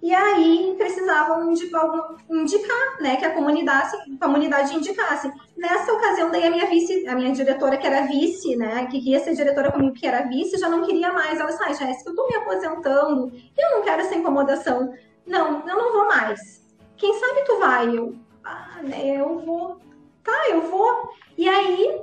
[0.00, 5.30] E aí precisavam indicar, indicar né, que a comunidade, a comunidade indicasse.
[5.56, 9.18] Nessa ocasião, daí a minha vice, a minha diretora, que era vice, né, que ia
[9.18, 11.40] ser diretora comigo, que era vice, já não queria mais.
[11.40, 14.92] Ela disse, ah, Jéssica, eu estou me aposentando, eu não quero essa incomodação
[15.28, 16.66] não, eu não vou mais.
[16.96, 17.96] Quem sabe tu vai?
[17.96, 19.78] Eu, ah, né, eu vou.
[20.24, 21.10] Tá, eu vou.
[21.36, 22.00] E aí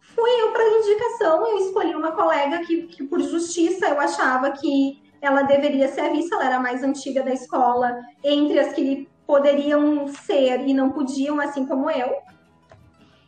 [0.00, 5.01] fui eu para indicação, eu escolhi uma colega que, que, por justiça, eu achava que
[5.22, 10.08] ela deveria ser a vice, ela era mais antiga da escola, entre as que poderiam
[10.08, 12.12] ser e não podiam, assim como eu.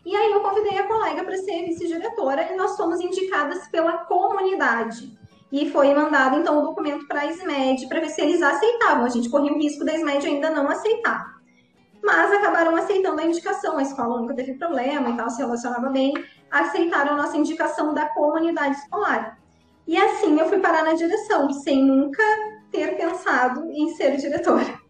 [0.04, 5.16] E aí eu convidei a colega para ser vice-diretora e nós fomos indicadas pela comunidade
[5.50, 9.04] e foi mandado então o documento para a SMED para ver se eles aceitavam.
[9.04, 11.32] A gente corria o risco da SMED ainda não aceitar.
[12.02, 16.12] Mas acabaram aceitando a indicação, a escola nunca teve problema e tal, se relacionava bem,
[16.50, 19.38] aceitaram a nossa indicação da comunidade escolar.
[19.86, 22.23] E assim eu fui parar na direção, sem nunca
[22.70, 24.82] ter pensado em ser diretora.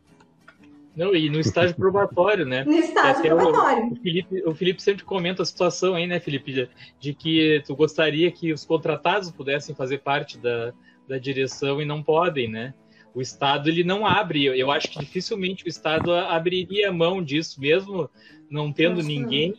[0.97, 2.63] Não, e no estágio probatório, né?
[2.67, 3.89] No estágio probatório.
[3.89, 6.69] O, o, Felipe, o Felipe sempre comenta a situação aí, né, Felipe, de,
[7.01, 10.73] de, que tu gostaria que os contratados pudessem fazer parte da,
[11.09, 12.73] da direção e não podem, né?
[13.13, 14.45] O Estado, ele não abre.
[14.47, 18.11] Eu acho que dificilmente o Estado abriria mão disso, mesmo
[18.51, 19.09] não tendo Nossa.
[19.09, 19.55] ninguém.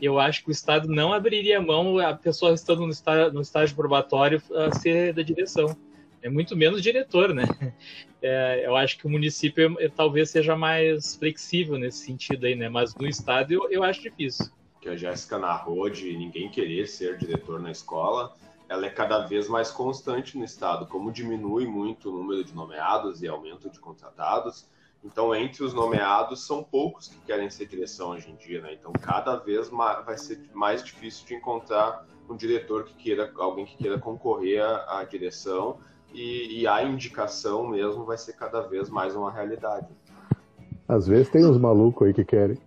[0.00, 3.74] Eu acho que o Estado não abriria mão, a pessoa estando no estágio, no estágio
[3.74, 5.76] probatório, a ser da direção
[6.22, 7.44] é muito menos diretor, né?
[8.20, 12.68] É, eu acho que o município é, talvez seja mais flexível nesse sentido aí, né?
[12.68, 14.50] Mas no estado eu, eu acho difícil.
[14.80, 18.34] Que a Jéssica narrou de ninguém querer ser diretor na escola,
[18.68, 20.84] ela é cada vez mais constante no estado.
[20.86, 24.66] Como diminui muito o número de nomeados e aumento de contratados,
[25.02, 28.74] então entre os nomeados são poucos que querem ser direção hoje em dia, né?
[28.74, 33.76] Então cada vez vai ser mais difícil de encontrar um diretor que queira, alguém que
[33.76, 35.78] queira concorrer à, à direção
[36.12, 39.88] e, e a indicação mesmo vai ser cada vez mais uma realidade.
[40.86, 42.58] Às vezes tem uns malucos aí que querem.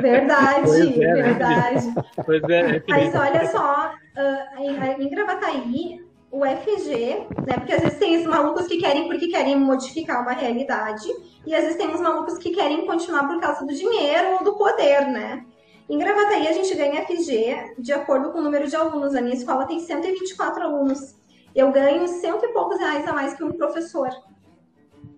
[0.00, 1.22] Verdade, pois é, né?
[1.22, 1.94] verdade.
[2.24, 7.54] Pois é, Mas olha só, uh, em Gravataí, o FG, né?
[7.56, 11.06] Porque às vezes tem os malucos que querem porque querem modificar uma realidade,
[11.46, 14.54] e às vezes tem uns malucos que querem continuar por causa do dinheiro ou do
[14.54, 15.44] poder, né?
[15.88, 19.14] Em Gravataí a gente ganha FG de acordo com o número de alunos.
[19.14, 21.16] A minha escola tem 124 alunos.
[21.54, 24.08] Eu ganho cento e poucos reais a mais que um professor.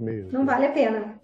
[0.00, 1.20] Meu Não vale a pena.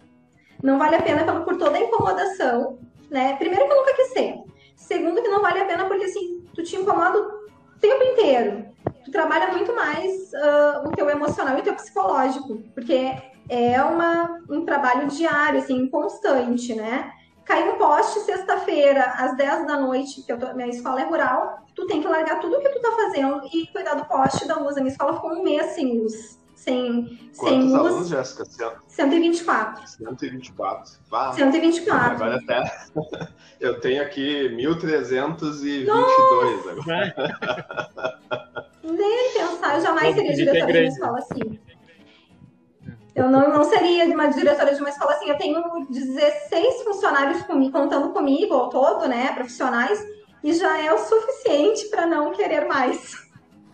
[0.63, 2.79] Não vale a pena por toda a incomodação,
[3.11, 3.35] né?
[3.39, 4.35] Primeiro que eu nunca quis ser.
[4.77, 7.40] Segundo que não vale a pena porque assim, tu te incomoda
[7.81, 8.71] tempo inteiro
[9.05, 13.13] tu trabalha muito mais uh, o teu emocional e o teu psicológico, porque
[13.49, 17.13] é uma, um trabalho diário, assim, constante, né?
[17.45, 21.87] Cai um poste sexta-feira, às 10 da noite, que tô, minha escola é rural, tu
[21.87, 24.77] tem que largar tudo o que tu tá fazendo e cuidar do poste da luz.
[24.77, 28.09] A minha escola ficou um mês sem luz, sem, Quantos sem alunos, luz.
[28.09, 28.45] Jéssica?
[28.87, 29.89] 124.
[29.89, 30.93] 124.
[31.11, 32.13] Ah, 124.
[32.13, 32.63] Agora até.
[33.59, 35.89] Eu tenho aqui 1.322
[36.71, 37.15] agora.
[38.83, 41.61] Nem pensar, eu jamais seria diretora de uma escola assim.
[43.15, 45.29] Eu não, não seria uma diretora de uma escola assim.
[45.29, 50.03] Eu tenho 16 funcionários comigo, contando comigo ao todo, né, profissionais,
[50.43, 53.30] e já é o suficiente para não querer mais.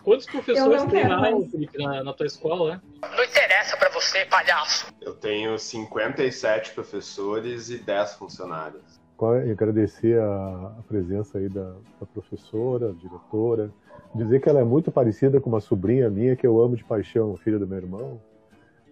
[0.07, 1.51] Quantos Eu professores tem lá, mais.
[1.51, 2.81] Felipe, na, na tua escola, né?
[3.13, 4.85] Não interessa pra você, palhaço.
[5.01, 9.01] Eu tenho 57 professores e 10 funcionários.
[9.17, 13.69] Qual- e agradecer a, a presença aí da, da professora, diretora,
[14.15, 17.35] dizer que ela é muito parecida com uma sobrinha minha que eu amo de paixão,
[17.35, 18.21] filha do meu irmão.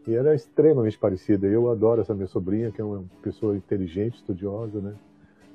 [0.06, 1.48] E ela é extremamente parecida.
[1.48, 4.94] Eu adoro essa minha sobrinha, que é uma pessoa inteligente, estudiosa, né?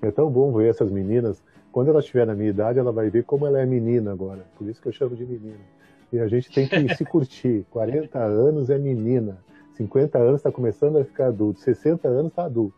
[0.02, 1.42] E é tão bom ver essas meninas.
[1.72, 4.44] Quando ela estiver na minha idade, ela vai ver como ela é menina agora.
[4.56, 5.60] Por isso que eu chamo de menina.
[6.12, 7.64] E a gente tem que se curtir.
[7.70, 9.38] 40 anos é menina.
[9.74, 11.60] 50 anos está começando a ficar adulto.
[11.60, 12.76] 60 anos está adulto.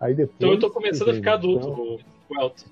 [0.00, 0.36] Aí depois.
[0.36, 1.98] Então eu tô começando a ficar adulto, Então,
[2.28, 2.66] o, Elton.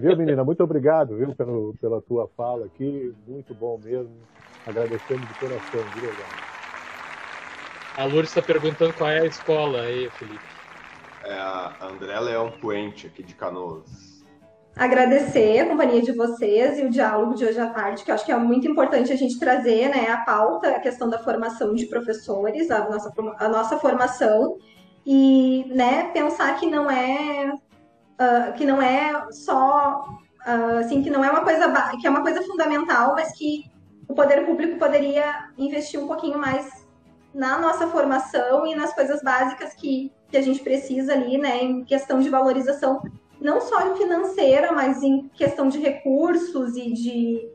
[0.00, 0.44] Viu, menina?
[0.44, 3.12] Muito obrigado, viu, pelo, pela tua fala aqui.
[3.26, 4.14] Muito bom mesmo.
[4.64, 6.49] Agradecendo de coração, de verdade.
[7.96, 10.44] A Lourdes está perguntando qual é a escola aí, Felipe.
[11.24, 14.24] É a André Leão Puente, aqui de Canoas.
[14.76, 18.24] Agradecer a companhia de vocês e o diálogo de hoje à tarde, que eu acho
[18.24, 21.86] que é muito importante a gente trazer, né, a pauta, a questão da formação de
[21.86, 24.56] professores, a nossa, a nossa formação,
[25.04, 27.52] e, né, pensar que não é
[28.18, 30.06] ah, que não é só
[30.44, 33.64] ah, assim que não é uma coisa que é uma coisa fundamental, mas que
[34.08, 36.79] o poder público poderia investir um pouquinho mais
[37.34, 41.84] na nossa formação e nas coisas básicas que, que a gente precisa ali, né, em
[41.84, 43.02] questão de valorização,
[43.40, 47.48] não só financeira, mas em questão de recursos e de,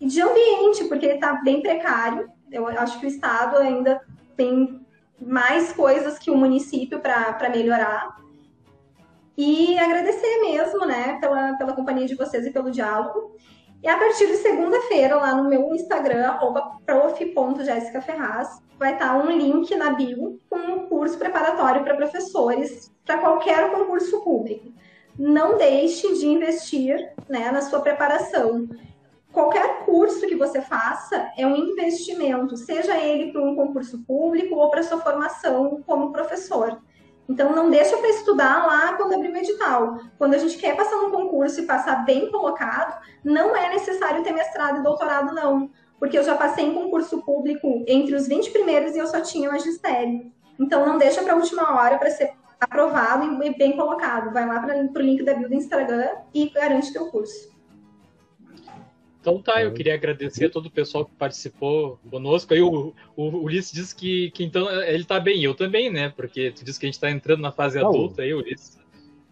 [0.00, 2.30] de ambiente, porque ele está bem precário.
[2.50, 4.00] Eu acho que o Estado ainda
[4.36, 4.86] tem
[5.20, 8.16] mais coisas que o município para melhorar.
[9.36, 13.36] E agradecer mesmo, né, pela, pela companhia de vocês e pelo diálogo.
[13.82, 16.36] E a partir de segunda-feira, lá no meu Instagram,
[16.84, 23.70] prof.jessicaferraz, vai estar um link na bio com um curso preparatório para professores para qualquer
[23.70, 24.72] concurso público.
[25.18, 28.68] Não deixe de investir né, na sua preparação.
[29.32, 34.70] Qualquer curso que você faça é um investimento, seja ele para um concurso público ou
[34.70, 36.80] para sua formação como professor.
[37.28, 39.98] Então, não deixa para estudar lá quando abrir o edital.
[40.16, 44.32] Quando a gente quer passar num concurso e passar bem colocado, não é necessário ter
[44.32, 45.70] mestrado e doutorado, não.
[45.98, 49.50] Porque eu já passei em concurso público entre os 20 primeiros e eu só tinha
[49.50, 50.32] magistério.
[50.58, 54.32] Então, não deixa para a última hora para ser aprovado e bem colocado.
[54.32, 57.57] Vai lá para o link da bio do Instagram e garante teu curso.
[59.20, 62.54] Então tá, eu queria agradecer a todo o pessoal que participou conosco.
[62.54, 66.08] Aí o, o Ulisses disse que, que então ele tá bem, eu também, né?
[66.10, 68.78] Porque tu disse que a gente tá entrando na fase Não, adulta aí, Ulisses.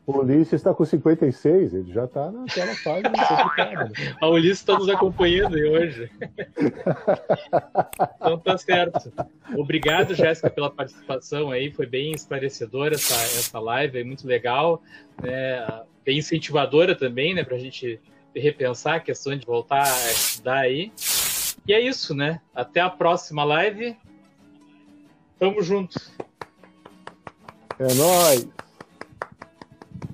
[0.04, 3.84] O Ulisses está com 56, ele já está naquela fase complicada.
[3.84, 4.16] né?
[4.20, 6.10] A Ulisses está nos acompanhando aí hoje.
[8.16, 9.12] Então tá certo.
[9.56, 11.70] Obrigado, Jéssica, pela participação aí.
[11.70, 14.82] Foi bem esclarecedora essa, essa live aí, muito legal.
[15.22, 15.64] Né?
[16.04, 17.44] Bem incentivadora também, né?
[17.44, 18.00] Pra gente
[18.40, 20.92] repensar a questão de voltar a estudar aí.
[21.66, 22.40] E é isso, né?
[22.54, 23.96] Até a próxima live.
[25.38, 25.98] Tamo junto.
[27.78, 28.48] É nóis!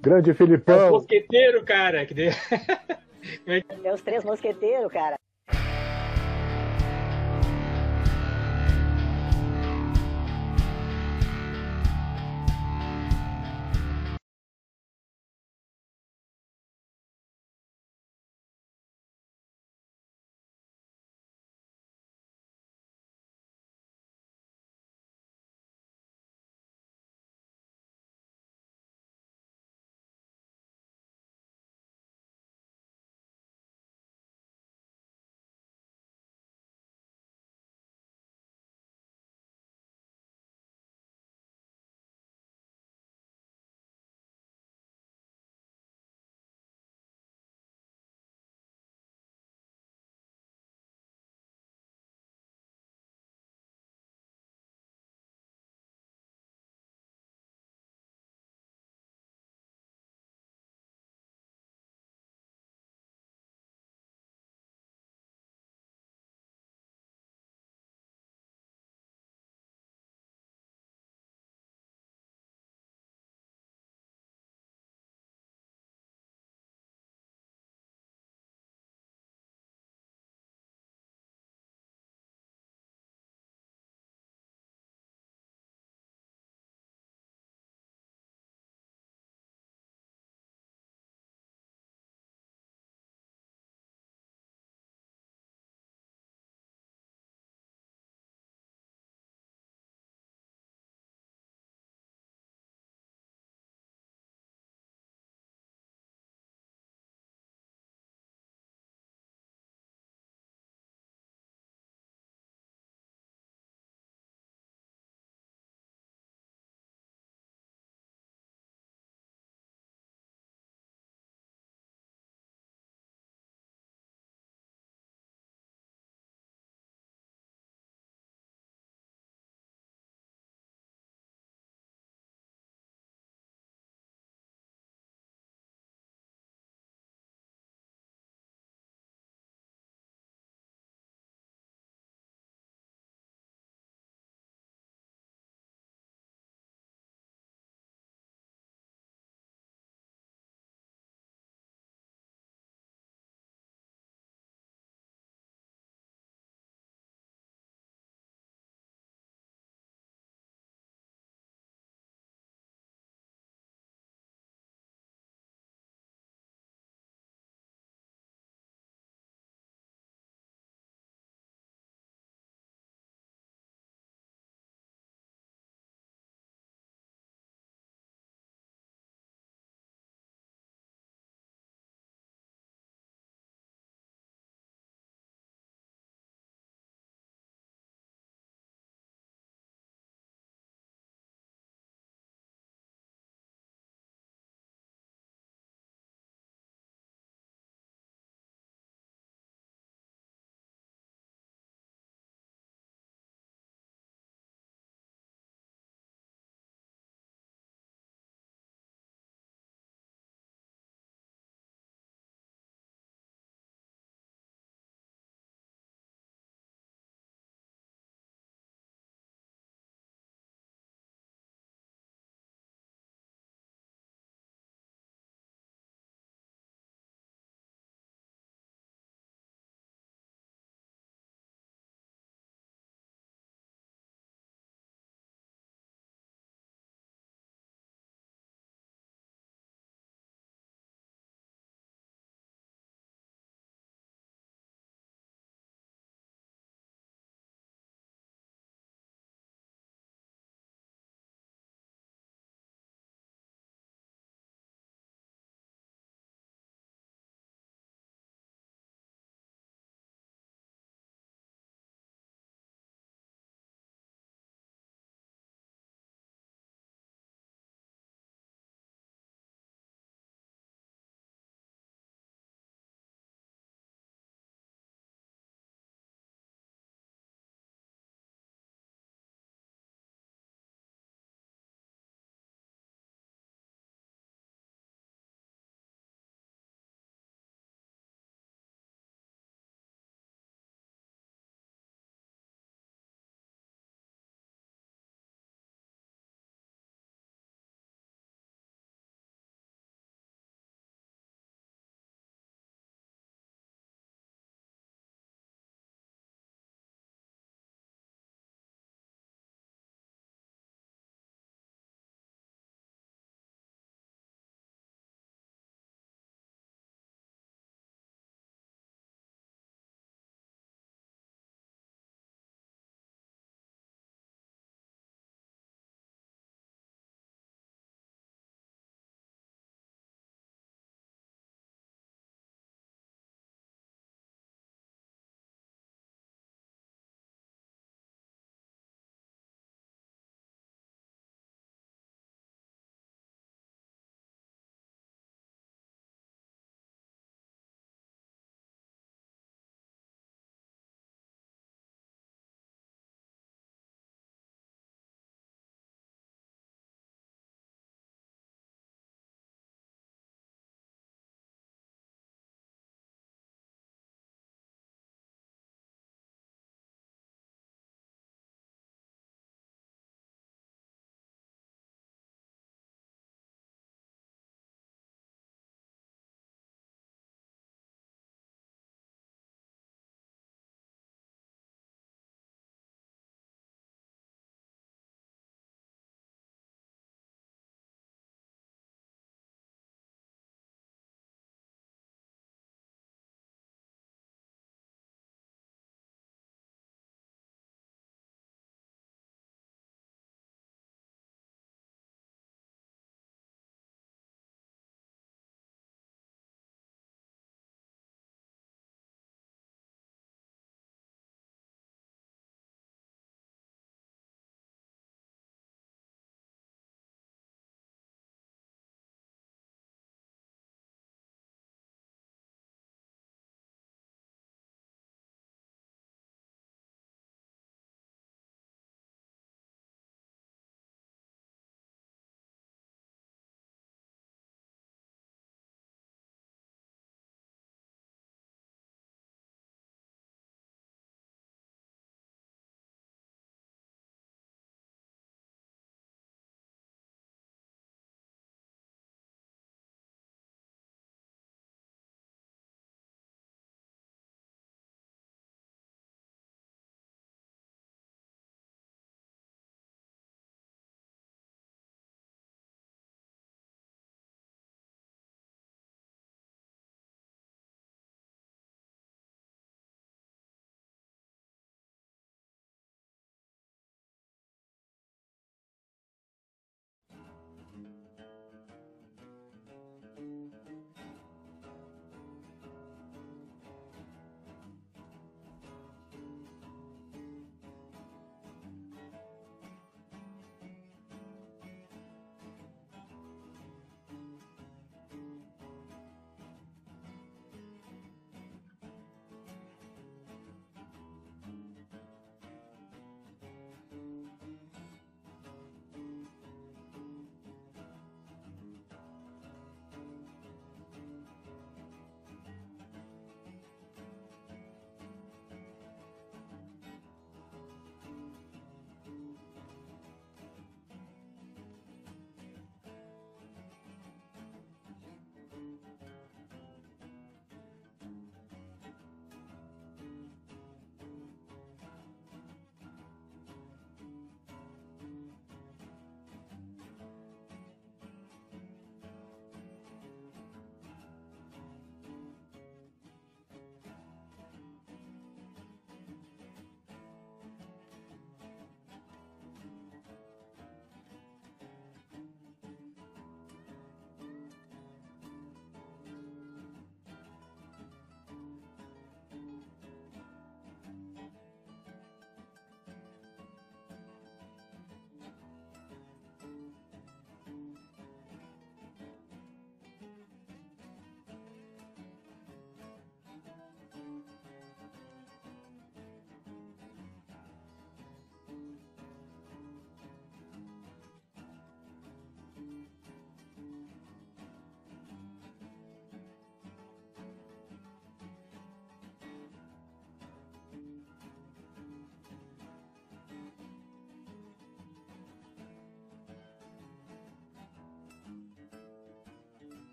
[0.00, 0.90] Grande É os Filipão!
[0.90, 2.06] mosqueteiros, cara.
[2.06, 2.28] Que de...
[3.84, 5.16] É os três mosqueteiros, cara.